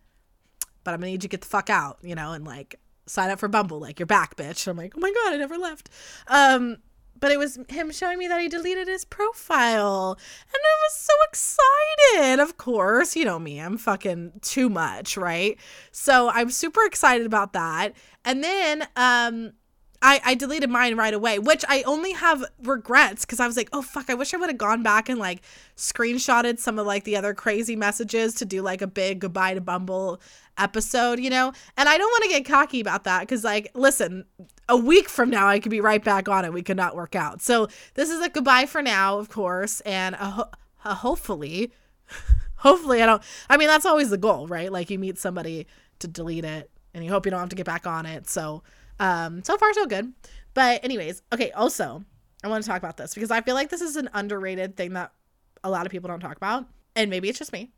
but 0.83 0.95
I'm 0.95 0.99
gonna 0.99 1.11
need 1.11 1.13
you 1.13 1.19
to 1.19 1.27
get 1.27 1.41
the 1.41 1.47
fuck 1.47 1.69
out, 1.69 1.99
you 2.01 2.15
know, 2.15 2.31
and 2.31 2.43
like 2.43 2.79
sign 3.05 3.29
up 3.29 3.37
for 3.37 3.47
Bumble, 3.47 3.79
like 3.79 3.99
you're 3.99 4.07
back, 4.07 4.35
bitch. 4.35 4.67
I'm 4.67 4.77
like, 4.77 4.93
oh 4.97 4.99
my 4.99 5.11
god, 5.11 5.33
I 5.33 5.37
never 5.37 5.59
left. 5.59 5.89
Um, 6.27 6.77
but 7.19 7.31
it 7.31 7.37
was 7.37 7.59
him 7.69 7.91
showing 7.91 8.17
me 8.17 8.27
that 8.29 8.41
he 8.41 8.49
deleted 8.49 8.87
his 8.87 9.05
profile, 9.05 10.17
and 10.47 10.55
I 10.55 10.75
was 10.87 10.95
so 10.95 11.13
excited. 11.29 12.41
Of 12.41 12.57
course, 12.57 13.15
you 13.15 13.25
know 13.25 13.37
me, 13.37 13.59
I'm 13.59 13.77
fucking 13.77 14.39
too 14.41 14.67
much, 14.67 15.17
right? 15.17 15.59
So 15.91 16.29
I'm 16.29 16.49
super 16.49 16.83
excited 16.83 17.27
about 17.27 17.53
that. 17.53 17.93
And 18.25 18.43
then, 18.43 18.87
um, 18.95 19.53
I, 20.01 20.19
I 20.25 20.35
deleted 20.35 20.69
mine 20.69 20.95
right 20.95 21.13
away, 21.13 21.37
which 21.37 21.63
I 21.67 21.83
only 21.83 22.13
have 22.13 22.43
regrets 22.63 23.23
because 23.23 23.39
I 23.39 23.45
was 23.45 23.55
like, 23.55 23.69
oh 23.71 23.83
fuck, 23.83 24.09
I 24.09 24.15
wish 24.15 24.33
I 24.33 24.37
would 24.37 24.49
have 24.49 24.57
gone 24.57 24.81
back 24.81 25.09
and 25.09 25.19
like 25.19 25.41
screenshotted 25.77 26.57
some 26.59 26.79
of 26.79 26.87
like 26.87 27.03
the 27.03 27.15
other 27.15 27.33
crazy 27.33 27.75
messages 27.75 28.33
to 28.35 28.45
do 28.45 28.61
like 28.63 28.81
a 28.81 28.87
big 28.87 29.19
goodbye 29.19 29.53
to 29.53 29.61
Bumble 29.61 30.19
episode, 30.57 31.19
you 31.19 31.29
know? 31.29 31.53
And 31.77 31.87
I 31.87 31.97
don't 31.97 32.09
want 32.09 32.23
to 32.23 32.29
get 32.29 32.45
cocky 32.45 32.79
about 32.79 33.03
that 33.03 33.21
because, 33.21 33.43
like, 33.43 33.71
listen, 33.73 34.25
a 34.69 34.77
week 34.77 35.09
from 35.09 35.29
now, 35.29 35.47
I 35.47 35.59
could 35.59 35.71
be 35.71 35.81
right 35.81 36.03
back 36.03 36.29
on 36.29 36.45
it. 36.45 36.53
We 36.53 36.63
could 36.63 36.77
not 36.77 36.95
work 36.95 37.15
out. 37.15 37.41
So 37.41 37.67
this 37.95 38.09
is 38.09 38.21
a 38.21 38.29
goodbye 38.29 38.65
for 38.65 38.81
now, 38.81 39.19
of 39.19 39.29
course, 39.29 39.81
and 39.81 40.15
a 40.15 40.29
ho- 40.29 40.49
a 40.85 40.95
hopefully, 40.95 41.71
hopefully, 42.55 43.01
I 43.01 43.05
don't, 43.05 43.21
I 43.49 43.57
mean, 43.57 43.67
that's 43.67 43.85
always 43.85 44.09
the 44.09 44.17
goal, 44.17 44.47
right? 44.47 44.71
Like, 44.71 44.89
you 44.89 44.99
meet 44.99 45.17
somebody 45.17 45.67
to 45.99 46.07
delete 46.07 46.45
it 46.45 46.69
and 46.93 47.03
you 47.03 47.11
hope 47.11 47.25
you 47.25 47.31
don't 47.31 47.39
have 47.39 47.49
to 47.49 47.55
get 47.55 47.65
back 47.65 47.85
on 47.85 48.05
it. 48.05 48.27
So, 48.27 48.63
um, 49.01 49.43
so 49.43 49.57
far 49.57 49.73
so 49.73 49.85
good. 49.85 50.13
But 50.53 50.85
anyways, 50.85 51.23
okay, 51.33 51.51
also, 51.51 52.05
I 52.43 52.47
want 52.47 52.63
to 52.63 52.69
talk 52.69 52.77
about 52.77 52.97
this 52.97 53.13
because 53.13 53.31
I 53.31 53.41
feel 53.41 53.55
like 53.55 53.69
this 53.69 53.81
is 53.81 53.97
an 53.97 54.09
underrated 54.13 54.77
thing 54.77 54.93
that 54.93 55.11
a 55.63 55.69
lot 55.69 55.85
of 55.85 55.91
people 55.91 56.07
don't 56.07 56.19
talk 56.19 56.37
about. 56.37 56.65
And 56.95 57.09
maybe 57.09 57.27
it's 57.27 57.39
just 57.39 57.51
me. 57.51 57.71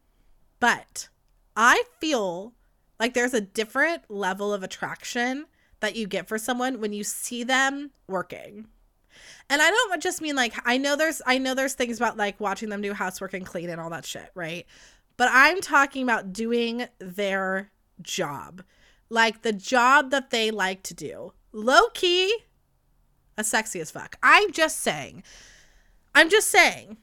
But 0.59 1.07
I 1.55 1.83
feel 1.99 2.53
like 2.99 3.13
there's 3.13 3.33
a 3.33 3.41
different 3.41 4.03
level 4.09 4.53
of 4.53 4.63
attraction 4.63 5.45
that 5.79 5.95
you 5.95 6.07
get 6.07 6.27
for 6.27 6.37
someone 6.37 6.79
when 6.79 6.93
you 6.93 7.03
see 7.03 7.43
them 7.43 7.91
working. 8.07 8.67
And 9.49 9.61
I 9.61 9.69
don't 9.69 10.01
just 10.01 10.21
mean 10.21 10.35
like 10.35 10.53
I 10.65 10.77
know 10.77 10.95
there's 10.95 11.21
I 11.25 11.37
know 11.37 11.53
there's 11.53 11.73
things 11.73 11.97
about 11.97 12.17
like 12.17 12.39
watching 12.39 12.69
them 12.69 12.81
do 12.81 12.93
housework 12.93 13.33
and 13.33 13.45
clean 13.45 13.69
and 13.69 13.79
all 13.79 13.89
that 13.91 14.05
shit, 14.05 14.31
right? 14.33 14.65
But 15.17 15.29
I'm 15.31 15.61
talking 15.61 16.03
about 16.03 16.33
doing 16.33 16.87
their 16.99 17.71
job 18.01 18.63
like 19.13 19.43
the 19.43 19.53
job 19.53 20.09
that 20.09 20.31
they 20.31 20.49
like 20.49 20.81
to 20.83 20.93
do. 20.93 21.33
Low 21.51 21.89
key, 21.93 22.35
a 23.37 23.43
sexy 23.43 23.79
as 23.79 23.91
fuck. 23.91 24.15
I'm 24.23 24.51
just 24.51 24.79
saying. 24.79 25.23
I'm 26.15 26.29
just 26.29 26.49
saying. 26.49 26.97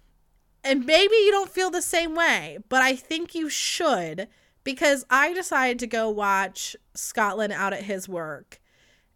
And 0.64 0.84
maybe 0.84 1.14
you 1.14 1.30
don't 1.30 1.50
feel 1.50 1.70
the 1.70 1.80
same 1.80 2.14
way, 2.14 2.58
but 2.68 2.82
I 2.82 2.96
think 2.96 3.34
you 3.34 3.48
should 3.48 4.28
because 4.64 5.06
I 5.08 5.32
decided 5.32 5.78
to 5.78 5.86
go 5.86 6.10
watch 6.10 6.76
Scotland 6.94 7.52
out 7.52 7.72
at 7.72 7.84
his 7.84 8.08
work. 8.08 8.60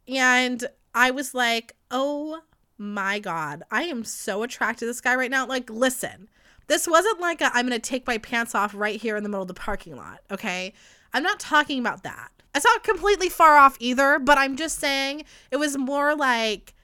And 0.08 0.64
I 0.94 1.10
was 1.10 1.34
like, 1.34 1.74
oh 1.90 2.42
my 2.78 3.18
God, 3.18 3.64
I 3.70 3.82
am 3.82 4.04
so 4.04 4.42
attracted 4.42 4.80
to 4.80 4.86
this 4.86 5.00
guy 5.00 5.16
right 5.16 5.30
now. 5.30 5.46
Like, 5.46 5.68
listen, 5.68 6.28
this 6.66 6.86
wasn't 6.88 7.20
like 7.20 7.42
i 7.42 7.58
am 7.58 7.68
going 7.68 7.70
to 7.70 7.78
take 7.78 8.06
my 8.06 8.18
pants 8.18 8.54
off 8.54 8.74
right 8.74 9.00
here 9.00 9.16
in 9.16 9.22
the 9.22 9.28
middle 9.28 9.42
of 9.42 9.48
the 9.48 9.54
parking 9.54 9.96
lot, 9.96 10.20
okay? 10.30 10.72
I'm 11.12 11.22
not 11.22 11.38
talking 11.40 11.78
about 11.78 12.02
that. 12.02 12.30
It's 12.54 12.64
not 12.64 12.84
completely 12.84 13.28
far 13.28 13.56
off 13.56 13.76
either, 13.80 14.18
but 14.18 14.38
I'm 14.38 14.56
just 14.56 14.78
saying 14.78 15.24
it 15.50 15.56
was 15.56 15.76
more 15.76 16.14
like, 16.14 16.74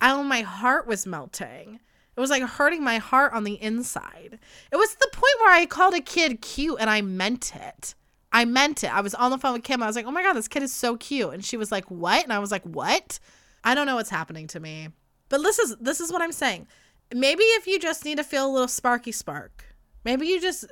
oh, 0.00 0.22
my 0.22 0.40
heart 0.40 0.86
was 0.86 1.06
melting. 1.06 1.80
It 2.16 2.20
was 2.20 2.30
like 2.30 2.42
hurting 2.42 2.82
my 2.82 2.98
heart 2.98 3.32
on 3.32 3.44
the 3.44 3.60
inside. 3.62 4.38
It 4.72 4.76
was 4.76 4.94
the 4.94 5.08
point 5.12 5.34
where 5.40 5.54
I 5.54 5.66
called 5.66 5.94
a 5.94 6.00
kid 6.00 6.40
cute 6.42 6.78
and 6.80 6.90
I 6.90 7.00
meant 7.00 7.54
it. 7.54 7.94
I 8.32 8.44
meant 8.44 8.84
it. 8.84 8.94
I 8.94 9.00
was 9.00 9.14
on 9.14 9.30
the 9.30 9.38
phone 9.38 9.54
with 9.54 9.64
Kim. 9.64 9.82
I 9.82 9.86
was 9.86 9.96
like, 9.96 10.06
oh 10.06 10.10
my 10.10 10.22
God, 10.22 10.34
this 10.34 10.48
kid 10.48 10.62
is 10.62 10.72
so 10.72 10.96
cute. 10.96 11.32
And 11.32 11.44
she 11.44 11.56
was 11.56 11.72
like, 11.72 11.90
what? 11.90 12.22
And 12.22 12.32
I 12.32 12.38
was 12.38 12.50
like, 12.50 12.62
what? 12.62 13.18
I 13.64 13.74
don't 13.74 13.86
know 13.86 13.96
what's 13.96 14.10
happening 14.10 14.46
to 14.48 14.60
me. 14.60 14.88
But 15.28 15.42
this 15.42 15.58
is 15.58 15.76
this 15.80 16.00
is 16.00 16.12
what 16.12 16.22
I'm 16.22 16.32
saying. 16.32 16.66
Maybe 17.12 17.42
if 17.42 17.66
you 17.66 17.78
just 17.78 18.04
need 18.04 18.18
to 18.18 18.24
feel 18.24 18.46
a 18.46 18.52
little 18.52 18.68
sparky 18.68 19.12
spark, 19.12 19.64
maybe 20.04 20.26
you 20.26 20.40
just 20.40 20.64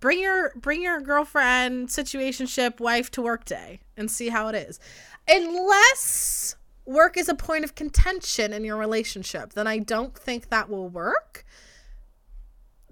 bring 0.00 0.20
your 0.20 0.52
bring 0.56 0.82
your 0.82 1.00
girlfriend 1.00 1.88
situationship 1.88 2.80
wife 2.80 3.10
to 3.12 3.22
work 3.22 3.44
day 3.44 3.80
and 3.96 4.10
see 4.10 4.28
how 4.28 4.48
it 4.48 4.54
is. 4.54 4.80
Unless 5.28 6.56
work 6.86 7.16
is 7.16 7.28
a 7.28 7.34
point 7.34 7.64
of 7.64 7.74
contention 7.74 8.52
in 8.52 8.64
your 8.64 8.76
relationship 8.76 9.54
then 9.54 9.66
i 9.66 9.78
don't 9.78 10.16
think 10.16 10.50
that 10.50 10.68
will 10.68 10.88
work. 10.88 11.44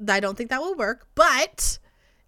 I 0.09 0.19
don't 0.19 0.37
think 0.37 0.51
that 0.51 0.61
will 0.61 0.75
work 0.75 1.07
but 1.15 1.79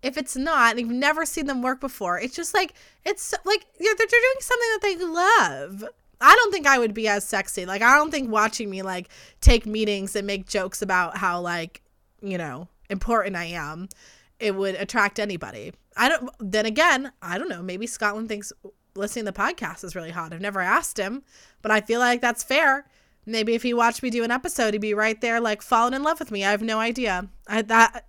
if 0.02 0.16
it's 0.16 0.36
not 0.36 0.72
and 0.72 0.80
you've 0.80 0.90
never 0.90 1.24
seen 1.24 1.46
them 1.46 1.62
work 1.62 1.80
before 1.80 2.20
it's 2.20 2.36
just 2.36 2.54
like 2.54 2.74
it's 3.04 3.34
like 3.44 3.66
they're, 3.78 3.94
they're 3.96 4.06
doing 4.06 4.34
something 4.40 4.68
that 4.72 4.80
they 4.82 4.96
love 5.04 5.84
I 6.24 6.34
don't 6.34 6.52
think 6.52 6.66
I 6.66 6.78
would 6.78 6.94
be 6.94 7.06
as 7.06 7.24
sexy. 7.24 7.66
Like 7.66 7.82
I 7.82 7.96
don't 7.96 8.10
think 8.10 8.30
watching 8.30 8.70
me 8.70 8.82
like 8.82 9.08
take 9.40 9.66
meetings 9.66 10.16
and 10.16 10.26
make 10.26 10.48
jokes 10.48 10.82
about 10.82 11.18
how 11.18 11.40
like, 11.40 11.82
you 12.22 12.38
know, 12.38 12.68
important 12.88 13.36
I 13.36 13.44
am 13.44 13.88
it 14.38 14.54
would 14.54 14.74
attract 14.74 15.18
anybody. 15.18 15.72
I 15.96 16.08
don't 16.08 16.30
then 16.38 16.66
again, 16.66 17.12
I 17.22 17.38
don't 17.38 17.48
know, 17.48 17.62
maybe 17.62 17.86
Scotland 17.86 18.28
thinks 18.28 18.52
listening 18.94 19.24
to 19.26 19.32
the 19.32 19.38
podcast 19.38 19.84
is 19.84 19.94
really 19.94 20.10
hot. 20.10 20.32
I've 20.32 20.40
never 20.40 20.60
asked 20.60 20.98
him, 20.98 21.22
but 21.62 21.70
I 21.70 21.80
feel 21.80 22.00
like 22.00 22.20
that's 22.20 22.42
fair. 22.42 22.86
Maybe 23.26 23.54
if 23.54 23.62
he 23.62 23.72
watched 23.72 24.02
me 24.02 24.10
do 24.10 24.24
an 24.24 24.30
episode, 24.30 24.74
he'd 24.74 24.80
be 24.80 24.94
right 24.94 25.20
there 25.20 25.40
like 25.40 25.62
falling 25.62 25.94
in 25.94 26.02
love 26.02 26.18
with 26.18 26.30
me. 26.30 26.44
I 26.44 26.50
have 26.50 26.62
no 26.62 26.78
idea. 26.78 27.28
I 27.46 27.62
that 27.62 28.06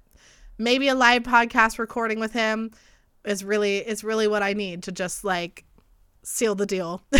maybe 0.58 0.88
a 0.88 0.96
live 0.96 1.24
podcast 1.24 1.80
recording 1.80 2.20
with 2.20 2.34
him 2.34 2.72
is 3.24 3.44
really 3.44 3.78
is 3.78 4.04
really 4.04 4.28
what 4.28 4.44
I 4.44 4.54
need 4.54 4.84
to 4.84 4.92
just 4.92 5.24
like 5.24 5.64
seal 6.24 6.56
the 6.56 6.66
deal. 6.66 7.04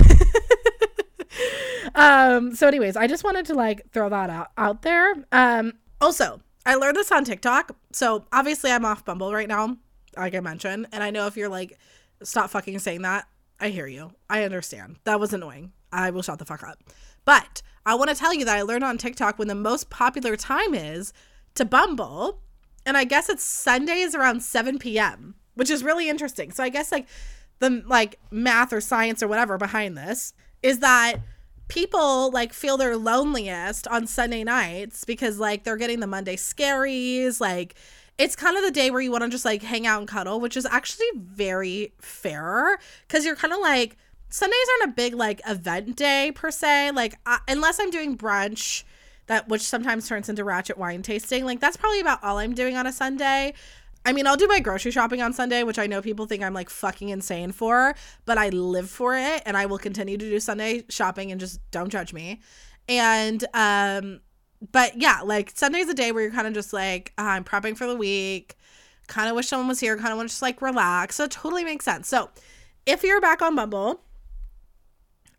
um 1.96 2.54
so 2.56 2.68
anyways, 2.68 2.96
I 2.96 3.08
just 3.08 3.24
wanted 3.24 3.46
to 3.48 3.54
like 3.54 3.90
throw 3.92 4.10
that 4.10 4.30
out 4.30 4.52
out 4.58 4.82
there. 4.82 5.16
Um 5.32 5.74
also, 6.02 6.42
I 6.66 6.76
learned 6.76 6.98
this 6.98 7.12
on 7.12 7.24
TikTok. 7.24 7.76
So 7.92 8.26
obviously 8.32 8.72
I'm 8.72 8.86
off 8.86 9.06
Bumble 9.06 9.34
right 9.34 9.48
now, 9.48 9.78
like 10.18 10.36
I 10.36 10.40
mentioned, 10.40 10.88
and 10.92 11.04
I 11.04 11.12
know 11.12 11.28
if 11.28 11.38
you're 11.38 11.50
like 11.50 11.78
stop 12.24 12.50
fucking 12.50 12.80
saying 12.80 13.02
that, 13.04 13.28
I 13.60 13.70
hear 13.70 13.88
you. 13.88 14.12
I 14.30 14.44
understand. 14.44 14.98
That 15.04 15.20
was 15.20 15.34
annoying. 15.34 15.72
I 15.92 16.10
will 16.10 16.22
shut 16.22 16.40
the 16.40 16.46
fuck 16.46 16.64
up. 16.64 16.84
But 17.24 17.62
I 17.86 17.96
want 17.96 18.10
to 18.10 18.16
tell 18.16 18.34
you 18.34 18.46
that 18.46 18.58
I 18.58 18.62
learned 18.64 18.84
on 18.84 18.98
TikTok 18.98 19.40
when 19.40 19.48
the 19.48 19.56
most 19.56 19.90
popular 19.90 20.36
time 20.36 20.74
is 20.74 21.14
to 21.56 21.66
Bumble. 21.66 22.42
And 22.86 22.98
I 22.98 23.04
guess 23.04 23.30
it's 23.30 23.44
Sundays 23.44 24.14
around 24.14 24.42
7 24.42 24.78
p.m., 24.78 25.36
which 25.56 25.70
is 25.70 25.84
really 25.84 26.10
interesting. 26.10 26.52
So 26.52 26.64
I 26.64 26.70
guess 26.70 26.92
like 26.92 27.08
the 27.60 27.84
like 27.88 28.20
math 28.32 28.74
or 28.74 28.82
science 28.82 29.24
or 29.24 29.28
whatever 29.28 29.58
behind 29.58 29.98
this 29.98 30.34
is 30.62 30.80
that 30.80 31.18
people 31.68 32.32
like 32.32 32.54
feel 32.54 32.78
their 32.78 32.98
loneliest 32.98 33.88
on 33.88 34.08
Sunday 34.08 34.44
nights 34.44 35.04
because 35.04 35.40
like 35.40 35.64
they're 35.64 35.78
getting 35.78 36.00
the 36.00 36.08
Monday 36.08 36.36
scaries, 36.36 37.40
like 37.40 37.76
it's 38.18 38.36
kind 38.36 38.56
of 38.58 38.64
the 38.64 38.72
day 38.72 38.92
where 38.92 39.02
you 39.02 39.12
want 39.12 39.24
to 39.24 39.30
just 39.30 39.46
like 39.46 39.62
hang 39.62 39.86
out 39.86 40.00
and 40.00 40.08
cuddle, 40.08 40.40
which 40.40 40.56
is 40.56 40.66
actually 40.66 41.08
very 41.16 41.94
fair 42.00 42.78
because 43.08 43.26
you're 43.26 43.36
kind 43.36 43.54
of 43.54 43.60
like 43.60 43.98
Sundays 44.30 44.68
aren't 44.82 44.92
a 44.92 44.96
big 44.96 45.16
like 45.16 45.42
event 45.48 45.96
day 45.96 46.32
per 46.34 46.52
se. 46.52 46.92
Like 46.92 47.16
uh, 47.26 47.40
unless 47.48 47.80
I'm 47.80 47.92
doing 47.92 48.18
brunch, 48.18 48.84
that 49.28 49.48
which 49.48 49.62
sometimes 49.62 50.08
turns 50.08 50.30
into 50.30 50.44
ratchet 50.44 50.78
wine 50.78 51.02
tasting. 51.02 51.46
Like 51.46 51.60
that's 51.60 51.78
probably 51.78 52.00
about 52.00 52.24
all 52.24 52.38
I'm 52.38 52.54
doing 52.54 52.78
on 52.78 52.88
a 52.88 52.94
Sunday. 52.94 53.54
I 54.06 54.14
mean, 54.14 54.28
I'll 54.28 54.38
do 54.38 54.48
my 54.48 54.60
grocery 54.60 54.92
shopping 54.92 55.22
on 55.22 55.34
Sunday, 55.34 55.64
which 55.64 55.80
I 55.80 55.88
know 55.88 56.02
people 56.02 56.28
think 56.28 56.44
I'm 56.44 56.54
like 56.54 56.70
fucking 56.70 57.10
insane 57.10 57.52
for, 57.52 57.96
but 58.26 58.38
I 58.38 58.50
live 58.50 58.90
for 58.90 59.18
it 59.18 59.42
and 59.46 59.58
I 59.58 59.66
will 59.66 59.80
continue 59.80 60.18
to 60.18 60.30
do 60.30 60.40
Sunday 60.40 60.84
shopping 60.90 61.32
and 61.32 61.40
just 61.40 61.60
don't 61.72 61.90
judge 61.90 62.14
me. 62.14 62.42
And 62.88 63.44
um 63.54 64.22
but 64.72 65.00
yeah, 65.00 65.22
like 65.24 65.52
Sunday's 65.56 65.90
a 65.90 65.94
day 65.94 66.12
where 66.12 66.24
you're 66.24 66.32
kind 66.32 66.48
of 66.48 66.54
just 66.54 66.72
like, 66.72 67.14
uh, 67.18 67.24
I'm 67.24 67.44
prepping 67.44 67.78
for 67.78 67.88
the 67.88 67.96
week. 67.96 68.56
Kind 69.08 69.30
of 69.30 69.36
wish 69.36 69.48
someone 69.48 69.68
was 69.68 69.80
here. 69.80 69.98
Kind 69.98 70.12
of 70.12 70.18
want 70.18 70.30
to 70.30 70.34
just 70.34 70.42
like 70.42 70.62
relax. 70.62 71.16
So 71.16 71.26
it 71.26 71.32
totally 71.32 71.64
makes 71.64 71.86
sense. 71.86 72.08
So 72.08 72.30
if 72.86 73.04
you're 73.04 73.22
back 73.22 73.42
on 73.42 73.56
Bumble, 73.56 74.02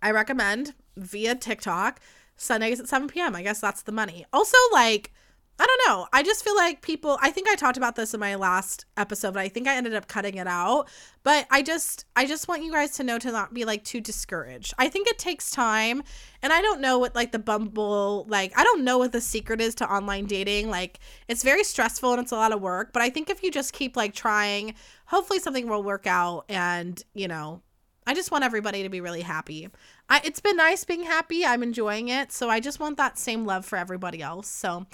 I 0.02 0.10
recommend 0.10 0.74
via 0.96 1.34
TikTok 1.34 2.00
Sundays 2.36 2.80
at 2.80 2.88
7 2.88 3.08
p.m. 3.08 3.34
I 3.34 3.42
guess 3.42 3.60
that's 3.60 3.82
the 3.82 3.92
money. 3.92 4.26
Also, 4.32 4.56
like, 4.72 5.12
I 5.59 5.66
don't 5.66 5.88
know. 5.88 6.07
I 6.12 6.22
just 6.22 6.44
feel 6.44 6.54
like 6.54 6.82
people 6.82 7.18
I 7.22 7.30
think 7.30 7.48
I 7.48 7.54
talked 7.54 7.78
about 7.78 7.96
this 7.96 8.12
in 8.12 8.20
my 8.20 8.34
last 8.34 8.84
episode, 8.96 9.32
but 9.34 9.40
I 9.40 9.48
think 9.48 9.66
I 9.66 9.76
ended 9.76 9.94
up 9.94 10.07
cutting 10.07 10.36
it 10.36 10.46
out. 10.46 10.88
But 11.22 11.46
I 11.50 11.62
just 11.62 12.04
I 12.14 12.26
just 12.26 12.46
want 12.46 12.62
you 12.62 12.70
guys 12.70 12.90
to 12.92 13.04
know 13.04 13.18
to 13.18 13.32
not 13.32 13.54
be 13.54 13.64
like 13.64 13.82
too 13.82 14.00
discouraged. 14.00 14.74
I 14.78 14.88
think 14.88 15.09
it 15.09 15.18
takes 15.18 15.50
time 15.50 16.02
and 16.42 16.52
I 16.52 16.61
don't 16.61 16.82
know 16.82 16.98
what 16.98 17.14
like 17.14 17.32
the 17.32 17.38
Bumble 17.38 18.26
like 18.28 18.52
I 18.57 18.64
don't 18.64 18.84
know 18.84 18.98
what 18.98 19.12
the 19.12 19.20
secret 19.20 19.62
is 19.62 19.74
to 19.76 19.90
online 19.90 20.26
dating. 20.26 20.68
Like 20.68 21.00
it's 21.26 21.42
very 21.42 21.64
stressful 21.64 22.12
and 22.12 22.20
it's 22.20 22.32
a 22.32 22.36
lot 22.36 22.52
of 22.52 22.61
work, 22.61 22.92
but 22.92 23.00
I 23.00 23.09
think 23.09 23.30
if 23.30 23.42
you 23.42 23.50
just 23.50 23.72
keep 23.72 23.96
like 23.96 24.14
trying, 24.14 24.74
hopefully 25.07 25.38
something 25.38 25.68
will 25.68 25.82
work 25.82 26.07
out 26.07 26.44
and, 26.50 27.02
you 27.14 27.28
know, 27.28 27.62
I 28.07 28.14
just 28.14 28.30
want 28.30 28.44
everybody 28.44 28.82
to 28.84 28.88
be 28.88 29.00
really 29.00 29.22
happy. 29.22 29.68
I, 30.09 30.20
it's 30.22 30.38
been 30.38 30.57
nice 30.57 30.84
being 30.84 31.02
happy. 31.02 31.44
I'm 31.44 31.62
enjoying 31.62 32.09
it. 32.09 32.30
So 32.30 32.48
I 32.48 32.61
just 32.61 32.78
want 32.78 32.98
that 32.98 33.18
same 33.18 33.44
love 33.44 33.64
for 33.64 33.76
everybody 33.76 34.22
else. 34.22 34.48
So 34.48 34.86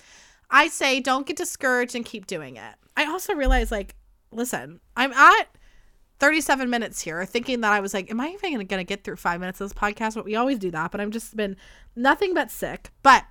I 0.53 0.69
say 0.69 1.01
don't 1.01 1.27
get 1.27 1.37
discouraged 1.37 1.97
and 1.97 2.05
keep 2.05 2.27
doing 2.27 2.57
it. 2.57 2.75
I 2.97 3.07
also 3.07 3.35
realize, 3.35 3.73
like, 3.73 3.95
listen, 4.31 4.81
I'm 4.97 5.13
at 5.13 5.45
37 6.21 6.69
minutes 6.69 7.01
here 7.01 7.25
thinking 7.25 7.63
that 7.63 7.73
I 7.73 7.81
was 7.81 7.95
like, 7.95 8.11
am 8.11 8.21
I 8.21 8.29
even 8.29 8.67
going 8.67 8.79
to 8.81 8.85
get 8.85 9.03
through 9.03 9.17
five 9.17 9.41
minutes 9.41 9.61
of 9.61 9.71
this 9.71 9.79
podcast? 9.79 10.15
But 10.15 10.27
we 10.27 10.37
always 10.37 10.59
do 10.59 10.71
that. 10.71 10.91
But 10.91 11.01
I've 11.01 11.11
just 11.11 11.35
been 11.35 11.57
nothing 11.97 12.35
but 12.35 12.51
sick. 12.51 12.91
But 13.03 13.25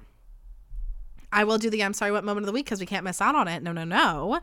I 1.32 1.44
will 1.44 1.60
do 1.60 1.70
the 1.70 1.84
I'm 1.84 1.94
sorry 1.94 2.12
what 2.12 2.26
moment 2.26 2.44
of 2.44 2.48
the 2.48 2.54
week 2.54 2.66
because 2.66 2.80
we 2.80 2.86
can't 2.86 3.06
miss 3.06 3.22
out 3.22 3.36
on 3.36 3.48
it. 3.48 3.62
No, 3.62 3.72
no, 3.72 3.84
no. 3.84 4.42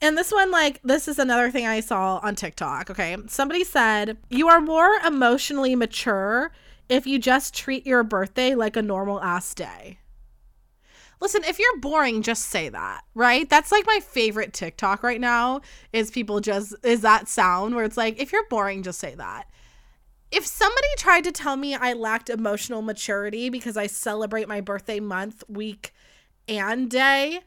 And 0.00 0.16
this 0.16 0.32
one, 0.32 0.50
like, 0.50 0.80
this 0.82 1.08
is 1.08 1.18
another 1.18 1.50
thing 1.50 1.66
I 1.66 1.80
saw 1.80 2.20
on 2.22 2.34
TikTok. 2.34 2.88
Okay. 2.88 3.16
Somebody 3.26 3.64
said, 3.64 4.16
You 4.30 4.48
are 4.48 4.60
more 4.60 4.94
emotionally 5.04 5.74
mature 5.74 6.52
if 6.88 7.06
you 7.06 7.18
just 7.18 7.52
treat 7.52 7.84
your 7.84 8.02
birthday 8.02 8.54
like 8.54 8.76
a 8.76 8.82
normal 8.82 9.20
ass 9.20 9.52
day. 9.54 9.98
Listen, 11.20 11.44
if 11.44 11.58
you're 11.58 11.78
boring, 11.78 12.22
just 12.22 12.44
say 12.44 12.70
that, 12.70 13.02
right? 13.14 13.48
That's 13.48 13.70
like 13.70 13.86
my 13.86 14.00
favorite 14.00 14.52
TikTok 14.52 15.02
right 15.02 15.20
now 15.20 15.60
is 15.92 16.10
people 16.10 16.40
just, 16.40 16.74
is 16.82 17.02
that 17.02 17.28
sound 17.28 17.74
where 17.74 17.84
it's 17.84 17.96
like, 17.96 18.20
if 18.20 18.32
you're 18.32 18.46
boring, 18.48 18.82
just 18.82 18.98
say 18.98 19.14
that. 19.16 19.46
If 20.30 20.46
somebody 20.46 20.86
tried 20.96 21.24
to 21.24 21.32
tell 21.32 21.56
me 21.56 21.74
I 21.74 21.92
lacked 21.92 22.30
emotional 22.30 22.82
maturity 22.82 23.50
because 23.50 23.76
I 23.76 23.86
celebrate 23.86 24.48
my 24.48 24.60
birthday 24.60 25.00
month, 25.00 25.42
week, 25.48 25.92
and 26.48 26.90
day, 26.90 27.40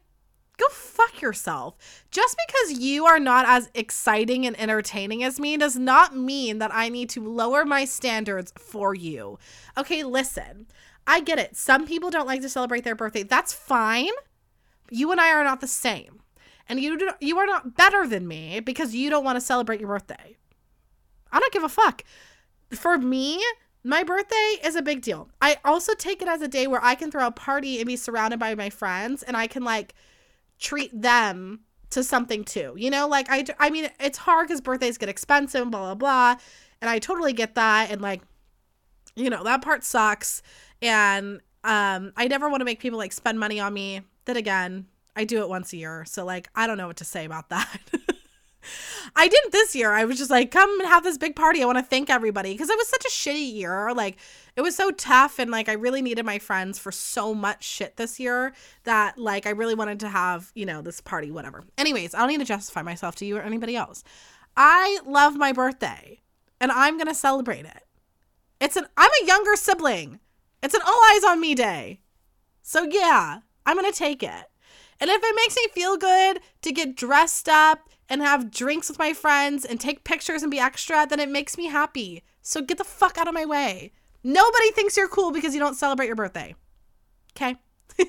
go 0.58 0.68
fuck 0.70 1.22
yourself. 1.22 2.04
Just 2.12 2.38
because 2.48 2.80
you 2.80 3.06
are 3.06 3.20
not 3.20 3.46
as 3.48 3.70
exciting 3.74 4.46
and 4.46 4.60
entertaining 4.60 5.24
as 5.24 5.40
me 5.40 5.58
does 5.58 5.78
not 5.78 6.16
mean 6.16 6.60
that 6.60 6.74
I 6.74 6.90
need 6.90 7.10
to 7.12 7.28
lower 7.28 7.66
my 7.66 7.86
standards 7.86 8.54
for 8.58 8.94
you. 8.94 9.40
Okay, 9.78 10.04
listen. 10.04 10.68
I 11.06 11.22
get 11.22 11.40
it. 11.40 11.56
Some 11.56 11.86
people 11.86 12.10
don't 12.10 12.28
like 12.28 12.42
to 12.42 12.50
celebrate 12.50 12.84
their 12.84 12.96
birthday. 12.96 13.24
That's 13.24 13.54
fine. 13.54 14.12
You 14.90 15.12
and 15.12 15.20
I 15.20 15.32
are 15.32 15.44
not 15.44 15.62
the 15.62 15.68
same. 15.68 16.22
And 16.70 16.80
you 16.80 16.98
do, 16.98 17.12
you 17.20 17.38
are 17.38 17.46
not 17.46 17.76
better 17.76 18.08
than 18.08 18.28
me 18.28 18.60
because 18.60 18.96
you 18.96 19.10
don't 19.10 19.26
want 19.26 19.36
to 19.36 19.42
celebrate 19.42 19.80
your 19.80 19.90
birthday. 19.90 20.38
I 21.32 21.40
don't 21.40 21.52
give 21.52 21.64
a 21.64 21.70
fuck. 21.70 22.04
For 22.72 22.98
me, 22.98 23.44
my 23.84 24.04
birthday 24.04 24.56
is 24.64 24.76
a 24.76 24.82
big 24.82 25.02
deal. 25.02 25.30
I 25.42 25.58
also 25.66 25.94
take 25.94 26.22
it 26.22 26.28
as 26.28 26.42
a 26.42 26.48
day 26.48 26.68
where 26.68 26.84
I 26.84 26.96
can 26.96 27.12
throw 27.12 27.28
a 27.28 27.32
party 27.32 27.80
and 27.80 27.88
be 27.88 27.98
surrounded 27.98 28.40
by 28.40 28.56
my 28.56 28.70
friends 28.70 29.24
and 29.24 29.36
I 29.36 29.48
can 29.48 29.64
like 29.64 29.94
treat 30.58 30.90
them 31.00 31.62
to 31.90 32.04
something 32.04 32.46
too. 32.46 32.74
You 32.78 32.90
know, 32.90 33.08
like 33.08 33.28
I 33.30 33.46
I 33.60 33.70
mean, 33.70 33.90
it's 34.00 34.20
hard 34.20 34.48
cuz 34.48 34.62
birthdays 34.62 34.98
get 34.98 35.10
expensive, 35.10 35.70
blah 35.70 35.94
blah 35.94 35.96
blah, 35.96 36.36
and 36.82 36.90
I 36.90 37.00
totally 37.00 37.34
get 37.34 37.56
that 37.56 37.92
and 37.92 38.02
like 38.02 38.22
you 39.16 39.30
know, 39.30 39.44
that 39.44 39.62
part 39.62 39.84
sucks 39.84 40.42
and 40.84 41.42
um 41.64 42.14
I 42.16 42.28
never 42.28 42.50
want 42.50 42.62
to 42.62 42.66
make 42.66 42.80
people 42.80 43.00
like 43.00 43.14
spend 43.14 43.40
money 43.40 43.60
on 43.60 43.74
me. 43.74 44.02
Then 44.26 44.38
again, 44.38 44.88
I 45.16 45.26
do 45.26 45.42
it 45.42 45.50
once 45.50 45.74
a 45.74 45.78
year. 45.78 46.06
So 46.06 46.26
like 46.26 46.50
I 46.56 46.68
don't 46.68 46.78
know 46.78 46.88
what 46.88 46.98
to 46.98 47.06
say 47.06 47.26
about 47.26 47.50
that. 47.50 47.80
I 49.16 49.28
didn't 49.28 49.52
this 49.52 49.76
year. 49.76 49.92
I 49.92 50.06
was 50.06 50.18
just 50.18 50.32
like, 50.32 50.52
come 50.52 50.80
and 50.80 50.90
have 50.90 51.04
this 51.04 51.18
big 51.18 51.36
party. 51.36 51.62
I 51.62 51.66
want 51.66 51.78
to 51.78 51.84
thank 51.84 52.10
everybody 52.10 52.54
because 52.54 52.70
it 52.70 52.78
was 52.78 52.88
such 52.88 53.06
a 53.06 53.10
shitty 53.10 53.54
year. 53.54 53.94
Like, 53.94 54.18
it 54.56 54.62
was 54.62 54.76
so 54.76 54.92
tough. 54.92 55.40
And 55.40 55.52
like, 55.52 55.70
I 55.70 55.74
really 55.74 56.02
needed 56.02 56.26
my 56.26 56.40
friends 56.40 56.80
for 56.80 56.92
so 56.92 57.34
much 57.34 57.64
shit 57.64 57.98
this 57.98 58.20
year 58.20 58.54
that 58.84 59.18
like, 59.18 59.46
I 59.46 59.52
really 59.52 59.76
wanted 59.76 60.00
to 60.02 60.10
have, 60.10 60.52
you 60.56 60.66
know, 60.66 60.82
this 60.82 61.02
party, 61.02 61.32
whatever. 61.32 61.64
Anyways, 61.78 62.16
I 62.16 62.20
don't 62.20 62.30
need 62.30 62.40
to 62.40 62.46
justify 62.46 62.82
myself 62.82 63.16
to 63.16 63.26
you 63.26 63.38
or 63.38 63.42
anybody 63.42 63.76
else. 63.76 64.04
I 64.56 65.00
love 65.06 65.36
my 65.36 65.52
birthday 65.52 66.22
and 66.62 66.72
I'm 66.72 66.98
going 66.98 67.08
to 67.08 67.16
celebrate 67.16 67.66
it. 67.66 67.84
It's 68.62 68.76
an, 68.76 68.86
I'm 68.96 69.12
a 69.22 69.26
younger 69.26 69.56
sibling. 69.56 70.20
It's 70.64 70.74
an 70.74 70.82
all 70.86 71.00
eyes 71.12 71.26
on 71.26 71.42
me 71.42 71.54
day. 71.54 72.00
So 72.62 72.84
yeah, 72.84 73.40
I'm 73.66 73.78
going 73.78 73.92
to 73.92 73.98
take 73.98 74.24
it. 74.24 74.46
And 75.00 75.10
if 75.10 75.22
it 75.22 75.36
makes 75.36 75.58
me 75.58 75.68
feel 75.74 75.98
good 75.98 76.40
to 76.62 76.72
get 76.72 76.96
dressed 76.96 77.50
up 77.50 77.90
and 78.08 78.22
have 78.22 78.50
drinks 78.50 78.88
with 78.88 78.98
my 78.98 79.12
friends 79.12 79.66
and 79.66 79.80
take 79.80 80.06
pictures 80.06 80.42
and 80.42 80.50
be 80.50 80.60
extra, 80.60 81.06
then 81.06 81.20
it 81.20 81.30
makes 81.30 81.58
me 81.58 81.68
happy. 81.68 82.24
So 82.42 82.62
get 82.62 82.78
the 82.78 82.86
fuck 82.86 83.18
out 83.18 83.28
of 83.28 83.34
my 83.34 83.46
way. 83.46 83.92
Nobody 84.24 84.72
thinks 84.72 84.96
you're 84.96 85.10
cool 85.10 85.32
because 85.32 85.54
you 85.54 85.60
don't 85.60 85.76
celebrate 85.76 86.08
your 86.08 86.16
birthday. 86.16 86.56
Okay? 87.36 87.58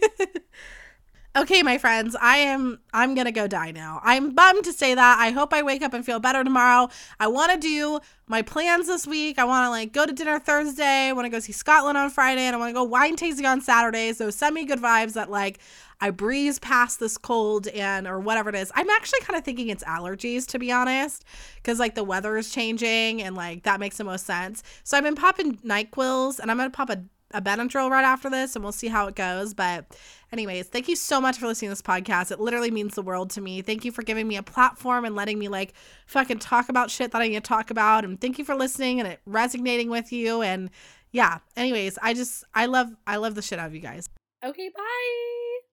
okay, 1.36 1.62
my 1.62 1.78
friends, 1.78 2.14
I 2.20 2.38
am 2.38 2.78
I'm 2.92 3.14
going 3.14 3.26
to 3.26 3.32
go 3.32 3.46
die 3.46 3.72
now. 3.72 4.00
I'm 4.04 4.34
bummed 4.34 4.64
to 4.64 4.72
say 4.72 4.94
that. 4.94 5.18
I 5.18 5.30
hope 5.30 5.52
I 5.52 5.62
wake 5.62 5.82
up 5.82 5.92
and 5.92 6.04
feel 6.04 6.20
better 6.20 6.44
tomorrow. 6.44 6.88
I 7.18 7.26
want 7.26 7.52
to 7.52 7.58
do 7.58 7.98
my 8.26 8.42
plans 8.42 8.86
this 8.86 9.06
week. 9.06 9.38
I 9.38 9.44
want 9.44 9.66
to 9.66 9.70
like 9.70 9.92
go 9.92 10.06
to 10.06 10.12
dinner 10.12 10.38
Thursday. 10.38 11.08
I 11.08 11.12
want 11.12 11.26
to 11.26 11.30
go 11.30 11.40
see 11.40 11.52
Scotland 11.52 11.98
on 11.98 12.10
Friday 12.10 12.42
and 12.42 12.54
I 12.54 12.58
want 12.58 12.70
to 12.70 12.74
go 12.74 12.84
wine 12.84 13.16
tasting 13.16 13.46
on 13.46 13.60
Saturday. 13.60 14.12
So 14.12 14.30
send 14.30 14.54
me 14.54 14.64
good 14.64 14.80
vibes 14.80 15.14
that 15.14 15.30
like 15.30 15.58
I 16.00 16.10
breeze 16.10 16.58
past 16.58 17.00
this 17.00 17.18
cold 17.18 17.66
and 17.68 18.06
or 18.06 18.20
whatever 18.20 18.48
it 18.50 18.54
is. 18.54 18.70
I'm 18.74 18.90
actually 18.90 19.20
kind 19.20 19.36
of 19.36 19.44
thinking 19.44 19.68
it's 19.68 19.84
allergies 19.84 20.46
to 20.48 20.58
be 20.58 20.70
honest, 20.70 21.24
because 21.56 21.80
like 21.80 21.94
the 21.96 22.04
weather 22.04 22.36
is 22.36 22.50
changing 22.50 23.22
and 23.22 23.34
like 23.34 23.64
that 23.64 23.80
makes 23.80 23.96
the 23.96 24.04
most 24.04 24.24
sense. 24.24 24.62
So 24.84 24.96
I've 24.96 25.04
been 25.04 25.16
popping 25.16 25.56
Nyquils 25.58 26.38
and 26.38 26.50
I'm 26.50 26.56
gonna 26.56 26.70
pop 26.70 26.90
a 26.90 27.02
a 27.34 27.42
Benadryl 27.42 27.90
right 27.90 28.04
after 28.04 28.30
this 28.30 28.54
and 28.54 28.62
we'll 28.62 28.72
see 28.72 28.86
how 28.88 29.08
it 29.08 29.16
goes. 29.16 29.54
But, 29.54 29.98
anyways, 30.34 30.66
thank 30.66 30.88
you 30.88 30.96
so 30.96 31.20
much 31.20 31.38
for 31.38 31.46
listening 31.46 31.68
to 31.68 31.72
this 31.72 31.80
podcast. 31.80 32.32
It 32.32 32.40
literally 32.40 32.72
means 32.72 32.96
the 32.96 33.02
world 33.02 33.30
to 33.30 33.40
me. 33.40 33.62
Thank 33.62 33.84
you 33.84 33.92
for 33.92 34.02
giving 34.02 34.26
me 34.26 34.36
a 34.36 34.42
platform 34.42 35.04
and 35.04 35.14
letting 35.14 35.38
me 35.38 35.48
like 35.48 35.74
fucking 36.06 36.40
talk 36.40 36.68
about 36.68 36.90
shit 36.90 37.12
that 37.12 37.22
I 37.22 37.28
need 37.28 37.34
to 37.34 37.40
talk 37.40 37.70
about. 37.70 38.04
And 38.04 38.20
thank 38.20 38.38
you 38.38 38.44
for 38.44 38.56
listening 38.56 38.98
and 38.98 39.08
it 39.08 39.20
resonating 39.26 39.90
with 39.90 40.12
you. 40.12 40.42
And 40.42 40.70
yeah, 41.12 41.38
anyways, 41.56 41.98
I 42.02 42.14
just, 42.14 42.44
I 42.52 42.66
love, 42.66 42.88
I 43.06 43.16
love 43.16 43.36
the 43.36 43.42
shit 43.42 43.60
out 43.60 43.68
of 43.68 43.74
you 43.74 43.80
guys. 43.80 44.08
Okay, 44.44 44.70
bye. 44.76 45.33